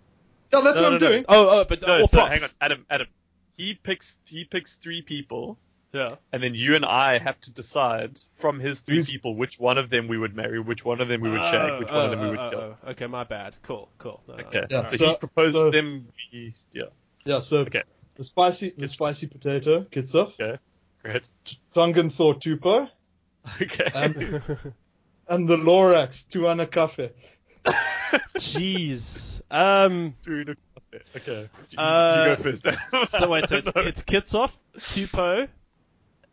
No, 0.53 0.61
that's 0.61 0.75
No, 0.77 0.83
what 0.83 0.89
no, 0.89 0.95
I'm 0.95 1.01
no. 1.01 1.07
doing. 1.09 1.25
Oh, 1.27 1.49
oh, 1.61 1.65
but 1.67 1.81
No, 1.81 2.01
all 2.01 2.07
so 2.07 2.17
props. 2.17 2.31
hang 2.33 2.43
on, 2.43 2.49
Adam, 2.61 2.85
Adam. 2.89 3.07
He 3.57 3.73
picks, 3.73 4.17
he 4.25 4.43
picks 4.45 4.75
three 4.75 5.01
people, 5.01 5.57
Yeah. 5.93 6.09
and 6.31 6.43
then 6.43 6.53
you 6.53 6.75
and 6.75 6.85
I 6.85 7.17
have 7.17 7.39
to 7.41 7.51
decide 7.51 8.19
from 8.35 8.59
his 8.59 8.79
three 8.81 8.97
Who's- 8.97 9.09
people 9.09 9.35
which 9.35 9.59
one 9.59 9.77
of 9.77 9.89
them 9.89 10.07
we 10.07 10.17
would 10.17 10.35
marry, 10.35 10.59
which 10.59 10.85
one 10.85 11.01
of 11.01 11.07
them 11.07 11.21
we 11.21 11.29
would 11.31 11.39
oh, 11.39 11.51
shag, 11.51 11.79
which 11.79 11.89
one 11.91 12.05
of 12.05 12.11
them 12.11 12.19
we 12.21 12.25
oh, 12.27 12.29
would 12.31 12.39
oh, 12.39 12.49
kill. 12.51 12.59
oh, 12.59 12.75
oh. 12.85 12.89
Okay, 12.91 13.07
my 13.07 13.23
bad. 13.23 13.55
Cool, 13.63 13.89
cool. 13.97 14.21
No, 14.27 14.35
no, 14.35 14.43
Okay. 14.45 14.65
Yeah, 14.69 14.87
so, 14.89 14.97
so- 14.97 15.09
he 15.11 15.15
proposes 15.17 15.53
so- 15.55 15.71
them. 15.71 16.07
We, 16.31 16.53
yeah. 16.73 16.83
Yeah, 17.25 17.39
so 17.39 17.57
Okay. 17.59 17.83
the 18.15 18.23
spicy, 18.23 18.73
the 18.77 18.87
spicy 18.87 19.27
potato, 19.27 19.81
Kitshoff, 19.83 20.33
Okay. 20.39 20.59
Great. 21.01 21.29
Tongan 21.73 22.09
Thor 22.09 22.35
Tupou, 22.35 22.89
Okay. 23.62 23.88
and, 23.93 24.15
and 25.27 25.47
the 25.47 25.58
Lorax 25.58 26.25
Tuana 26.27 26.69
Cafe. 26.69 27.12
Jeez. 28.38 29.41
Um. 29.51 30.15
Through 30.23 30.45
the- 30.45 30.58
Okay. 31.15 31.49
You, 31.71 31.77
Uh, 31.79 32.25
you 32.29 32.36
go 32.38 32.43
first. 32.43 32.65
So 33.10 33.27
wait, 33.29 33.49
so 33.49 33.58
it's, 33.58 33.69
No. 33.75 33.81
it's 33.81 34.01
Kitshoff, 34.03 34.51
Tupou, 34.77 35.47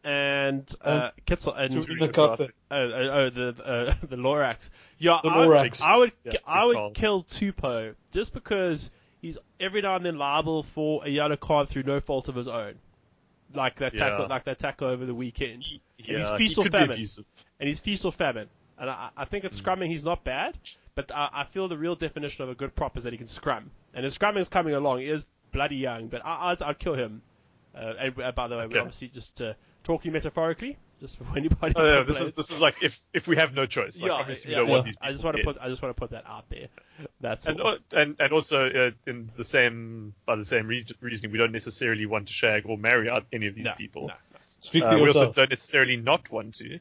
and 0.05 0.73
uh, 0.83 1.11
Kitshoff 1.27 1.59
and 1.59 1.75
Tuana 1.85 2.13
Cafe. 2.13 2.49
oh, 2.71 2.77
oh, 2.77 3.09
oh 3.27 3.31
the 3.31 3.65
uh, 3.65 3.95
the 4.09 4.17
Lorax. 4.17 4.71
Yeah, 4.99 5.19
The 5.23 5.31
I, 5.31 5.37
Lorax. 5.37 5.83
I 5.83 5.97
would 5.97 6.13
Yeah, 6.25 6.33
I 6.47 6.65
would 6.65 6.77
call. 6.77 6.91
kill 6.93 7.25
Tupou 7.25 7.95
just 8.13 8.33
because 8.35 8.91
he's 9.21 9.37
every 9.59 9.83
now 9.83 9.97
and 9.97 10.05
then 10.07 10.17
liable 10.17 10.63
for 10.63 11.05
a 11.05 11.09
yellow 11.09 11.37
card 11.37 11.69
through 11.71 11.83
no 11.85 11.99
fault 12.01 12.29
of 12.29 12.37
his 12.37 12.47
own, 12.47 12.75
like 13.55 13.77
that 13.79 13.97
tackle, 13.97 14.21
Yeah. 14.21 14.27
like 14.27 14.45
that 14.45 14.59
tackle 14.59 14.89
over 14.89 15.07
the 15.07 15.15
weekend. 15.15 15.65
yeah, 15.99 16.37
feast 16.37 16.57
he 16.57 16.63
or 16.63 16.71
famine. 16.71 16.99
and 17.61 17.69
he's 17.69 17.79
feast 17.81 18.05
or 18.05 18.13
famine. 18.13 18.49
And 18.79 18.91
I, 18.91 19.11
I 19.17 19.25
think 19.25 19.43
Hmm. 19.43 19.47
at 19.47 19.53
scrumming 19.53 19.89
he's 19.89 20.05
not 20.05 20.25
bad, 20.25 20.59
but 20.95 21.11
I, 21.15 21.29
I 21.33 21.45
feel 21.45 21.69
the 21.69 21.79
real 21.79 21.95
definition 21.95 22.43
of 22.43 22.51
a 22.51 22.55
good 22.55 22.75
prop 22.75 22.97
is 22.97 23.05
that 23.05 23.13
he 23.13 23.19
can 23.19 23.29
scrum. 23.29 23.71
And 23.95 24.05
his 24.05 24.17
scrumming 24.19 24.41
is 24.41 24.49
coming 24.49 24.75
along. 24.75 25.01
He 25.01 25.07
is 25.09 25.29
bloody 25.53 25.77
young, 25.77 26.09
but 26.09 26.25
I, 26.25 26.51
I'd, 26.53 26.63
I'd 26.63 26.79
kill 26.79 26.95
him. 26.95 27.23
Uh, 27.75 27.93
and 27.99 28.21
uh, 28.21 28.33
by 28.33 28.49
the 28.49 28.57
way, 28.57 28.63
Okay. 28.65 28.75
we're 28.75 28.81
obviously 28.81 29.09
just 29.09 29.41
uh, 29.41 29.53
talking 29.85 30.13
metaphorically, 30.13 30.77
just 31.03 31.19
for 31.19 31.27
anybody. 31.37 31.75
Oh, 31.77 31.85
yeah, 31.85 32.03
this 32.05 32.21
is 32.21 32.33
this 32.33 32.51
is 32.51 32.61
like 32.61 32.83
if 32.83 32.99
if 33.13 33.27
we 33.27 33.37
have 33.37 33.53
no 33.53 33.67
choice. 33.67 34.01
Like, 34.01 34.09
yeah, 34.09 34.15
obviously 34.15 34.49
we 34.49 34.53
yeah, 34.53 34.59
don't 34.61 34.69
yeah. 34.69 34.73
want 34.75 34.85
these 34.87 34.95
people. 34.97 35.09
I 35.09 35.13
just 35.13 35.25
want 35.25 35.37
to 35.37 35.43
put 35.43 35.59
I 35.61 35.69
just 35.69 35.83
want 35.83 35.95
to 35.97 36.01
put 36.01 36.11
that 36.11 36.25
out 36.27 36.49
there. 36.49 36.69
That's 37.21 37.47
And, 37.47 37.61
all. 37.61 37.73
uh, 37.73 37.77
and 37.93 38.17
and 38.21 38.33
also 38.33 38.69
uh, 38.71 38.91
in 39.11 39.31
the 39.37 39.45
same 39.45 40.15
by 40.25 40.37
the 40.37 40.45
same 40.45 40.67
re- 40.69 40.87
reasoning, 41.01 41.33
we 41.33 41.39
don't 41.39 41.53
necessarily 41.53 42.07
want 42.07 42.29
to 42.29 42.33
shag 42.33 42.67
or 42.67 42.79
marry 42.79 43.11
out 43.11 43.27
any 43.33 43.49
of 43.49 43.57
these 43.57 43.65
no, 43.65 43.73
people. 43.77 44.03
no, 44.09 44.15
no. 44.15 44.39
Speak 44.61 44.85
Uh, 44.85 44.91
for 44.93 44.97
we 45.03 45.09
also 45.09 45.33
don't 45.33 45.51
necessarily 45.51 45.97
not 45.97 46.31
want 46.31 46.55
to. 46.57 46.79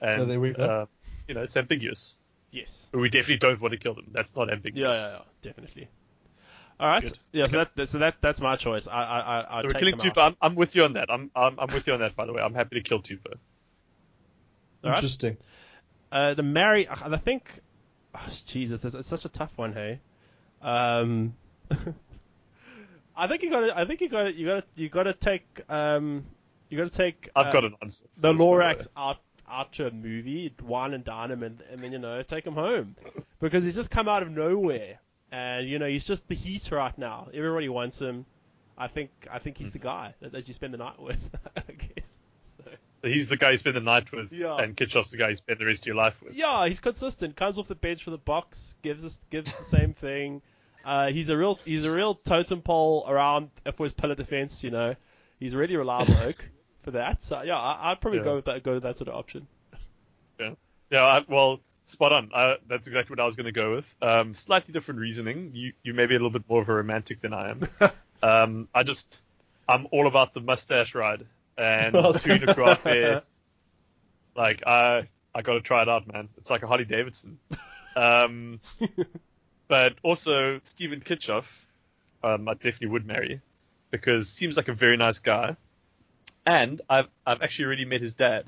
And, 0.00 0.20
Yeah, 0.20 0.24
there 0.24 0.40
we. 0.40 0.54
Uh, 0.54 0.86
you 1.26 1.34
know, 1.34 1.42
it's 1.42 1.56
ambiguous. 1.56 2.18
Yes. 2.52 2.86
But 2.92 3.00
we 3.00 3.08
definitely 3.08 3.38
don't 3.38 3.60
want 3.60 3.72
to 3.72 3.78
kill 3.78 3.94
them. 3.94 4.06
That's 4.12 4.36
not 4.36 4.52
ambiguous. 4.52 4.96
yeah, 4.96 5.10
yeah, 5.14 5.18
definitely. 5.42 5.88
All 6.78 6.88
right. 6.88 7.02
Good. 7.02 7.18
Yeah, 7.32 7.46
so 7.46 7.64
that 7.76 7.88
so 7.88 7.98
that 7.98 8.16
that's 8.20 8.40
my 8.40 8.54
choice. 8.56 8.86
I 8.86 9.02
I 9.02 9.58
I. 9.58 9.60
So 9.62 9.68
we're 9.68 9.78
killing 9.80 9.96
Tupou. 9.96 10.18
I'm, 10.18 10.36
I'm 10.40 10.54
with 10.54 10.74
you 10.76 10.84
on 10.84 10.92
that. 10.94 11.10
I'm, 11.10 11.30
I'm 11.34 11.58
I'm 11.58 11.72
with 11.72 11.86
you 11.86 11.92
on 11.94 12.00
that. 12.00 12.14
By 12.16 12.26
the 12.26 12.32
way, 12.32 12.42
I'm 12.42 12.54
happy 12.54 12.76
to 12.76 12.82
kill 12.82 13.00
Tupou. 13.00 13.34
All 14.84 14.90
right. 14.90 14.98
Interesting. 14.98 15.36
Uh, 16.12 16.34
the 16.34 16.42
Mary, 16.42 16.88
I 16.88 17.16
think, 17.16 17.50
oh, 18.14 18.28
Jesus, 18.46 18.84
it's, 18.84 18.94
it's 18.94 19.08
such 19.08 19.24
a 19.24 19.28
tough 19.28 19.50
one, 19.56 19.72
hey. 19.72 19.98
Um, 20.62 21.34
I 23.16 23.26
think 23.26 23.42
you 23.42 23.50
got 23.50 23.60
to, 23.60 23.76
I 23.76 23.84
think 23.84 24.00
you 24.00 24.08
got 24.08 24.24
to, 24.24 24.34
you 24.34 24.46
got 24.46 24.60
to, 24.60 24.82
you 24.82 24.88
got 24.88 25.02
to 25.04 25.12
take, 25.14 25.60
um, 25.68 26.24
you 26.68 26.78
You 26.78 26.84
got 26.84 26.92
to 26.92 26.96
take. 26.96 27.30
I've 27.36 27.46
uh, 27.46 27.52
got 27.52 27.64
an 27.64 27.74
answer. 27.82 28.04
the 28.16 28.32
this, 28.32 28.38
by 28.38 28.44
way. 28.44 28.50
Lorax 28.56 28.86
out 28.96 29.18
out 29.48 29.72
to 29.74 29.86
a 29.86 29.90
movie, 29.90 30.52
wine 30.62 30.94
and 30.94 31.04
dine 31.04 31.30
him, 31.30 31.42
and, 31.42 31.62
and 31.70 31.78
then 31.78 31.92
you 31.92 31.98
know 31.98 32.22
take 32.22 32.46
him 32.46 32.54
home 32.54 32.96
because 33.40 33.62
he's 33.62 33.74
just 33.74 33.90
come 33.90 34.08
out 34.08 34.22
of 34.22 34.30
nowhere, 34.30 34.98
and 35.30 35.68
you 35.68 35.78
know 35.78 35.86
he's 35.86 36.04
just 36.04 36.26
the 36.28 36.34
heat 36.34 36.70
right 36.70 36.96
now. 36.98 37.28
Everybody 37.32 37.68
wants 37.68 38.00
him. 38.00 38.26
I 38.76 38.88
think 38.88 39.10
I 39.30 39.38
think 39.38 39.58
he's 39.58 39.70
the 39.70 39.78
guy 39.78 40.14
that, 40.20 40.32
that 40.32 40.48
you 40.48 40.54
spend 40.54 40.74
the 40.74 40.78
night 40.78 41.00
with. 41.00 41.18
I 41.56 41.72
guess. 41.72 42.13
He's 43.04 43.28
the 43.28 43.36
guy 43.36 43.50
you 43.52 43.56
spend 43.56 43.76
the 43.76 43.80
night 43.80 44.10
with, 44.12 44.32
Yeah. 44.32 44.56
and 44.56 44.76
Kitshoff's 44.76 45.10
the 45.10 45.18
guy 45.18 45.28
you 45.30 45.34
spend 45.36 45.58
the 45.60 45.66
rest 45.66 45.82
of 45.82 45.86
your 45.86 45.96
life 45.96 46.20
with. 46.22 46.34
yeah, 46.34 46.66
he's 46.66 46.80
consistent. 46.80 47.36
Comes 47.36 47.58
off 47.58 47.68
the 47.68 47.74
bench 47.74 48.02
for 48.04 48.10
the 48.10 48.18
box, 48.18 48.74
gives 48.82 49.04
us 49.04 49.20
gives 49.30 49.52
the 49.56 49.64
same 49.64 49.94
thing. 50.00 50.42
Uh, 50.84 51.08
he's 51.08 51.30
a 51.30 51.36
real 51.36 51.58
he's 51.64 51.84
a 51.84 51.90
real 51.90 52.14
totem 52.14 52.60
pole 52.62 53.04
around 53.08 53.50
for 53.76 53.84
his 53.84 53.92
pillar 53.92 54.14
defense. 54.14 54.62
You 54.64 54.70
know, 54.70 54.94
he's 55.40 55.54
a 55.54 55.58
really 55.58 55.76
reliable 55.76 56.16
oak 56.18 56.44
for 56.82 56.90
that. 56.92 57.22
So 57.22 57.42
yeah, 57.42 57.56
I, 57.58 57.90
I'd 57.92 58.00
probably 58.00 58.18
Yeah. 58.18 58.24
go 58.24 58.34
with 58.36 58.44
that 58.46 58.62
go 58.62 58.74
with 58.74 58.82
that 58.82 58.98
sort 58.98 59.08
of 59.08 59.14
option. 59.14 59.46
Yeah, 60.90 61.02
I, 61.02 61.24
well, 61.26 61.60
spot 61.86 62.12
on. 62.12 62.30
Uh, 62.32 62.54
that's 62.68 62.86
exactly 62.86 63.14
what 63.14 63.20
I 63.20 63.26
was 63.26 63.36
going 63.36 63.46
to 63.46 63.52
go 63.52 63.74
with. 63.76 63.96
Um, 64.02 64.34
slightly 64.34 64.72
different 64.72 65.00
reasoning. 65.00 65.50
You 65.54 65.72
you 65.82 65.94
may 65.94 66.06
be 66.06 66.14
a 66.14 66.18
little 66.18 66.30
bit 66.30 66.44
more 66.48 66.60
of 66.62 66.68
a 66.68 66.74
romantic 66.74 67.20
than 67.20 67.32
I 67.32 67.50
am. 67.50 67.68
um, 68.22 68.68
I 68.74 68.82
just 68.82 69.20
I'm 69.68 69.86
all 69.90 70.06
about 70.06 70.34
the 70.34 70.40
mustache 70.40 70.94
ride 70.94 71.24
and 71.56 71.94
Tui 71.94 72.38
Nukuafe. 72.38 73.22
Like 74.36 74.66
I 74.66 75.04
I 75.34 75.42
got 75.42 75.54
to 75.54 75.60
try 75.60 75.82
it 75.82 75.88
out, 75.88 76.12
man. 76.12 76.28
It's 76.38 76.50
like 76.50 76.62
a 76.62 76.66
Harley 76.66 76.84
Davidson. 76.84 77.38
Um, 77.96 78.60
but 79.68 79.94
also 80.02 80.60
Steven 80.64 81.00
Kitshoff, 81.00 81.64
um, 82.22 82.48
I 82.48 82.54
definitely 82.54 82.88
would 82.88 83.06
marry 83.06 83.40
because 83.90 84.28
seems 84.28 84.56
like 84.56 84.68
a 84.68 84.72
very 84.72 84.96
nice 84.96 85.20
guy. 85.20 85.56
And 86.46 86.82
I've 86.90 87.08
I've 87.26 87.42
actually 87.42 87.66
already 87.66 87.84
met 87.84 88.00
his 88.00 88.12
dad. 88.14 88.46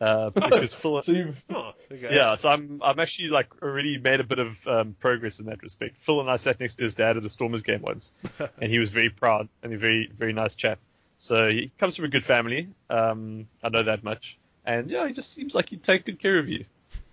Uh, 0.00 0.30
because 0.30 0.74
Phil, 0.82 1.00
So 1.02 1.32
Oh, 1.50 1.72
okay. 1.92 2.14
yeah, 2.14 2.34
so 2.34 2.50
I'm 2.50 2.80
I'm 2.82 2.98
actually 2.98 3.28
like 3.28 3.62
already 3.62 3.98
made 3.98 4.18
a 4.20 4.24
bit 4.24 4.40
of 4.40 4.66
um, 4.66 4.96
progress 4.98 5.38
in 5.38 5.46
that 5.46 5.62
respect. 5.62 5.96
Phil 5.98 6.20
and 6.20 6.28
I 6.28 6.36
sat 6.36 6.58
next 6.58 6.76
to 6.76 6.84
his 6.84 6.94
dad 6.94 7.16
at 7.16 7.24
a 7.24 7.30
Stormers 7.30 7.62
game 7.62 7.82
once, 7.82 8.12
and 8.60 8.70
he 8.70 8.78
was 8.78 8.90
very 8.90 9.10
proud 9.10 9.48
and 9.62 9.72
a 9.72 9.78
very 9.78 10.10
very 10.16 10.32
nice 10.32 10.56
chap. 10.56 10.80
So 11.22 11.48
he 11.48 11.70
comes 11.78 11.94
from 11.94 12.06
a 12.06 12.08
good 12.08 12.24
family. 12.24 12.68
Um, 12.90 13.46
I 13.62 13.68
know 13.68 13.84
that 13.84 14.02
much, 14.02 14.38
and 14.66 14.90
yeah, 14.90 15.06
he 15.06 15.12
just 15.12 15.32
seems 15.32 15.54
like 15.54 15.68
he'd 15.68 15.80
take 15.80 16.04
good 16.04 16.18
care 16.18 16.36
of 16.36 16.48
you, 16.48 16.64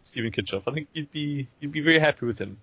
Steven 0.01 0.31
Kitshoff. 0.31 0.63
I 0.65 0.71
think 0.71 0.87
you'd 0.93 1.11
be 1.11 1.47
you'd 1.59 1.71
be 1.71 1.81
very 1.81 1.99
happy 1.99 2.25
with 2.25 2.39
him. 2.39 2.57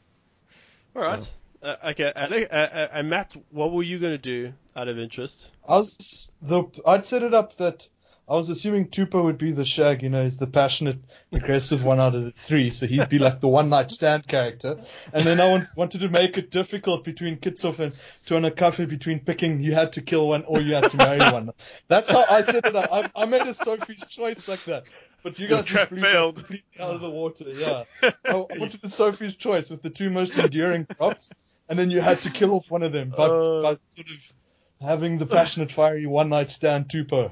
All 0.96 1.02
right. 1.02 1.30
Uh, 1.62 1.76
okay, 1.90 2.12
Ale- 2.16 2.48
uh, 2.50 2.54
uh, 2.54 2.88
and 2.94 3.08
Matt, 3.08 3.36
what 3.52 3.70
were 3.70 3.84
you 3.84 4.00
going 4.00 4.14
to 4.14 4.18
do 4.18 4.54
out 4.74 4.88
of 4.88 4.98
interest? 4.98 5.48
I 5.68 5.76
was 5.76 6.32
the 6.42 6.64
I'd 6.84 7.04
set 7.04 7.22
it 7.22 7.32
up 7.32 7.54
that 7.58 7.86
I 8.28 8.34
was 8.34 8.48
assuming 8.48 8.88
Tupou 8.88 9.22
would 9.22 9.38
be 9.38 9.52
the 9.52 9.64
shag, 9.64 10.02
you 10.02 10.08
know, 10.08 10.24
he's 10.24 10.36
the 10.36 10.48
passionate, 10.48 10.98
aggressive 11.30 11.84
one 11.84 12.00
out 12.00 12.16
of 12.16 12.24
the 12.24 12.32
three, 12.32 12.70
so 12.70 12.86
he'd 12.86 13.08
be 13.08 13.20
like 13.20 13.40
the 13.40 13.46
one 13.46 13.68
night 13.68 13.88
stand 13.92 14.26
character. 14.26 14.78
And 15.12 15.24
then 15.24 15.38
I 15.38 15.48
want, 15.48 15.68
wanted 15.76 16.00
to 16.00 16.08
make 16.08 16.36
it 16.36 16.50
difficult 16.50 17.04
between 17.04 17.36
Kitshoff 17.36 17.78
and 17.78 17.92
Tuana 17.92 18.50
Kafe 18.50 18.88
between 18.88 19.20
picking 19.20 19.60
you 19.60 19.74
had 19.74 19.92
to 19.92 20.02
kill 20.02 20.26
one 20.28 20.42
or 20.44 20.60
you 20.60 20.74
had 20.74 20.90
to 20.90 20.96
marry 20.96 21.20
one. 21.20 21.50
That's 21.86 22.10
how 22.10 22.24
I 22.28 22.40
set 22.40 22.66
it 22.66 22.74
up. 22.74 22.88
I, 22.92 23.10
I 23.14 23.26
made 23.26 23.42
a 23.42 23.54
Sophie's 23.54 24.04
choice 24.08 24.48
like 24.48 24.64
that. 24.64 24.84
But 25.22 25.38
you 25.38 25.46
guys 25.46 25.64
trap 25.64 25.90
failed. 25.90 26.36
completely 26.36 26.64
out 26.80 26.94
of 26.96 27.00
the 27.00 27.10
water, 27.10 27.44
yeah. 27.48 27.84
I, 28.02 28.12
I 28.32 28.34
wanted 28.34 28.80
a 28.82 28.88
Sophie's 28.88 29.36
choice 29.36 29.70
with 29.70 29.82
the 29.82 29.90
two 29.90 30.10
most 30.10 30.36
enduring 30.36 30.86
props, 30.86 31.30
and 31.68 31.78
then 31.78 31.90
you 31.90 32.00
had 32.00 32.18
to 32.18 32.30
kill 32.30 32.54
off 32.54 32.70
one 32.70 32.82
of 32.82 32.90
them 32.92 33.10
by, 33.10 33.24
Uh. 33.26 33.62
by 33.62 33.68
sort 33.94 34.08
of 34.08 34.32
having 34.80 35.18
the 35.18 35.26
passionate, 35.26 35.70
fiery 35.70 36.06
one 36.06 36.28
night 36.28 36.50
stand 36.50 36.88
Tupou. 36.88 37.30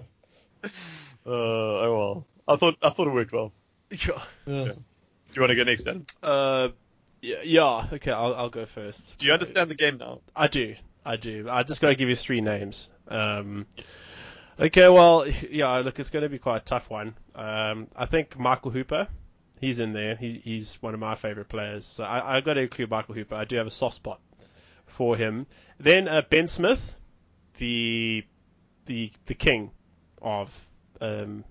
Uh, 1.26 1.30
oh 1.30 1.96
well, 1.96 2.26
I 2.46 2.56
thought 2.58 2.76
I 2.82 2.90
thought 2.90 3.06
it 3.06 3.14
worked 3.14 3.32
well. 3.32 3.50
Yeah. 3.90 4.22
Yeah. 4.44 4.72
Do 4.72 5.40
you 5.40 5.40
want 5.40 5.50
to 5.50 5.56
go 5.56 5.64
next, 5.64 5.84
Dan? 5.84 6.04
Uh, 6.22 6.68
yeah, 7.22 7.36
yeah. 7.42 7.88
Okay, 7.94 8.10
I'll 8.10 8.34
I'll 8.34 8.50
go 8.50 8.66
first. 8.66 9.16
Do 9.16 9.26
you 9.26 9.32
understand 9.32 9.70
the 9.70 9.74
game 9.74 9.96
now? 9.96 10.20
I 10.36 10.48
do. 10.48 10.74
I 11.04 11.16
do. 11.16 11.48
I 11.48 11.62
just 11.62 11.80
got 11.80 11.88
to 11.88 11.94
give 11.94 12.10
you 12.10 12.16
three 12.16 12.42
names. 12.42 12.90
Um, 13.08 13.66
okay, 14.60 14.88
well, 14.88 15.26
yeah, 15.50 15.78
look, 15.78 15.98
it's 15.98 16.10
going 16.10 16.24
to 16.24 16.28
be 16.28 16.38
quite 16.38 16.58
a 16.58 16.64
tough 16.64 16.90
one. 16.90 17.14
Um, 17.34 17.88
I 17.96 18.06
think 18.06 18.38
Michael 18.38 18.70
Hooper, 18.70 19.08
he's 19.60 19.78
in 19.78 19.92
there. 19.92 20.16
He, 20.16 20.40
he's 20.44 20.80
one 20.82 20.94
of 20.94 21.00
my 21.00 21.14
favorite 21.14 21.48
players. 21.48 21.86
So 21.86 22.04
I, 22.04 22.36
I 22.36 22.40
got 22.40 22.54
to 22.54 22.60
include 22.60 22.90
Michael 22.90 23.14
Hooper. 23.14 23.34
I 23.34 23.44
do 23.44 23.56
have 23.56 23.66
a 23.66 23.70
soft 23.70 23.96
spot 23.96 24.20
for 24.86 25.16
him. 25.16 25.46
Then 25.80 26.06
uh, 26.06 26.22
Ben 26.28 26.46
Smith, 26.48 26.96
the 27.58 28.24
the 28.86 29.10
the 29.26 29.34
king 29.34 29.70
of 30.24 30.68
um, 31.00 31.44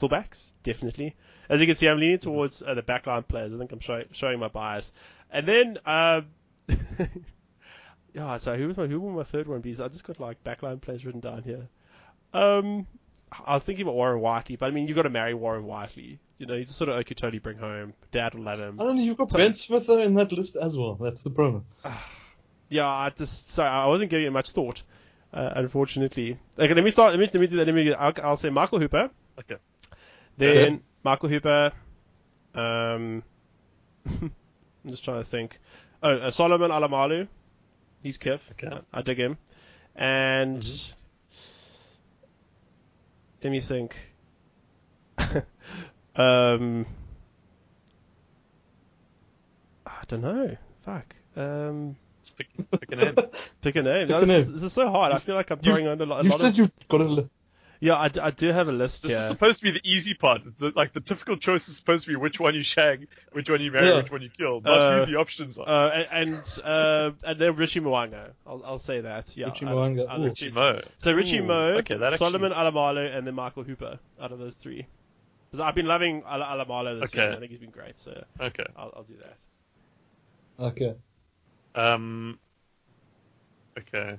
fullbacks, 0.00 0.46
definitely. 0.62 1.16
As 1.48 1.60
you 1.60 1.66
can 1.66 1.76
see, 1.76 1.88
I'm 1.88 1.98
leaning 1.98 2.18
towards 2.18 2.62
uh, 2.62 2.74
the 2.74 2.82
backline 2.82 3.26
players. 3.26 3.54
I 3.54 3.58
think 3.58 3.72
I'm 3.72 3.80
show, 3.80 4.04
showing 4.12 4.38
my 4.38 4.48
bias. 4.48 4.92
And 5.30 5.48
then, 5.48 5.78
uh, 5.84 6.20
yeah, 8.14 8.36
so 8.36 8.56
who 8.56 8.68
was 8.68 8.76
my 8.76 8.86
who 8.86 9.00
would 9.00 9.16
my 9.16 9.24
third 9.24 9.48
one 9.48 9.60
be? 9.60 9.70
I 9.70 9.88
just 9.88 10.04
got 10.04 10.20
like 10.20 10.44
backline 10.44 10.80
players 10.80 11.04
written 11.04 11.20
down 11.20 11.42
here. 11.42 11.68
Um, 12.32 12.86
I 13.44 13.54
was 13.54 13.64
thinking 13.64 13.82
about 13.82 13.94
Warren 13.94 14.20
Whiteley, 14.20 14.56
but 14.56 14.66
I 14.66 14.70
mean, 14.70 14.88
you've 14.88 14.96
got 14.96 15.02
to 15.02 15.10
marry 15.10 15.34
Warren 15.34 15.64
Whiteley. 15.64 16.18
You 16.38 16.46
know, 16.46 16.56
he's 16.56 16.68
the 16.68 16.74
sort 16.74 16.90
of 16.90 16.96
you 16.96 17.14
totally 17.14 17.40
bring 17.40 17.58
home. 17.58 17.94
Dad 18.10 18.34
will 18.34 18.44
love 18.44 18.58
him. 18.58 18.78
I 18.80 18.84
don't 18.84 18.96
know, 18.96 19.02
you've 19.02 19.16
got 19.16 19.30
Ben 19.32 19.54
Smith 19.54 19.86
there 19.86 20.00
in 20.00 20.14
that 20.14 20.32
list 20.32 20.56
as 20.56 20.76
well. 20.76 20.94
That's 20.94 21.22
the 21.22 21.30
problem. 21.30 21.64
Yeah, 22.70 22.86
I 22.86 23.08
just 23.08 23.48
sorry, 23.48 23.70
I 23.70 23.86
wasn't 23.86 24.10
giving 24.10 24.26
it 24.26 24.30
much 24.30 24.50
thought, 24.50 24.82
uh, 25.32 25.50
unfortunately. 25.56 26.38
Okay, 26.58 26.74
let 26.74 26.84
me 26.84 26.90
start. 26.90 27.12
Let 27.12 27.20
me 27.20 27.26
let 27.32 27.40
me 27.40 27.46
do 27.46 27.56
that. 27.56 27.66
Let 27.66 27.74
me. 27.74 27.94
I'll, 27.94 28.12
I'll 28.22 28.36
say 28.36 28.50
Michael 28.50 28.78
Hooper. 28.80 29.10
Okay. 29.38 29.56
Then 30.36 30.74
Okay. 30.74 30.82
Michael 31.04 31.28
Hooper. 31.28 31.72
Um, 32.54 33.22
I'm 34.06 34.32
just 34.90 35.04
trying 35.04 35.22
to 35.22 35.28
think. 35.28 35.58
Oh, 36.02 36.10
uh, 36.10 36.30
Solomon 36.30 36.70
Alaimalo. 36.70 37.28
He's 38.02 38.16
Kif. 38.18 38.40
Okay. 38.52 38.78
I 38.92 39.02
dig 39.02 39.18
him. 39.18 39.36
And 39.96 40.62
Mhm. 40.62 40.92
let 43.42 43.50
me 43.50 43.60
think. 43.60 43.96
um, 46.16 46.86
I 49.86 50.02
don't 50.06 50.20
know. 50.22 50.56
Fuck. 50.84 51.16
Um, 51.36 51.96
Pick, 52.36 52.48
pick 52.70 52.92
a 52.92 52.96
name. 52.96 53.14
pick 53.62 53.76
a 53.76 53.82
name. 53.82 54.00
Pick 54.06 54.08
No, 54.10 54.18
a 54.18 54.26
this, 54.26 54.28
name. 54.28 54.38
Is, 54.40 54.52
this 54.52 54.62
is 54.64 54.72
so 54.72 54.90
hard. 54.90 55.12
I 55.12 55.18
feel 55.18 55.34
like 55.34 55.50
I'm 55.50 55.58
You- 55.62 55.72
throwing 55.72 55.86
on 55.88 56.00
a 56.00 56.04
lot, 56.06 56.24
a 56.24 56.28
You 56.28 56.38
said 56.38 56.50
of. 56.50 56.56
you've 56.58 56.72
got 56.88 57.00
a 57.00 57.04
list. 57.04 57.28
Yeah, 57.80 57.94
I, 57.94 58.08
d- 58.08 58.18
I 58.18 58.32
do 58.32 58.48
have 58.48 58.68
a 58.68 58.72
list 58.72 59.02
This 59.04 59.12
here. 59.12 59.20
is 59.20 59.28
supposed 59.28 59.58
to 59.60 59.64
be 59.64 59.70
the 59.70 59.80
easy 59.84 60.12
part. 60.14 60.40
The, 60.58 60.72
like 60.74 60.92
the 60.94 60.98
difficult 60.98 61.38
choice 61.40 61.68
is 61.68 61.76
supposed 61.76 62.06
to 62.06 62.10
be 62.10 62.16
which 62.16 62.40
one 62.40 62.56
you 62.56 62.64
shag, 62.64 63.06
which 63.30 63.48
one 63.48 63.60
you 63.60 63.70
marry, 63.70 63.86
Yeah. 63.86 63.98
which 63.98 64.10
one 64.10 64.20
you 64.20 64.30
kill, 64.36 64.60
not 64.62 64.80
Uh, 64.80 64.98
who 65.04 65.12
the 65.12 65.16
options 65.18 65.58
are. 65.58 65.68
Uh, 65.68 65.90
and 66.10 66.28
and, 66.34 66.58
uh, 66.64 67.10
and 67.22 67.40
then 67.40 67.54
Richie 67.54 67.78
Mo'unga. 67.78 68.30
I'll, 68.44 68.62
I'll 68.64 68.78
say 68.80 69.02
that. 69.02 69.36
Yeah. 69.36 69.46
Richie 69.46 69.66
I- 69.66 69.70
Mo'unga. 69.70 70.08
I- 70.08 70.16
Ooh. 70.16 70.22
let's 70.22 70.42
Richie 70.42 70.52
Mo. 70.56 70.80
So 70.96 71.12
Richie 71.12 71.38
Ooh, 71.38 71.44
Mo, 71.44 71.60
okay, 71.78 71.94
that 71.96 72.02
actually- 72.14 72.18
Solomon 72.18 72.50
Alaimalo, 72.50 73.16
and 73.16 73.24
then 73.24 73.34
Michael 73.36 73.62
Hooper. 73.62 74.00
Out 74.20 74.32
of 74.32 74.40
those 74.40 74.54
three, 74.54 74.84
because 75.48 75.60
I've 75.60 75.76
been 75.76 75.86
loving 75.86 76.24
Al- 76.26 76.40
Alaimalo 76.40 76.98
this 77.00 77.10
Okay. 77.14 77.20
season. 77.26 77.34
I 77.34 77.38
think 77.38 77.50
he's 77.50 77.60
been 77.60 77.70
great. 77.70 78.00
So 78.00 78.24
Okay. 78.40 78.66
I'll, 78.76 78.92
I'll 78.96 79.04
do 79.04 79.14
that. 79.18 80.64
Okay. 80.64 80.94
Um. 81.74 82.38
Okay. 83.78 84.18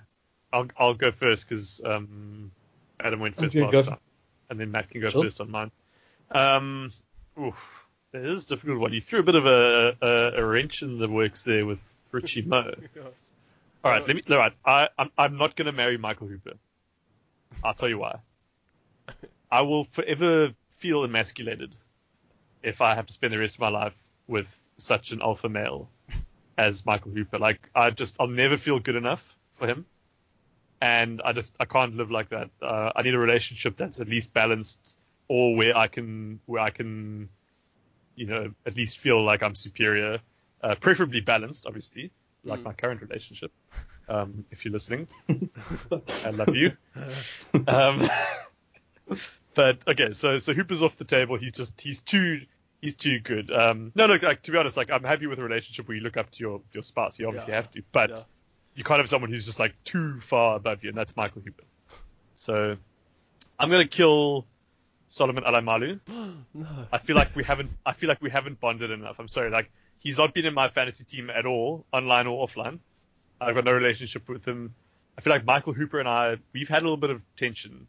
I'll 0.51 0.67
I'll 0.77 0.93
go 0.93 1.11
first 1.11 1.47
because 1.47 1.81
um, 1.85 2.51
Adam 2.99 3.19
went 3.19 3.37
first 3.37 3.55
last 3.55 3.71
go. 3.71 3.83
time, 3.83 3.97
and 4.49 4.59
then 4.59 4.71
Matt 4.71 4.89
can 4.89 5.01
go 5.01 5.09
Sure. 5.09 5.23
first 5.23 5.41
on 5.41 5.51
mine. 5.51 5.71
Um. 6.31 6.91
Oof. 7.39 7.55
It 8.11 8.25
is 8.25 8.45
a 8.45 8.49
difficult 8.49 8.79
one. 8.79 8.93
You 8.93 9.01
threw 9.01 9.19
a 9.19 9.23
bit 9.23 9.35
of 9.35 9.45
a, 9.45 9.95
a, 10.01 10.41
a 10.41 10.45
wrench 10.45 10.81
in 10.81 10.97
the 10.97 11.07
works 11.07 11.43
there 11.43 11.63
with 11.65 11.77
Richie 12.11 12.41
Mo. 12.41 12.73
All 13.83 13.91
right, 13.91 14.05
let 14.05 14.15
me. 14.15 14.23
All 14.29 14.37
right, 14.37 14.53
I, 14.65 14.89
I'm, 14.97 15.11
I'm 15.15 15.37
not 15.37 15.55
going 15.55 15.67
to 15.67 15.71
marry 15.71 15.97
Michael 15.97 16.27
Hooper. 16.27 16.53
I'll 17.63 17.75
tell 17.75 17.87
you 17.87 17.99
why. 17.99 18.17
I 19.51 19.61
will 19.61 19.83
forever 19.85 20.53
feel 20.77 21.03
emasculated 21.03 21.75
if 22.63 22.81
I 22.81 22.95
have 22.95 23.05
to 23.07 23.13
spend 23.13 23.31
the 23.33 23.37
rest 23.39 23.55
of 23.55 23.61
my 23.61 23.69
life 23.69 23.95
with 24.27 24.47
such 24.77 25.11
an 25.11 25.21
alpha 25.21 25.47
male 25.49 25.87
as 26.59 26.85
Michael 26.85 27.11
Hooper. 27.11 27.39
Like, 27.39 27.59
I 27.73 27.89
just, 27.91 28.17
I'll 28.19 28.27
never 28.27 28.57
feel 28.57 28.79
good 28.79 28.95
enough 28.97 29.35
for 29.55 29.65
him, 29.67 29.85
and 30.81 31.21
I 31.23 31.31
just, 31.33 31.55
I 31.59 31.65
can't 31.65 31.95
live 31.95 32.11
like 32.11 32.29
that. 32.29 32.49
Uh, 32.61 32.91
I 32.95 33.01
need 33.01 33.15
a 33.15 33.19
relationship 33.19 33.77
that's 33.77 33.99
at 34.01 34.09
least 34.09 34.33
balanced, 34.33 34.97
or 35.29 35.55
where 35.55 35.75
I 35.77 35.87
can, 35.87 36.39
where 36.45 36.61
I 36.61 36.69
can, 36.69 37.29
you 38.15 38.25
know, 38.27 38.51
at 38.65 38.75
least 38.75 38.97
feel 38.97 39.23
like 39.23 39.41
I'm 39.41 39.55
superior. 39.55 40.19
Uh, 40.61 40.75
preferably 40.75 41.21
balanced, 41.21 41.65
obviously, 41.65 42.11
like 42.43 42.59
Mm. 42.59 42.63
my 42.63 42.73
current 42.73 43.01
relationship. 43.01 43.51
Um, 44.09 44.43
if 44.51 44.65
you're 44.65 44.73
listening, 44.73 45.07
I 46.25 46.29
love 46.31 46.55
you. 46.55 46.71
Um, 47.67 48.01
but 49.55 49.77
okay, 49.87 50.11
so 50.11 50.37
so 50.37 50.53
Hooper's 50.53 50.83
off 50.83 50.97
the 50.97 51.05
table. 51.05 51.37
He's 51.37 51.51
just 51.53 51.79
he's 51.79 52.01
too 52.01 52.41
he's 52.81 52.95
too 52.95 53.19
good. 53.19 53.51
Um, 53.51 53.91
no, 53.95 54.07
no, 54.07 54.15
like 54.21 54.41
to 54.43 54.51
be 54.51 54.57
honest, 54.57 54.77
like 54.77 54.91
I'm 54.91 55.03
happy 55.03 55.27
with 55.27 55.39
a 55.39 55.43
relationship 55.43 55.87
where 55.87 55.97
you 55.97 56.03
look 56.03 56.17
up 56.17 56.31
to 56.31 56.39
your 56.39 56.61
your 56.73 56.83
spouse. 56.83 57.19
You 57.19 57.27
obviously 57.27 57.51
Yeah. 57.51 57.57
have 57.57 57.71
to, 57.71 57.83
but 57.91 58.09
Yeah. 58.11 58.17
you 58.75 58.83
can't 58.83 58.99
have 58.99 59.09
someone 59.09 59.29
who's 59.31 59.45
just 59.45 59.59
like 59.59 59.75
too 59.83 60.19
far 60.21 60.55
above 60.55 60.83
you, 60.83 60.89
and 60.89 60.97
that's 60.97 61.15
Michael 61.15 61.41
Hooper. 61.41 61.63
So 62.35 62.77
I'm 63.59 63.69
gonna 63.69 63.87
kill 63.87 64.45
Solomon 65.07 65.43
Alaimalo. 65.43 65.99
no. 66.53 66.87
I 66.91 66.97
feel 66.97 67.15
like 67.15 67.35
we 67.35 67.43
haven't. 67.43 67.71
I 67.85 67.93
feel 67.93 68.07
like 68.09 68.21
we 68.21 68.29
haven't 68.29 68.59
bonded 68.59 68.91
enough. 68.91 69.19
I'm 69.19 69.27
sorry. 69.27 69.49
Like 69.49 69.69
he's 69.99 70.17
not 70.17 70.33
been 70.33 70.45
in 70.45 70.53
my 70.53 70.69
fantasy 70.69 71.03
team 71.03 71.29
at 71.29 71.45
all, 71.45 71.85
online 71.91 72.27
or 72.27 72.47
offline. 72.47 72.79
I've 73.41 73.55
got 73.55 73.65
no 73.65 73.71
relationship 73.71 74.27
with 74.29 74.45
him. 74.45 74.73
I 75.17 75.21
feel 75.21 75.31
like 75.31 75.45
Michael 75.45 75.73
Hooper 75.73 75.99
and 75.99 76.07
I, 76.07 76.37
we've 76.53 76.69
had 76.69 76.79
a 76.81 76.85
little 76.85 76.97
bit 76.97 77.09
of 77.09 77.21
tension 77.35 77.87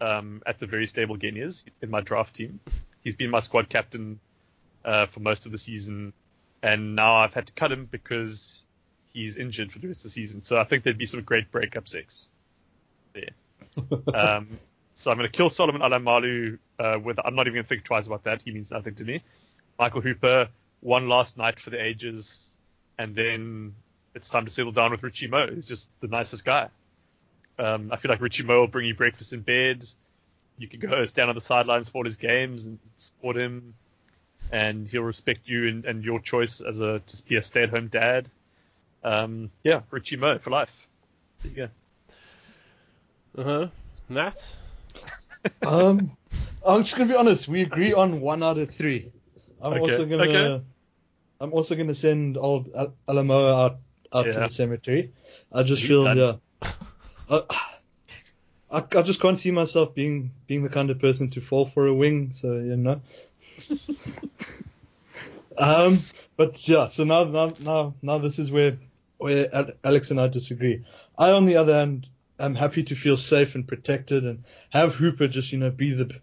um, 0.00 0.42
at 0.46 0.58
the 0.58 0.66
very 0.66 0.86
stable 0.88 1.16
Genius 1.16 1.64
in 1.82 1.90
my 1.90 2.00
draft 2.00 2.34
team. 2.34 2.58
He's 3.04 3.16
been 3.16 3.30
my 3.30 3.40
squad 3.40 3.68
captain 3.68 4.18
uh, 4.84 5.06
for 5.06 5.20
most 5.20 5.46
of 5.46 5.52
the 5.52 5.58
season, 5.58 6.12
and 6.62 6.96
now 6.96 7.16
I've 7.16 7.34
had 7.34 7.46
to 7.46 7.52
cut 7.52 7.70
him 7.70 7.86
because 7.90 8.66
he's 9.12 9.36
injured 9.36 9.72
for 9.72 9.78
the 9.78 9.88
rest 9.88 10.00
of 10.00 10.04
the 10.04 10.10
season. 10.10 10.42
So 10.42 10.58
I 10.58 10.64
think 10.64 10.82
there'd 10.82 10.98
be 10.98 11.06
some 11.06 11.22
great 11.22 11.50
breakup 11.50 11.88
sex 11.88 12.28
there. 13.12 13.30
um, 14.14 14.48
so 14.94 15.10
I'm 15.10 15.18
going 15.18 15.30
to 15.30 15.36
kill 15.36 15.50
Solomon 15.50 15.82
Alaimalo. 15.82 16.58
Uh, 16.78 16.98
with 17.02 17.18
I'm 17.24 17.34
not 17.34 17.46
even 17.46 17.54
going 17.54 17.64
to 17.64 17.68
think 17.68 17.84
twice 17.84 18.06
about 18.06 18.24
that. 18.24 18.42
He 18.44 18.50
means 18.50 18.70
nothing 18.70 18.94
to 18.96 19.04
me. 19.04 19.22
Michael 19.78 20.00
Hooper, 20.00 20.48
one 20.80 21.08
last 21.08 21.36
night 21.36 21.60
for 21.60 21.70
the 21.70 21.82
ages, 21.82 22.56
and 22.98 23.14
then 23.14 23.74
it's 24.14 24.28
time 24.28 24.44
to 24.44 24.50
settle 24.50 24.72
down 24.72 24.90
with 24.90 25.02
Richie 25.02 25.28
Mo. 25.28 25.48
He's 25.52 25.66
just 25.66 25.90
the 26.00 26.08
nicest 26.08 26.44
guy. 26.44 26.68
Um, 27.58 27.90
I 27.92 27.96
feel 27.96 28.10
like 28.10 28.20
Richie 28.20 28.44
Mo 28.44 28.60
will 28.60 28.66
bring 28.66 28.86
you 28.86 28.94
breakfast 28.94 29.32
in 29.32 29.40
bed. 29.40 29.84
You 30.58 30.68
can 30.68 30.80
go 30.80 31.04
stand 31.06 31.28
on 31.28 31.34
the 31.34 31.40
sidelines 31.40 31.88
for 31.88 32.04
his 32.04 32.16
games 32.16 32.66
and 32.66 32.78
support 32.96 33.36
him, 33.36 33.74
and 34.52 34.86
he'll 34.88 35.02
respect 35.02 35.48
you 35.48 35.68
and, 35.68 35.84
and 35.84 36.04
your 36.04 36.20
choice 36.20 36.60
as 36.60 36.80
a 36.80 37.00
to 37.00 37.22
be 37.24 37.36
a 37.36 37.42
stay-at-home 37.42 37.88
dad. 37.88 38.28
Um, 39.02 39.50
yeah, 39.64 39.82
Richie 39.90 40.16
Mo 40.16 40.38
for 40.38 40.50
life. 40.50 40.86
There 41.42 41.50
you 41.52 41.56
go. 43.36 43.42
Uh 43.42 43.44
huh. 43.44 43.66
Nat. 44.08 44.36
Um, 45.62 46.10
I'm 46.64 46.82
just 46.82 46.96
gonna 46.96 47.08
be 47.08 47.16
honest. 47.16 47.48
We 47.48 47.62
agree 47.62 47.92
on 47.92 48.20
one 48.20 48.42
out 48.42 48.56
of 48.58 48.70
three. 48.70 49.12
I'm 49.60 49.74
Okay, 49.74 49.80
also 49.82 50.06
gonna. 50.06 50.22
okay. 50.22 50.64
I'm 51.40 51.52
also 51.52 51.74
gonna 51.74 51.94
send 51.94 52.38
old 52.38 52.70
Al- 52.74 52.94
Alamoa 53.08 53.54
out 53.64 53.76
out 54.12 54.24
to 54.24 54.32
the 54.40 54.48
cemetery. 54.48 55.12
I 55.52 55.62
just 55.62 55.82
He's 55.82 55.88
feel 55.88 56.04
done. 56.04 56.16
yeah. 56.16 56.70
I, 57.30 57.42
I, 58.74 58.84
I 58.98 59.02
just 59.02 59.20
can't 59.20 59.38
see 59.38 59.50
myself 59.50 59.94
being 59.94 60.32
being 60.46 60.62
the 60.62 60.68
kind 60.68 60.90
of 60.90 60.98
person 60.98 61.30
to 61.30 61.40
fall 61.40 61.66
for 61.66 61.86
a 61.86 61.94
wing. 61.94 62.32
So 62.32 62.54
you 62.54 62.76
know. 62.76 63.00
um, 65.58 65.98
but 66.36 66.66
yeah. 66.68 66.88
So 66.88 67.04
now 67.04 67.24
now 67.24 67.54
now 67.60 67.94
now 68.02 68.18
this 68.18 68.38
is 68.38 68.50
where 68.50 68.76
where 69.18 69.74
Alex 69.84 70.10
and 70.10 70.20
I 70.20 70.28
disagree. 70.28 70.84
I, 71.16 71.30
on 71.30 71.46
the 71.46 71.56
other 71.56 71.74
hand, 71.74 72.08
am 72.40 72.54
happy 72.54 72.82
to 72.84 72.96
feel 72.96 73.16
safe 73.16 73.54
and 73.54 73.66
protected 73.66 74.24
and 74.24 74.42
have 74.70 74.96
Hooper 74.96 75.28
just 75.28 75.52
you 75.52 75.58
know 75.58 75.70
be 75.70 75.92
the 75.92 76.14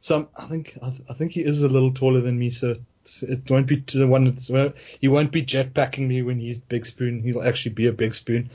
some. 0.00 0.28
I 0.36 0.46
think 0.46 0.78
I, 0.82 0.94
I 1.10 1.14
think 1.14 1.32
he 1.32 1.40
is 1.40 1.62
a 1.62 1.68
little 1.68 1.92
taller 1.92 2.20
than 2.20 2.38
me, 2.38 2.50
so 2.50 2.76
it's, 3.02 3.22
it 3.24 3.50
won't 3.50 3.66
be 3.66 3.80
to 3.80 3.98
the 3.98 4.06
one. 4.06 4.24
That's, 4.24 4.48
well, 4.48 4.72
he 5.00 5.08
won't 5.08 5.32
be 5.32 5.42
jetpacking 5.42 6.06
me 6.06 6.22
when 6.22 6.38
he's 6.38 6.60
big 6.60 6.86
spoon. 6.86 7.22
He'll 7.22 7.42
actually 7.42 7.74
be 7.74 7.88
a 7.88 7.92
big 7.92 8.14
spoon, 8.14 8.50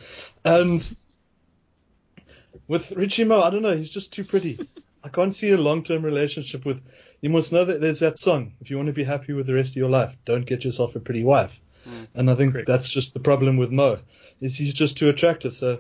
and 0.45 0.88
with 2.72 2.94
Richie 2.94 3.26
Mo, 3.26 3.42
I 3.42 3.50
don't 3.50 3.64
know. 3.64 3.76
He's 3.76 3.90
just 3.90 4.14
too 4.14 4.24
pretty. 4.24 4.58
I 5.04 5.10
can't 5.10 5.36
see 5.36 5.52
a 5.52 5.58
long-term 5.58 6.06
relationship 6.06 6.64
with. 6.64 6.82
You 7.20 7.30
must 7.30 7.52
know 7.52 7.66
that 7.66 7.82
there's 7.82 8.00
that 8.00 8.18
song. 8.18 8.54
If 8.62 8.70
you 8.70 8.78
want 8.78 8.88
to 8.88 8.94
be 8.94 9.04
happy 9.04 9.34
with 9.34 9.46
the 9.46 9.54
rest 9.54 9.72
of 9.72 9.76
your 9.76 9.90
life, 9.90 10.16
don't 10.24 10.46
get 10.46 10.64
yourself 10.64 10.96
a 10.96 11.02
pretty 11.02 11.26
wife. 11.26 11.60
And 12.16 12.32
I 12.32 12.36
think 12.36 12.54
Correct. 12.54 12.68
that's 12.68 12.88
just 12.88 13.14
the 13.14 13.20
problem 13.20 13.58
with 13.58 13.72
Mo. 13.72 14.00
Is 14.40 14.56
he's 14.56 14.74
just 14.74 14.98
too 14.98 15.10
attractive. 15.10 15.54
So 15.54 15.80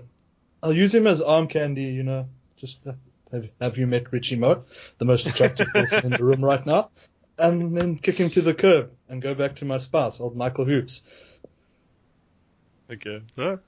I'll 0.61 0.73
use 0.73 0.93
him 0.93 1.07
as 1.07 1.21
arm 1.21 1.47
candy. 1.47 1.83
You 1.83 2.03
know, 2.03 2.27
just 2.57 2.85
uh, 2.85 2.93
have, 3.31 3.47
have 3.61 3.77
you 3.77 3.87
met 3.87 4.11
Richie 4.11 4.35
Mo, 4.35 4.65
the 4.97 5.05
most 5.05 5.25
attractive 5.27 5.67
person 5.67 6.05
in 6.07 6.11
the 6.11 6.23
room 6.25 6.43
right 6.43 6.65
now, 6.65 6.89
and 7.37 7.77
then 7.77 7.99
kick 7.99 8.17
him 8.17 8.29
to 8.31 8.41
the 8.41 8.53
curb 8.53 8.91
and 9.07 9.21
go 9.21 9.33
back 9.33 9.55
to 9.57 9.65
my 9.65 9.77
spouse, 9.77 10.19
old 10.19 10.35
Michael 10.35 10.65
Hoops. 10.65 11.03
Okay. 12.91 13.21
No. 13.37 13.59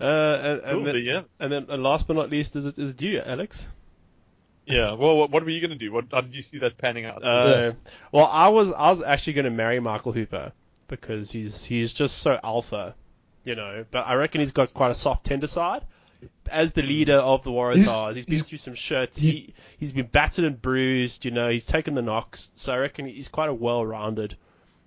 Uh, 0.00 0.04
and, 0.04 0.60
and, 0.60 0.70
Cool. 0.70 0.84
then, 0.84 0.96
yeah. 1.04 1.22
and 1.40 1.52
then 1.52 1.66
and 1.68 1.82
last 1.82 2.06
but 2.06 2.16
not 2.16 2.30
least 2.30 2.56
is 2.56 2.66
it 2.66 2.78
is 2.78 2.90
it 2.90 3.00
you, 3.02 3.20
Alex? 3.24 3.66
Yeah. 4.66 4.92
Well, 4.94 5.16
what, 5.16 5.30
what 5.30 5.44
were 5.44 5.50
you 5.50 5.60
gonna 5.60 5.74
do? 5.76 5.92
What, 5.92 6.06
how 6.10 6.20
did 6.22 6.34
you 6.34 6.42
see 6.42 6.58
that 6.58 6.78
panning 6.78 7.04
out? 7.04 7.22
Uh, 7.22 7.72
well, 8.12 8.26
I 8.26 8.48
was 8.48 8.72
I 8.72 8.90
was 8.90 9.02
actually 9.02 9.34
going 9.34 9.44
to 9.44 9.50
marry 9.50 9.78
Michael 9.80 10.12
Hooper 10.12 10.52
because 10.88 11.30
he's 11.30 11.64
he's 11.64 11.92
just 11.92 12.18
so 12.18 12.38
alpha, 12.42 12.94
you 13.44 13.54
know. 13.54 13.84
But 13.90 14.06
I 14.06 14.14
reckon 14.14 14.40
he's 14.40 14.52
got 14.52 14.72
quite 14.74 14.90
a 14.90 14.94
soft 14.94 15.26
tender 15.26 15.46
side. 15.46 15.82
As 16.50 16.72
the 16.72 16.80
leader 16.82 17.18
of 17.18 17.44
the 17.44 17.50
Waratahs, 17.50 18.14
he's 18.14 18.24
been 18.24 18.32
he's- 18.34 18.46
through 18.48 18.58
some 18.58 18.74
shirts. 18.74 19.18
he- 19.18 19.30
He 19.30 19.54
he's 19.78 19.92
been 19.92 20.06
battered 20.06 20.44
and 20.46 20.60
bruised, 20.60 21.24
you 21.26 21.30
know. 21.30 21.50
He's 21.50 21.66
taken 21.66 21.94
the 21.94 22.02
knocks, 22.02 22.50
so 22.56 22.72
I 22.72 22.78
reckon 22.78 23.06
he's 23.06 23.28
quite 23.28 23.50
a 23.50 23.54
well-rounded 23.54 24.36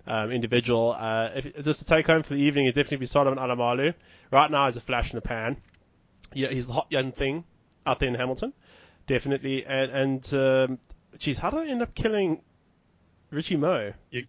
um, 0.07 0.31
individual. 0.31 0.95
Uh, 0.97 1.29
if, 1.35 1.63
just 1.63 1.79
to 1.79 1.85
take 1.85 2.07
home 2.07 2.23
for 2.23 2.33
the 2.33 2.39
evening, 2.41 2.65
it'd 2.65 2.75
definitely 2.75 2.97
be 2.97 3.05
Solomon 3.05 3.37
Alaimalo. 3.37 3.93
Right 4.31 4.49
now, 4.51 4.65
he's 4.65 4.77
a 4.77 4.81
flash 4.81 5.11
in 5.11 5.17
the 5.17 5.21
pan. 5.21 5.57
Yeah, 6.33 6.49
he's 6.49 6.67
the 6.67 6.73
hot 6.73 6.87
young 6.89 7.11
thing 7.11 7.45
out 7.85 7.99
there 7.99 8.09
in 8.09 8.15
Hamilton, 8.15 8.53
definitely. 9.07 9.65
And 9.65 9.91
and 9.91 10.33
um, 10.33 10.79
geez, 11.17 11.39
how 11.39 11.49
did 11.49 11.59
I 11.59 11.67
end 11.69 11.81
up 11.81 11.95
killing 11.95 12.41
Richie 13.31 13.55
Mo? 13.57 13.93
you, 14.11 14.25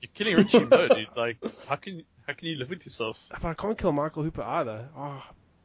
you're 0.00 0.10
killing 0.14 0.36
Richie 0.36 0.64
Mo, 0.64 0.88
dude. 0.88 1.08
Like, 1.16 1.36
how 1.68 1.76
can 1.76 2.04
how 2.26 2.32
can 2.32 2.48
you 2.48 2.56
live 2.56 2.70
with 2.70 2.84
yourself? 2.86 3.18
But 3.30 3.44
I 3.44 3.54
can't 3.54 3.76
kill 3.76 3.92
Michael 3.92 4.22
Hooper 4.22 4.42
either. 4.42 4.88
Oh. 4.96 5.22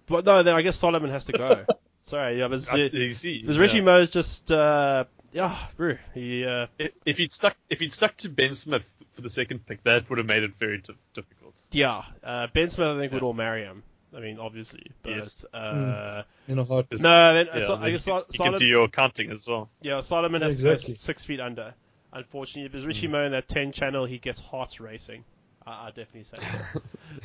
But 0.07 0.25
no, 0.25 0.43
then 0.43 0.55
I 0.55 0.61
guess 0.61 0.77
Solomon 0.77 1.09
has 1.09 1.25
to 1.25 1.31
go. 1.33 1.65
Sorry, 2.03 2.39
yeah, 2.39 2.47
but 2.47 2.65
Uh, 2.71 2.77
it, 2.77 2.93
you 2.93 3.11
see, 3.13 3.41
because 3.41 3.57
Richie. 3.57 3.81
Mo's 3.81 4.09
just 4.09 4.49
uh, 4.51 5.05
yeah, 5.33 5.57
bro. 5.75 5.97
He 6.13 6.45
uh, 6.45 6.67
If- 6.79 6.91
If 7.05 7.17
he'd 7.17 7.31
stuck 7.33 7.55
if 7.69 7.79
he'd 7.79 7.91
stuck 7.93 8.15
to 8.17 8.29
Ben 8.29 8.53
Smith 8.55 8.85
for 9.13 9.21
the 9.21 9.29
second 9.29 9.65
pick, 9.65 9.83
that 9.83 10.09
would 10.09 10.17
have 10.17 10.27
made 10.27 10.43
it 10.43 10.51
very 10.59 10.77
di- 10.79 10.93
difficult. 11.13 11.36
Yeah, 11.71 12.03
uh, 12.23 12.47
Ben 12.53 12.69
Smith 12.69 12.87
I 12.87 12.97
think 12.99 13.11
would 13.13 13.21
Yeah. 13.21 13.27
all 13.27 13.33
marry 13.33 13.63
him. 13.63 13.83
I 14.15 14.19
mean, 14.21 14.39
obviously, 14.39 14.91
but 15.03 15.11
Yes. 15.11 15.45
uh, 15.53 16.23
In 16.47 16.57
a 16.59 16.63
heart. 16.63 16.87
Because- 16.89 17.03
no, 17.03 17.33
then 17.33 17.47
Yeah, 17.47 17.67
so, 17.67 17.75
then 17.75 17.83
I 17.83 17.89
guess 17.91 18.07
you, 18.07 18.11
Sol- 18.11 18.17
you 18.19 18.23
can 18.25 18.33
Solomon, 18.37 18.59
do 18.59 18.65
your 18.65 18.87
counting 18.87 19.31
as 19.31 19.47
well. 19.47 19.69
yeah, 19.81 19.99
Solomon 19.99 20.41
has, 20.41 20.53
Exactly. 20.53 20.93
has 20.93 21.01
six 21.01 21.25
feet 21.25 21.39
under. 21.41 21.73
Unfortunately, 22.13 22.65
if 22.65 22.71
there's 22.71 22.83
Hmm. 22.83 22.87
Richie 22.87 23.07
Mo 23.07 23.25
in 23.25 23.31
that 23.33 23.47
ten 23.49 23.71
channel, 23.73 24.05
he 24.05 24.17
gets 24.17 24.39
hearts 24.39 24.79
racing. 24.79 25.25
I, 25.67 25.87
I 25.87 25.91
definitely 25.91 26.23
say 26.23 26.37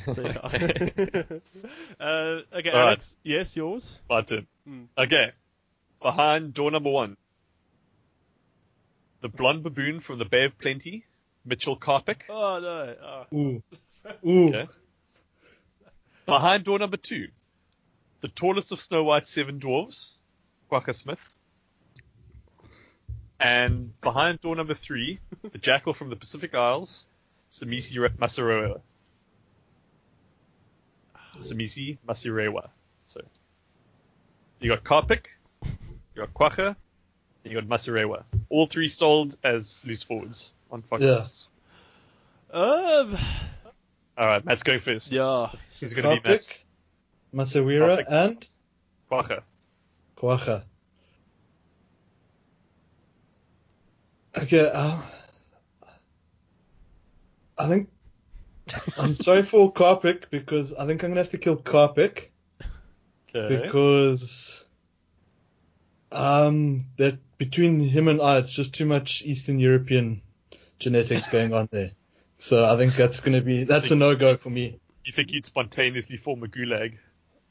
so. 0.05 0.13
so 0.13 0.21
yeah. 0.21 1.39
uh, 2.05 2.57
okay, 2.57 2.69
All 2.71 2.79
right. 2.79 2.87
Alex. 2.87 3.15
Yes, 3.23 3.55
yours. 3.55 4.01
But 4.09 4.31
uh, 4.33 4.41
Mm. 4.67 4.87
okay, 4.97 5.31
behind 6.01 6.53
door 6.53 6.69
number 6.69 6.89
one, 6.89 7.15
the 9.21 9.29
blonde 9.29 9.63
baboon 9.63 9.99
from 10.01 10.19
the 10.19 10.25
Bay 10.25 10.43
of 10.45 10.57
Plenty, 10.57 11.05
Mitchell 11.45 11.77
Karpik. 11.77 12.23
Oh 12.29 12.59
no. 12.59 13.25
Oh. 13.31 13.37
Ooh. 13.37 13.63
Ooh. 14.25 14.49
Okay. 14.49 14.67
Behind 16.25 16.63
door 16.63 16.79
number 16.79 16.97
two, 16.97 17.27
the 18.21 18.27
tallest 18.29 18.71
of 18.71 18.79
Snow 18.79 19.03
White's 19.03 19.31
seven 19.31 19.59
dwarves, 19.59 20.11
Kwagga 20.71 20.93
Smith. 20.93 21.19
And 23.39 23.99
behind 23.99 24.39
door 24.41 24.55
number 24.55 24.73
three, 24.73 25.19
the 25.51 25.57
jackal 25.57 25.93
from 25.93 26.09
the 26.09 26.15
Pacific 26.15 26.55
Isles, 26.55 27.05
Samisi 27.51 27.99
Re- 27.99 28.09
Masirewa. 28.09 28.79
Samisi 31.39 31.97
Masirewa. 32.07 32.69
So 33.05 33.21
you 34.61 34.69
got 34.69 34.83
Karpik, 34.83 35.25
you 35.65 35.71
got 36.15 36.33
Kwagga, 36.33 36.75
and 37.43 37.53
you 37.53 37.59
got 37.59 37.67
Masirewa. 37.67 38.23
All 38.49 38.65
three 38.65 38.87
sold 38.87 39.35
as 39.43 39.81
loose 39.85 40.03
forwards 40.03 40.51
on 40.71 40.81
Fox. 40.83 41.03
Yeah. 41.03 41.27
Um. 42.53 43.17
All 44.17 44.27
right, 44.27 44.45
Matt's 44.45 44.63
going 44.63 44.79
first. 44.79 45.11
Yeah. 45.11 45.49
he's 45.79 45.93
going 45.93 46.03
to 46.17 46.21
be 46.21 46.29
Matt? 46.29 46.41
Karpik, 46.41 46.57
Masirewa, 47.33 47.97
Karpik. 47.97 48.05
and 48.09 48.47
Kwagga. 49.11 49.41
Kwagga. 50.17 50.63
Okay, 54.37 54.69
uh, 54.73 54.97
I 57.57 57.67
think 57.67 57.89
I'm 58.97 59.15
sorry 59.15 59.43
for 59.51 59.71
Karpik 59.71 60.29
because 60.31 60.73
I 60.73 60.87
think 60.87 61.03
I'm 61.03 61.11
gonna 61.11 61.21
have 61.21 61.29
to 61.29 61.37
kill 61.37 61.57
Karpik 61.57 62.29
Okay. 63.35 63.63
because 63.63 64.65
um 66.11 66.85
that 66.97 67.17
between 67.37 67.79
him 67.79 68.07
and 68.07 68.21
I 68.21 68.39
it's 68.39 68.51
just 68.53 68.73
too 68.73 68.85
much 68.85 69.21
Eastern 69.23 69.59
European 69.59 70.21
genetics 70.79 71.27
going 71.27 71.53
on 71.53 71.67
there. 71.71 71.91
So 72.43 72.65
I 72.65 72.75
think 72.75 72.93
that's 72.95 73.21
gonna 73.21 73.39
be 73.39 73.63
that's 73.63 73.89
a 73.91 73.95
no 73.95 74.17
go 74.17 74.35
for 74.35 74.49
me. 74.49 74.77
You 75.05 75.13
think 75.13 75.31
you'd 75.31 75.45
spontaneously 75.45 76.17
form 76.17 76.43
a 76.43 76.47
gulag? 76.47 76.97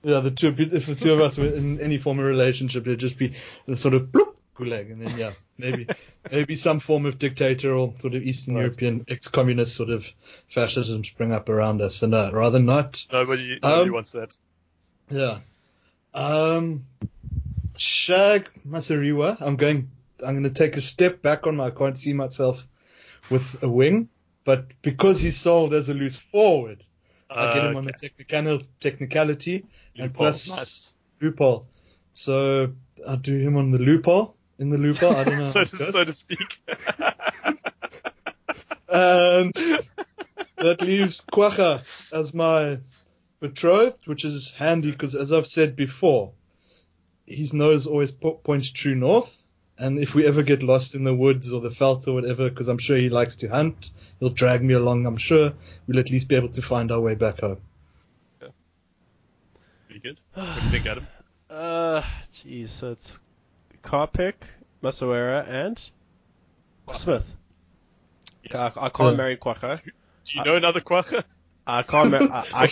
Yeah, 0.02 0.20
the 0.20 0.30
two 0.30 0.54
if 0.58 0.84
the 0.84 0.94
two 0.94 1.14
of 1.14 1.20
us 1.22 1.38
were 1.38 1.46
in 1.46 1.80
any 1.80 1.96
form 1.96 2.18
of 2.18 2.26
relationship, 2.26 2.86
it'd 2.86 2.98
just 2.98 3.16
be 3.16 3.32
the 3.66 3.74
sort 3.74 3.94
of 3.94 4.08
bloop, 4.12 4.34
gulag, 4.54 4.92
and 4.92 5.00
then 5.00 5.18
yeah, 5.18 5.32
maybe 5.56 5.86
maybe 6.30 6.56
some 6.56 6.78
form 6.78 7.06
of 7.06 7.18
dictator 7.18 7.72
or 7.72 7.94
sort 8.00 8.14
of 8.14 8.22
Eastern 8.22 8.54
Right. 8.54 8.64
European 8.64 9.06
ex-communist 9.08 9.74
sort 9.74 9.88
of 9.88 10.06
fascism 10.50 11.04
spring 11.04 11.32
up 11.32 11.48
around 11.48 11.80
us, 11.80 12.02
and 12.02 12.14
uh, 12.14 12.28
rather 12.30 12.58
not. 12.58 13.06
Nobody, 13.10 13.58
nobody 13.62 13.88
Um, 13.88 13.94
wants 13.94 14.12
that. 14.12 14.36
Yeah. 15.08 15.38
Um. 16.12 16.84
Shag 17.78 18.50
Masirewa. 18.68 19.38
I'm 19.40 19.56
going. 19.56 19.90
I'm 20.22 20.34
going 20.34 20.44
to 20.44 20.50
take 20.50 20.76
a 20.76 20.82
step 20.82 21.22
back 21.22 21.46
on 21.46 21.56
my. 21.56 21.68
I 21.68 21.70
can't 21.70 21.96
see 21.96 22.12
myself 22.12 22.66
with 23.30 23.62
a 23.62 23.68
wing, 23.70 24.10
but 24.44 24.66
because 24.82 25.20
he's 25.20 25.38
sold 25.38 25.74
as 25.74 25.88
a 25.88 25.94
loose 25.94 26.16
forward, 26.16 26.84
I 27.30 27.52
get 27.52 27.64
him 27.64 27.76
on 27.76 27.84
the 27.84 27.92
technical 27.92 28.60
technicality 28.80 29.64
and 29.96 30.12
plus 30.12 30.48
nice. 30.48 30.96
loophole. 31.20 31.66
So 32.12 32.72
I'll 33.06 33.16
do 33.16 33.38
him 33.38 33.56
on 33.56 33.70
the 33.70 33.78
loophole 33.78 34.36
in 34.58 34.70
the 34.70 34.78
loophole. 34.78 35.14
I 35.14 35.24
don't 35.24 35.38
know. 35.38 35.50
so, 35.50 35.64
to, 35.64 35.76
so 35.76 36.04
to 36.04 36.12
speak. 36.12 36.60
and 38.88 39.52
that 40.58 40.80
leaves 40.80 41.22
Kwagga 41.32 41.82
as 42.12 42.34
my 42.34 42.78
betrothed, 43.40 44.06
which 44.06 44.24
is 44.24 44.50
handy 44.50 44.90
because, 44.90 45.14
as 45.14 45.32
I've 45.32 45.46
said 45.46 45.74
before, 45.76 46.32
his 47.26 47.54
nose 47.54 47.86
always 47.86 48.12
po- 48.12 48.34
points 48.34 48.70
true 48.70 48.94
north. 48.94 49.41
And 49.78 49.98
if 49.98 50.14
we 50.14 50.26
ever 50.26 50.42
get 50.42 50.62
lost 50.62 50.94
in 50.94 51.02
the 51.04 51.14
woods 51.14 51.52
or 51.52 51.60
the 51.60 51.70
veld 51.70 52.06
or 52.06 52.14
whatever, 52.14 52.48
because 52.48 52.68
I'm 52.68 52.78
sure 52.78 52.96
he 52.96 53.08
likes 53.08 53.36
to 53.36 53.48
hunt, 53.48 53.90
he'll 54.20 54.28
drag 54.30 54.62
me 54.62 54.74
along. 54.74 55.06
I'm 55.06 55.16
sure 55.16 55.52
we'll 55.86 55.98
at 55.98 56.10
least 56.10 56.28
be 56.28 56.36
able 56.36 56.50
to 56.50 56.62
find 56.62 56.92
our 56.92 57.00
way 57.00 57.14
back 57.14 57.40
home. 57.40 57.58
Yeah. 58.40 58.48
Pretty 59.86 60.00
good. 60.00 60.18
What 60.34 60.54
do 60.56 60.64
you 60.64 60.70
think, 60.70 60.86
Adam? 60.86 61.06
Uh, 61.50 62.02
jeez, 62.34 62.70
so 62.70 62.92
it's 62.92 63.18
Karpik, 63.82 64.36
Masirewa, 64.82 65.46
and 65.46 65.78
Smith. 66.94 67.26
I, 68.54 68.72
I 68.74 68.88
can't 68.88 69.10
Yeah. 69.10 69.16
marry 69.16 69.36
Kwagga. 69.36 69.78
Do 69.84 70.38
you 70.38 70.44
know 70.44 70.56
another 70.56 70.80
Kwagga? 70.80 71.24
I 71.66 71.82
can't. 71.82 72.10
Mar- 72.10 72.22
I, 72.22 72.46
I, 72.54 72.68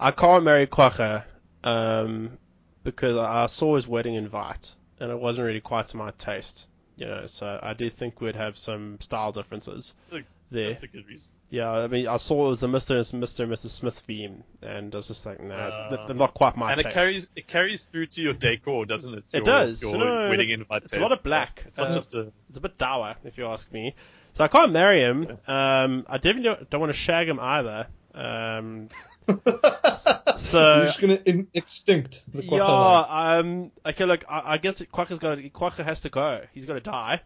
I 0.00 0.10
can't 0.10 0.42
marry 0.50 0.66
Kwagga 0.66 1.24
um, 1.64 2.38
because 2.82 3.18
I 3.18 3.42
I 3.42 3.46
saw 3.46 3.76
his 3.76 3.86
wedding 3.86 4.14
invite 4.14 4.74
and 5.02 5.10
it 5.10 5.18
wasn't 5.18 5.46
really 5.46 5.60
quite 5.60 5.88
to 5.88 5.96
my 5.96 6.12
taste. 6.12 6.66
You 6.96 7.06
know, 7.06 7.26
so 7.26 7.58
I 7.62 7.72
do 7.72 7.88
think 7.90 8.20
we'd 8.20 8.36
have 8.36 8.56
some 8.58 9.00
style 9.00 9.32
differences 9.32 9.94
That's 10.10 10.22
a, 10.22 10.26
there. 10.54 10.68
that's 10.68 10.82
a 10.82 10.86
good 10.86 11.06
reason. 11.08 11.32
Yeah, 11.48 11.70
I 11.70 11.86
mean, 11.88 12.06
I 12.06 12.16
saw 12.18 12.46
it 12.46 12.50
was 12.50 12.60
the 12.60 12.66
Mr. 12.68 12.90
and 13.12 13.22
Mr. 13.22 13.40
and 13.40 13.52
Mrs. 13.52 13.70
Smith 13.70 13.98
theme, 14.06 14.44
and 14.62 14.94
I 14.94 14.98
was 14.98 15.08
just 15.08 15.26
like, 15.26 15.42
nah, 15.42 15.54
Uh, 15.54 16.06
they're 16.06 16.14
not 16.14 16.32
quite 16.34 16.56
my 16.56 16.74
taste. 16.74 16.84
and 16.86 16.94
taste. 16.94 16.96
it 16.96 16.98
carries 16.98 17.30
it 17.36 17.46
carries 17.48 17.82
through 17.84 18.06
to 18.06 18.22
your 18.22 18.32
decor, 18.34 18.86
doesn't 18.86 19.12
it? 19.14 19.24
It 19.32 19.44
does. 19.44 19.82
Your 19.82 19.96
No, 19.98 20.28
wedding 20.30 20.50
invite. 20.50 20.84
it's 20.84 20.92
a 20.94 21.00
lot 21.00 21.12
of 21.12 21.22
black. 21.22 21.64
It's 21.66 21.78
not 21.80 21.90
Uh, 21.90 21.94
just 21.94 22.14
a. 22.14 22.32
It's 22.48 22.56
a 22.58 22.60
bit 22.60 22.78
dour, 22.78 23.16
if 23.24 23.36
you 23.38 23.46
ask 23.46 23.70
me. 23.72 23.94
So 24.34 24.44
I 24.44 24.48
can't 24.48 24.72
marry 24.72 25.00
him. 25.02 25.26
Um, 25.46 26.06
I 26.08 26.16
definitely 26.18 26.44
don't, 26.44 26.70
don't 26.70 26.80
want 26.80 26.92
to 26.92 26.98
shag 26.98 27.28
him 27.28 27.38
either. 27.40 27.86
Um, 28.14 28.88
so 30.36 30.76
You're 30.76 30.84
just 30.86 31.00
gonna 31.00 31.18
in- 31.24 31.48
extinct 31.54 32.22
the 32.32 32.42
Kwagga 32.42 32.58
yeah, 32.58 33.38
um, 33.38 33.70
okay, 33.86 34.04
look, 34.04 34.24
I, 34.28 34.54
I 34.54 34.58
guess 34.58 34.80
Kwagga's 34.80 35.18
got 35.18 35.38
Quacker 35.52 35.84
has 35.84 36.00
to 36.00 36.10
go. 36.10 36.42
He's 36.52 36.64
got 36.64 36.74
to 36.74 36.80
die. 36.80 37.20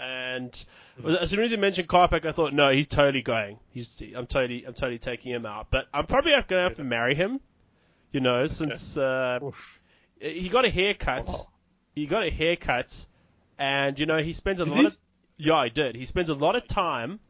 And 0.00 0.52
as 1.20 1.30
soon 1.30 1.40
as 1.40 1.50
you 1.50 1.58
mentioned 1.58 1.88
Karpik, 1.88 2.24
I 2.24 2.32
thought, 2.32 2.52
no, 2.52 2.70
he's 2.70 2.86
totally 2.86 3.22
going. 3.22 3.58
He's, 3.70 3.90
I'm 4.16 4.26
totally, 4.26 4.64
I'm 4.64 4.74
totally 4.74 4.98
taking 5.00 5.32
him 5.32 5.44
out. 5.44 5.68
But 5.70 5.86
I'm 5.92 6.06
probably 6.06 6.30
going 6.32 6.44
to 6.46 6.60
have 6.60 6.76
to 6.76 6.84
marry 6.84 7.14
him. 7.16 7.40
You 8.12 8.20
know, 8.20 8.46
since 8.46 8.96
uh, 8.96 9.38
he 10.20 10.48
got 10.48 10.64
a 10.64 10.70
haircut. 10.70 11.26
Wow. 11.26 11.48
He 11.94 12.06
got 12.06 12.22
a 12.22 12.30
haircut, 12.30 12.94
and 13.58 13.98
you 13.98 14.06
know 14.06 14.18
he 14.18 14.32
spends 14.32 14.60
a 14.60 14.64
Did 14.64 14.70
lot 14.70 14.80
he? 14.80 14.86
of 14.86 14.96
yeah, 15.36 15.64
he 15.64 15.70
did. 15.70 15.94
He 15.94 16.04
spends 16.04 16.30
a 16.30 16.34
lot 16.34 16.56
of 16.56 16.66
time 16.66 17.20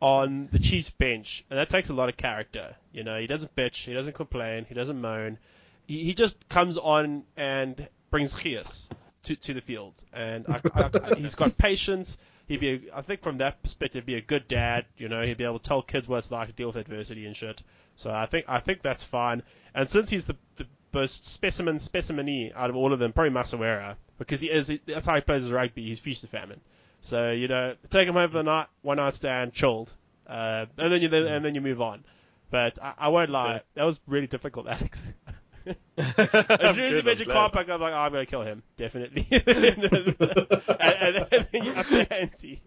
on 0.00 0.48
the 0.52 0.58
Chiefs 0.58 0.90
bench, 0.90 1.44
and 1.50 1.58
that 1.58 1.68
takes 1.68 1.90
a 1.90 1.94
lot 1.94 2.08
of 2.08 2.16
character. 2.16 2.74
You 2.92 3.04
know, 3.04 3.18
he 3.18 3.26
doesn't 3.26 3.54
bitch, 3.54 3.84
he 3.84 3.92
doesn't 3.92 4.14
complain, 4.14 4.64
he 4.68 4.74
doesn't 4.74 5.00
moan. 5.00 5.38
He, 5.86 6.04
he 6.04 6.14
just 6.14 6.48
comes 6.48 6.76
on 6.76 7.24
and 7.36 7.88
brings 8.10 8.34
chias 8.34 8.88
to 9.24 9.36
to 9.36 9.54
the 9.54 9.60
field, 9.60 9.94
and 10.12 10.46
I, 10.48 10.60
I, 10.74 10.90
I, 11.02 11.14
he's 11.16 11.34
got 11.34 11.56
patience. 11.58 12.16
He'd 12.48 12.60
be, 12.60 12.88
I 12.92 13.02
think, 13.02 13.22
from 13.22 13.38
that 13.38 13.62
perspective, 13.62 14.04
be 14.04 14.16
a 14.16 14.20
good 14.20 14.48
dad. 14.48 14.86
You 14.96 15.08
know, 15.08 15.22
he'd 15.22 15.36
be 15.36 15.44
able 15.44 15.60
to 15.60 15.68
tell 15.68 15.82
kids 15.82 16.08
what 16.08 16.18
it's 16.18 16.32
like 16.32 16.48
to 16.48 16.52
deal 16.52 16.66
with 16.66 16.76
adversity 16.76 17.26
and 17.26 17.36
shit. 17.36 17.62
So 17.94 18.10
I 18.10 18.26
think 18.26 18.46
I 18.48 18.58
think 18.58 18.82
that's 18.82 19.02
fine. 19.02 19.42
And 19.74 19.88
since 19.88 20.10
he's 20.10 20.24
the, 20.24 20.36
the 20.56 20.66
most 20.92 21.26
specimen 21.26 21.78
specimen 21.78 22.50
out 22.56 22.70
of 22.70 22.76
all 22.76 22.92
of 22.92 22.98
them, 22.98 23.12
probably 23.12 23.32
Masirewa, 23.32 23.96
because 24.18 24.40
he 24.40 24.50
is 24.50 24.72
that's 24.86 25.06
how 25.06 25.14
he 25.14 25.20
plays 25.20 25.42
his 25.42 25.52
rugby. 25.52 25.84
He's 25.84 26.00
feast 26.00 26.22
to 26.22 26.26
famine. 26.26 26.60
So 27.00 27.32
you 27.32 27.48
know, 27.48 27.74
take 27.90 28.06
him 28.08 28.14
home 28.14 28.30
for 28.30 28.38
the 28.38 28.42
night, 28.42 28.66
one 28.82 28.98
night 28.98 29.14
stand, 29.14 29.52
chilled, 29.52 29.92
uh, 30.26 30.66
and 30.78 30.92
then 30.92 31.02
you 31.02 31.08
then, 31.08 31.26
and 31.26 31.44
then 31.44 31.54
you 31.54 31.60
move 31.60 31.80
on. 31.80 32.04
But 32.50 32.78
I, 32.82 32.94
I 32.98 33.08
won't 33.08 33.30
lie, 33.30 33.54
Yeah. 33.54 33.60
that 33.74 33.84
was 33.84 34.00
really 34.06 34.26
difficult, 34.26 34.66
Alex. 34.66 35.02
As 35.66 35.76
soon 35.96 35.98
as 35.98 36.76
you 36.76 36.88
good, 36.88 36.98
I'm 36.98 37.04
mentioned 37.04 37.28
glad. 37.28 37.52
Karpik, 37.52 37.70
I'm 37.70 37.80
like, 37.80 37.92
oh, 37.92 37.96
I'm 37.96 38.12
gonna 38.12 38.26
kill 38.26 38.42
him, 38.42 38.62
definitely. 38.76 39.26
and, 39.30 39.48
and, 40.80 41.26
and 41.30 41.48
then 41.52 41.64
you 41.64 41.72
up 41.72 41.86
the 41.86 42.06
ante. 42.12 42.62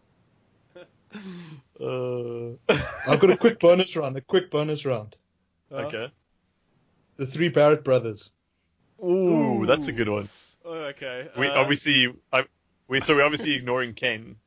Uh, 1.80 2.54
I've 3.08 3.20
got 3.20 3.30
a 3.30 3.38
quick 3.38 3.60
bonus 3.60 3.96
round. 3.96 4.16
A 4.18 4.22
quick 4.22 4.50
bonus 4.50 4.86
round. 4.86 5.16
okay. 5.72 6.12
The 7.18 7.26
three 7.28 7.50
Barrett 7.50 7.84
brothers. 7.84 8.32
Ooh, 9.04 9.66
that's 9.68 9.88
a 9.88 9.92
good 9.92 10.10
one. 10.10 10.30
Oh, 10.66 10.72
okay. 10.72 11.30
We 11.38 11.48
uh, 11.48 11.60
obviously, 11.60 12.08
I, 12.32 12.44
we 12.88 13.00
so 13.00 13.16
we're 13.16 13.24
obviously 13.24 13.56
ignoring 13.56 13.94
Ken. 13.94 14.36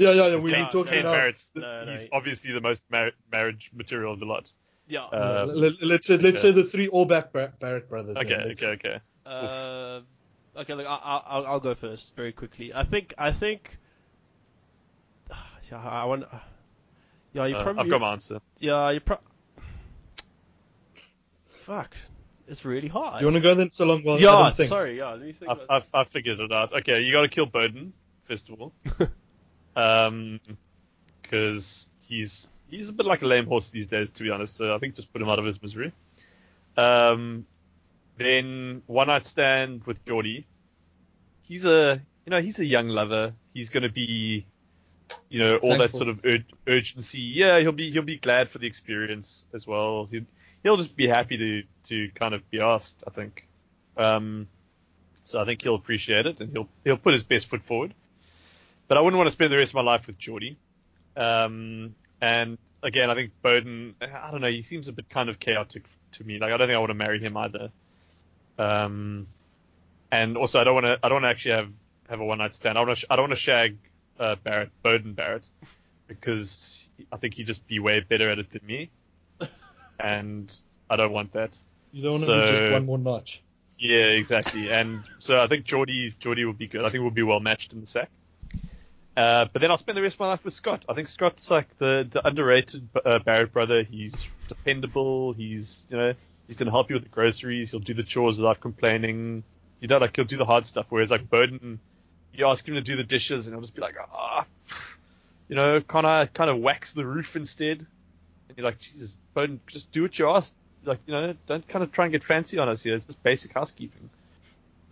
Yeah, 0.00 0.12
yeah, 0.12 0.26
yeah. 0.28 0.36
We 0.36 0.52
Ken, 0.52 0.60
were 0.66 0.70
talking 0.70 0.92
Ken 0.92 1.00
about. 1.00 1.16
Barrett's, 1.16 1.50
No, 1.56 1.84
no, 1.84 1.90
he's 1.90 2.02
he- 2.02 2.08
obviously 2.12 2.52
the 2.52 2.60
most 2.60 2.84
mar- 2.88 3.10
marriage 3.32 3.72
material 3.74 4.12
of 4.12 4.20
the 4.20 4.26
lot. 4.26 4.52
Yeah. 4.86 5.02
Uh, 5.06 5.44
let, 5.52 5.72
let's 5.82 6.06
say, 6.06 6.16
let's 6.18 6.38
okay. 6.38 6.50
say 6.50 6.52
the 6.52 6.62
three 6.62 6.86
all 6.86 7.04
back 7.04 7.32
Bar- 7.32 7.52
Barrett 7.58 7.88
brothers. 7.88 8.16
Okay, 8.16 8.36
okay, 8.52 8.66
okay. 8.66 9.00
Uh, 9.26 10.02
okay, 10.56 10.74
look, 10.74 10.86
I, 10.86 10.94
I, 10.94 11.16
I'll, 11.26 11.46
I'll 11.46 11.58
go 11.60 11.74
first 11.74 12.14
very 12.14 12.30
quickly. 12.32 12.72
I 12.72 12.84
think, 12.84 13.12
I 13.18 13.32
think, 13.32 13.76
yeah, 15.30 15.78
I 15.78 16.04
want, 16.04 16.26
yeah, 17.32 17.46
you 17.46 17.56
Uh, 17.56 17.62
probably, 17.64 17.82
I've 17.82 17.90
got 17.90 18.00
my 18.00 18.12
answer. 18.12 18.38
yeah, 18.60 18.90
you 18.90 19.00
pro, 19.00 19.18
fuck, 21.48 21.96
it's 22.48 22.64
really 22.64 22.88
hard. 22.88 23.20
You 23.20 23.26
want 23.26 23.36
to 23.36 23.40
go 23.40 23.54
then, 23.54 23.70
so 23.70 23.84
long 23.84 24.02
while 24.02 24.20
yeah, 24.20 24.38
Adam 24.40 24.54
thinks? 24.54 24.70
sorry, 24.70 24.98
yeah, 24.98 25.10
let 25.10 25.20
me 25.20 25.32
think. 25.32 25.50
I've, 25.50 25.58
about- 25.58 25.70
I've, 25.70 25.88
I've 25.94 26.08
figured 26.08 26.40
it 26.40 26.52
out. 26.52 26.72
Okay, 26.72 27.00
you 27.00 27.12
got 27.12 27.22
to 27.22 27.28
kill 27.28 27.46
Beauden 27.46 27.92
first 28.28 28.48
of 28.50 28.60
all, 28.60 28.72
um, 29.76 30.38
because 31.22 31.88
he's 32.02 32.50
he's 32.70 32.90
a 32.90 32.92
bit 32.92 33.06
like 33.06 33.22
a 33.22 33.26
lame 33.26 33.46
horse 33.46 33.70
these 33.70 33.86
days, 33.86 34.10
to 34.10 34.22
be 34.22 34.30
honest. 34.30 34.56
So 34.56 34.74
I 34.74 34.78
think 34.78 34.94
just 34.94 35.12
put 35.12 35.22
him 35.22 35.28
out 35.28 35.38
of 35.38 35.44
his 35.44 35.60
misery. 35.60 35.92
Um, 36.76 37.46
then 38.18 38.82
one 38.86 39.08
night 39.08 39.24
stand 39.24 39.84
with 39.84 40.04
Jordie. 40.04 40.46
He's 41.42 41.64
a 41.64 42.00
you 42.26 42.30
know 42.30 42.40
he's 42.40 42.60
a 42.60 42.66
young 42.66 42.88
lover. 42.88 43.32
He's 43.54 43.70
going 43.70 43.82
to 43.84 43.88
be 43.88 44.46
you 45.30 45.38
know 45.38 45.56
all 45.56 45.78
that 45.78 45.94
sort 45.94 46.08
of 46.08 46.24
ur- 46.24 46.44
urgency. 46.66 47.20
Yeah, 47.20 47.58
he'll 47.60 47.72
be 47.72 47.90
he'll 47.90 48.02
be 48.02 48.18
glad 48.18 48.50
for 48.50 48.58
the 48.58 48.66
experience 48.66 49.46
as 49.54 49.66
well. 49.66 50.06
He'll, 50.10 50.26
he'll 50.62 50.76
just 50.76 50.96
be 50.96 51.06
happy 51.06 51.36
to 51.36 51.62
to 51.84 52.10
kind 52.14 52.34
of 52.34 52.48
be 52.50 52.60
asked. 52.60 53.02
I 53.06 53.10
think. 53.10 53.46
Um, 53.96 54.48
so 55.24 55.40
I 55.40 55.44
think 55.44 55.60
he'll 55.60 55.74
appreciate 55.74 56.26
it 56.26 56.40
and 56.40 56.50
he'll 56.52 56.68
he'll 56.84 56.96
put 56.96 57.12
his 57.12 57.22
best 57.22 57.46
foot 57.46 57.62
forward. 57.62 57.94
But 58.86 58.96
I 58.96 59.00
wouldn't 59.02 59.18
want 59.18 59.26
to 59.26 59.32
spend 59.32 59.52
the 59.52 59.58
rest 59.58 59.72
of 59.72 59.74
my 59.74 59.82
life 59.82 60.06
with 60.06 60.18
Jordie. 60.18 60.56
Um, 61.16 61.94
and 62.20 62.56
again, 62.82 63.10
I 63.10 63.14
think 63.14 63.32
Beauden. 63.44 63.94
I 64.00 64.30
don't 64.30 64.40
know. 64.40 64.50
He 64.50 64.62
seems 64.62 64.88
a 64.88 64.92
bit 64.92 65.10
kind 65.10 65.28
of 65.28 65.38
chaotic 65.38 65.84
to 66.12 66.24
me. 66.24 66.38
Like 66.38 66.52
I 66.52 66.56
don't 66.56 66.68
think 66.68 66.76
I 66.76 66.80
want 66.80 66.90
to 66.90 66.94
marry 66.94 67.20
him 67.20 67.36
either. 67.36 67.70
Um, 68.58 69.26
and 70.10 70.36
also 70.36 70.60
I 70.60 70.64
don't 70.64 70.74
want 70.74 70.86
to. 70.86 70.98
I 71.02 71.08
don't 71.08 71.22
want 71.22 71.24
to 71.24 71.28
actually 71.28 71.54
have 71.54 71.70
have 72.08 72.20
a 72.20 72.24
one 72.24 72.38
night 72.38 72.54
stand. 72.54 72.78
I 72.78 72.82
want 72.82 72.98
to. 72.98 73.06
I 73.10 73.16
don't 73.16 73.24
want 73.24 73.32
to 73.32 73.36
shag 73.36 73.76
uh, 74.18 74.36
Barrett, 74.42 74.70
Beauden 74.82 75.14
Barrett, 75.14 75.46
because 76.06 76.88
I 77.12 77.16
think 77.18 77.34
he'd 77.34 77.46
just 77.46 77.66
be 77.66 77.78
way 77.78 78.00
better 78.00 78.30
at 78.30 78.38
it 78.38 78.50
than 78.50 78.62
me. 78.66 78.90
And 79.98 80.54
I 80.88 80.96
don't 80.96 81.12
want 81.12 81.32
that. 81.32 81.56
You 81.92 82.02
don't 82.02 82.12
want 82.12 82.24
to 82.24 82.40
be 82.40 82.46
So- 82.46 82.56
just 82.58 82.72
one 82.72 82.86
more 82.86 82.98
notch. 82.98 83.40
Yeah, 83.78 84.06
exactly. 84.06 84.70
And 84.72 85.04
so 85.18 85.40
I 85.40 85.46
think 85.46 85.64
Jordie 85.64 86.12
Jordie 86.18 86.44
will 86.44 86.52
be 86.52 86.66
good. 86.66 86.84
I 86.84 86.88
think 86.88 87.02
we'll 87.02 87.12
be 87.12 87.22
well 87.22 87.38
matched 87.40 87.72
in 87.72 87.80
the 87.80 87.86
sack. 87.86 88.10
Uh, 89.16 89.46
but 89.52 89.60
then 89.62 89.70
I'll 89.70 89.76
spend 89.76 89.96
the 89.96 90.02
rest 90.02 90.16
of 90.16 90.20
my 90.20 90.28
life 90.28 90.44
with 90.44 90.54
Scott. 90.54 90.84
I 90.88 90.94
think 90.94 91.08
Scott's 91.08 91.50
like 91.50 91.76
the, 91.78 92.06
the 92.10 92.24
underrated 92.26 92.88
uh, 93.04 93.18
Barrett 93.20 93.52
brother. 93.52 93.82
He's 93.84 94.28
dependable. 94.48 95.32
He's 95.32 95.86
you 95.90 95.96
know 95.96 96.14
he's 96.46 96.56
gonna 96.56 96.70
help 96.72 96.88
you 96.90 96.94
with 96.94 97.04
the 97.04 97.08
groceries. 97.08 97.70
He'll 97.70 97.80
do 97.80 97.94
the 97.94 98.02
chores 98.02 98.36
without 98.36 98.60
complaining. 98.60 99.42
You 99.80 99.86
know, 99.88 99.98
like 99.98 100.14
he'll 100.16 100.24
do 100.24 100.36
the 100.36 100.44
hard 100.44 100.66
stuff. 100.66 100.86
Whereas 100.88 101.10
like 101.12 101.28
Beauden, 101.30 101.78
you 102.34 102.46
ask 102.46 102.66
him 102.66 102.74
to 102.74 102.80
do 102.80 102.96
the 102.96 103.04
dishes 103.04 103.46
and 103.46 103.54
he'll 103.54 103.60
just 103.60 103.74
be 103.76 103.80
like, 103.80 103.94
ah, 104.12 104.44
you 105.48 105.54
know, 105.56 105.80
kind 105.80 106.06
of 106.06 106.32
kind 106.32 106.50
of 106.50 106.58
wax 106.58 106.92
the 106.94 107.06
roof 107.06 107.36
instead. 107.36 107.86
And 108.48 108.56
you're 108.56 108.64
like, 108.66 108.80
Jesus, 108.80 109.18
Beauden, 109.34 109.58
just 109.66 109.92
do 109.92 110.02
what 110.02 110.18
you're 110.18 110.34
asked. 110.34 110.54
Like, 110.84 111.00
you 111.06 111.12
know, 111.12 111.34
don't 111.46 111.66
kind 111.68 111.82
of 111.82 111.92
try 111.92 112.06
and 112.06 112.12
get 112.12 112.24
fancy 112.24 112.58
on 112.58 112.68
us 112.68 112.82
here. 112.82 112.94
It's 112.94 113.06
just 113.06 113.22
basic 113.22 113.52
housekeeping. 113.52 114.10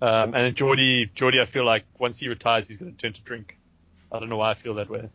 Um, 0.02 0.34
and 0.34 0.34
then 0.34 0.54
Jordie, 0.54 1.10
Jordie, 1.14 1.40
I 1.40 1.46
feel 1.46 1.64
like 1.64 1.84
once 1.98 2.18
he 2.18 2.28
retires, 2.28 2.68
he's 2.68 2.76
going 2.76 2.92
to 2.92 2.98
turn 2.98 3.12
to 3.14 3.20
drink. 3.22 3.56
I 4.12 4.18
don't 4.18 4.28
know 4.28 4.36
why 4.36 4.50
I 4.50 4.54
feel 4.54 4.74
that 4.74 4.90
way. 4.90 5.08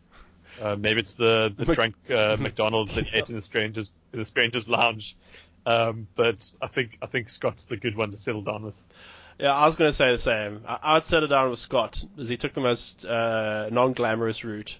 Uh, 0.60 0.76
maybe 0.76 1.00
it's 1.00 1.14
the 1.14 1.52
the 1.56 1.74
drunk 1.74 1.94
uh, 2.10 2.36
McDonald's 2.40 2.94
that 2.94 3.06
he 3.06 3.16
ate 3.16 3.30
in 3.30 3.36
the 3.36 3.42
strangers 3.42 3.92
in 4.12 4.18
the 4.18 4.26
strangers 4.26 4.68
lounge. 4.68 5.16
Um, 5.64 6.08
but 6.14 6.52
I 6.60 6.66
think 6.66 6.98
I 7.00 7.06
think 7.06 7.28
Scott's 7.28 7.64
the 7.64 7.76
good 7.76 7.96
one 7.96 8.10
to 8.10 8.16
settle 8.16 8.42
down 8.42 8.62
with. 8.62 8.80
Yeah, 9.38 9.54
I 9.54 9.64
was 9.64 9.76
going 9.76 9.88
to 9.88 9.96
say 9.96 10.10
the 10.10 10.18
same. 10.18 10.64
I, 10.68 10.78
I'd 10.96 11.06
settle 11.06 11.28
down 11.28 11.50
with 11.50 11.58
Scott 11.58 12.04
as 12.18 12.28
he 12.28 12.36
took 12.36 12.52
the 12.52 12.60
most 12.60 13.06
uh, 13.06 13.68
non-glamorous 13.70 14.44
route 14.44 14.78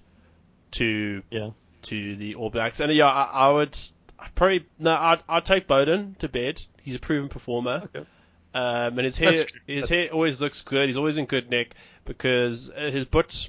to 0.73 1.23
Yeah. 1.31 1.51
To 1.83 2.16
the 2.16 2.35
All 2.37 2.51
Blacks, 2.51 2.80
and 2.80 2.93
yeah, 2.93 3.09
I, 3.09 3.49
I 3.49 3.51
would 3.51 3.76
I'd 4.18 4.35
probably 4.35 4.66
no, 4.78 4.95
I'd, 4.95 5.22
I'd 5.28 5.45
take 5.45 5.66
Beauden 5.66 6.16
to 6.18 6.28
bed. 6.28 6.61
He's 6.83 6.95
a 6.95 7.01
proven 7.01 7.28
performer. 7.28 7.83
Okay. 7.95 8.07
Um, 8.55 8.99
and 8.99 9.01
his 9.01 9.16
hair, 9.16 9.33
his 9.33 9.49
That's 9.66 9.89
hair 9.89 10.09
always 10.12 10.41
looks 10.41 10.61
good. 10.61 10.87
He's 10.89 10.97
always 10.97 11.16
in 11.16 11.26
good 11.26 11.51
nick 11.51 11.74
because 12.05 12.70
uh, 12.70 12.91
his 12.91 13.05
butt, 13.05 13.49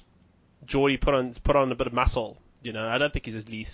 Jordie 0.66 0.98
put 0.98 1.14
on 1.14 1.34
put 1.44 1.56
on 1.56 1.72
a 1.72 1.76
bit 1.76 1.88
of 1.88 1.94
muscle. 1.94 2.38
You 2.62 2.72
know, 2.74 2.88
I 2.88 2.98
don't 2.98 3.12
think 3.12 3.26
he's 3.26 3.36
as 3.36 3.48
lithe 3.50 3.68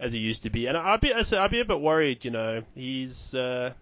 as 0.00 0.12
he 0.12 0.18
used 0.18 0.42
to 0.42 0.50
be, 0.50 0.66
and 0.66 0.76
I'd 0.76 1.00
be 1.00 1.12
I 1.12 1.22
said, 1.22 1.38
I'd 1.38 1.50
be 1.52 1.60
a 1.60 1.64
bit 1.64 1.80
worried. 1.80 2.24
You 2.24 2.32
know, 2.32 2.62
he's 2.74 3.34
uh, 3.34 3.72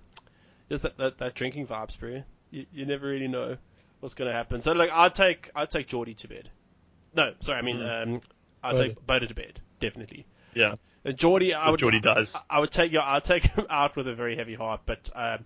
there's 0.69 0.83
that, 0.83 0.99
that 0.99 1.19
that 1.19 1.35
drinking 1.35 1.67
vibes, 1.67 1.99
bro. 1.99 2.23
You, 2.51 2.67
you 2.73 2.85
never 2.85 3.09
really 3.09 3.29
know 3.29 3.57
what's 4.01 4.15
going 4.15 4.31
to 4.31 4.37
happen. 4.37 4.61
So 4.61 4.73
like, 4.73 4.91
I'd 4.93 5.15
take 5.15 5.51
I'd 5.57 5.71
take 5.71 5.89
Jordie 5.89 6.15
to 6.15 6.29
bed. 6.29 6.51
No, 7.15 7.33
sorry, 7.41 7.59
I 7.59 7.63
mean 7.63 7.79
Mm. 7.79 8.15
um, 8.17 8.21
I'd 8.63 8.77
take 8.77 9.07
Beauden 9.07 9.29
to 9.29 9.35
bed 9.35 9.61
definitely. 9.81 10.27
Yeah. 10.55 10.75
And 11.05 11.17
Jordie, 11.17 11.55
I 11.55 11.71
would 11.71 11.81
Jordie 11.81 12.01
dies. 12.01 12.37
I 12.49 12.61
would 12.61 12.71
take 12.71 12.93
yeah, 12.93 13.01
I'd 13.03 13.25
take 13.25 13.45
him 13.45 13.67
out 13.71 13.97
with 13.97 14.07
a 14.07 14.15
very 14.15 14.37
heavy 14.37 14.55
heart, 14.55 14.83
but 14.87 15.11
um, 15.15 15.45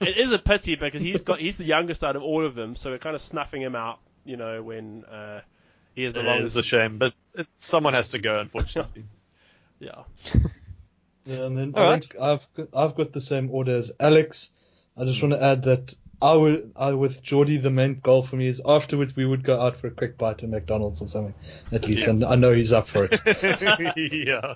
it 0.00 0.18
is 0.18 0.32
a 0.32 0.38
pity 0.38 0.74
because 0.76 1.00
he's 1.02 1.22
got 1.22 1.40
he's 1.40 1.56
the 1.56 1.64
youngest 1.64 2.04
out 2.04 2.16
of 2.16 2.22
all 2.22 2.44
of 2.44 2.54
them, 2.54 2.76
so 2.76 2.90
we're 2.90 2.98
kind 2.98 3.16
of 3.16 3.22
snuffing 3.22 3.62
him 3.62 3.74
out, 3.74 3.98
you 4.24 4.36
know, 4.36 4.62
when 4.62 5.04
uh, 5.06 5.40
he 5.94 6.04
is 6.04 6.12
the 6.14 6.20
It 6.20 6.24
longest. 6.26 6.52
is 6.52 6.56
a 6.58 6.62
shame, 6.62 6.98
but 6.98 7.14
it, 7.34 7.46
someone 7.56 7.94
has 7.94 8.10
to 8.10 8.18
go, 8.18 8.38
unfortunately. 8.38 9.04
Yeah, 9.82 10.02
Yeah, 11.24 11.44
and 11.44 11.56
then 11.56 11.72
All 11.74 11.82
I 11.82 11.92
right. 11.92 12.04
think 12.04 12.20
I've 12.20 12.46
got, 12.54 12.68
I've 12.76 12.94
got 12.94 13.12
the 13.14 13.20
same 13.22 13.50
order 13.50 13.76
as 13.76 13.90
Alex. 13.98 14.50
I 14.94 15.04
just 15.06 15.22
want 15.22 15.32
to 15.32 15.42
add 15.42 15.62
that 15.62 15.94
I 16.22 16.34
would 16.34 16.72
I 16.76 16.92
with 16.92 17.22
Jordie 17.22 17.56
the 17.56 17.70
main 17.70 18.00
goal 18.00 18.22
for 18.22 18.36
me 18.36 18.46
is 18.46 18.60
afterwards 18.64 19.16
we 19.16 19.24
would 19.24 19.42
go 19.42 19.58
out 19.58 19.76
for 19.76 19.86
a 19.86 19.90
quick 19.90 20.18
bite 20.18 20.42
at 20.42 20.48
McDonald's 20.48 21.00
or 21.00 21.08
something 21.08 21.34
at 21.72 21.86
least, 21.86 22.06
and 22.06 22.24
I 22.24 22.34
know 22.34 22.52
he's 22.52 22.72
up 22.72 22.86
for 22.86 23.08
it. 23.10 23.20
yeah. 24.28 24.54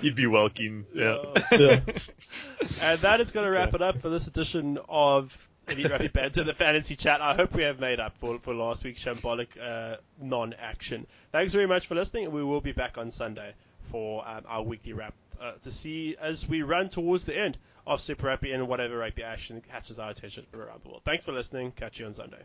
You'd 0.00 0.16
be 0.16 0.26
welcome. 0.26 0.86
Yeah. 0.94 1.18
yeah. 1.52 1.80
and 2.82 2.98
that 3.00 3.20
is 3.20 3.30
going 3.30 3.44
to 3.44 3.50
wrap 3.50 3.74
it 3.74 3.82
up 3.82 4.00
for 4.00 4.08
this 4.08 4.26
edition 4.26 4.78
of 4.88 5.36
Elite 5.68 5.90
Rugby 5.90 6.08
Banter, 6.12 6.42
the 6.42 6.54
fantasy 6.54 6.96
chat. 6.96 7.20
I 7.20 7.34
hope 7.34 7.54
we 7.54 7.62
have 7.62 7.78
made 7.78 8.00
up 8.00 8.16
for 8.18 8.38
for 8.38 8.54
last 8.54 8.82
week's 8.82 9.04
shambolic 9.04 9.48
uh, 9.60 9.96
non-action. 10.20 11.06
Thanks 11.32 11.52
very 11.52 11.66
much 11.66 11.86
for 11.86 11.94
listening, 11.94 12.24
and 12.24 12.32
we 12.32 12.42
will 12.42 12.60
be 12.60 12.72
back 12.72 12.98
on 12.98 13.10
Sunday 13.10 13.52
for 13.90 14.26
um, 14.26 14.42
our 14.48 14.62
weekly 14.62 14.92
wrap 14.94 15.14
uh, 15.40 15.52
to 15.62 15.70
see 15.70 16.16
as 16.20 16.48
we 16.48 16.62
run 16.62 16.88
towards 16.88 17.24
the 17.24 17.36
end 17.36 17.58
of 17.86 18.00
Super 18.00 18.26
Rugby 18.26 18.52
and 18.52 18.68
whatever 18.68 18.98
rugby 18.98 19.22
action 19.22 19.60
catches 19.60 19.98
our 19.98 20.10
attention 20.10 20.46
from 20.50 20.60
around 20.60 20.82
the 20.82 20.88
world. 20.88 21.02
Thanks 21.04 21.24
for 21.24 21.32
listening. 21.32 21.72
Catch 21.72 22.00
you 22.00 22.06
on 22.06 22.14
Sunday. 22.14 22.42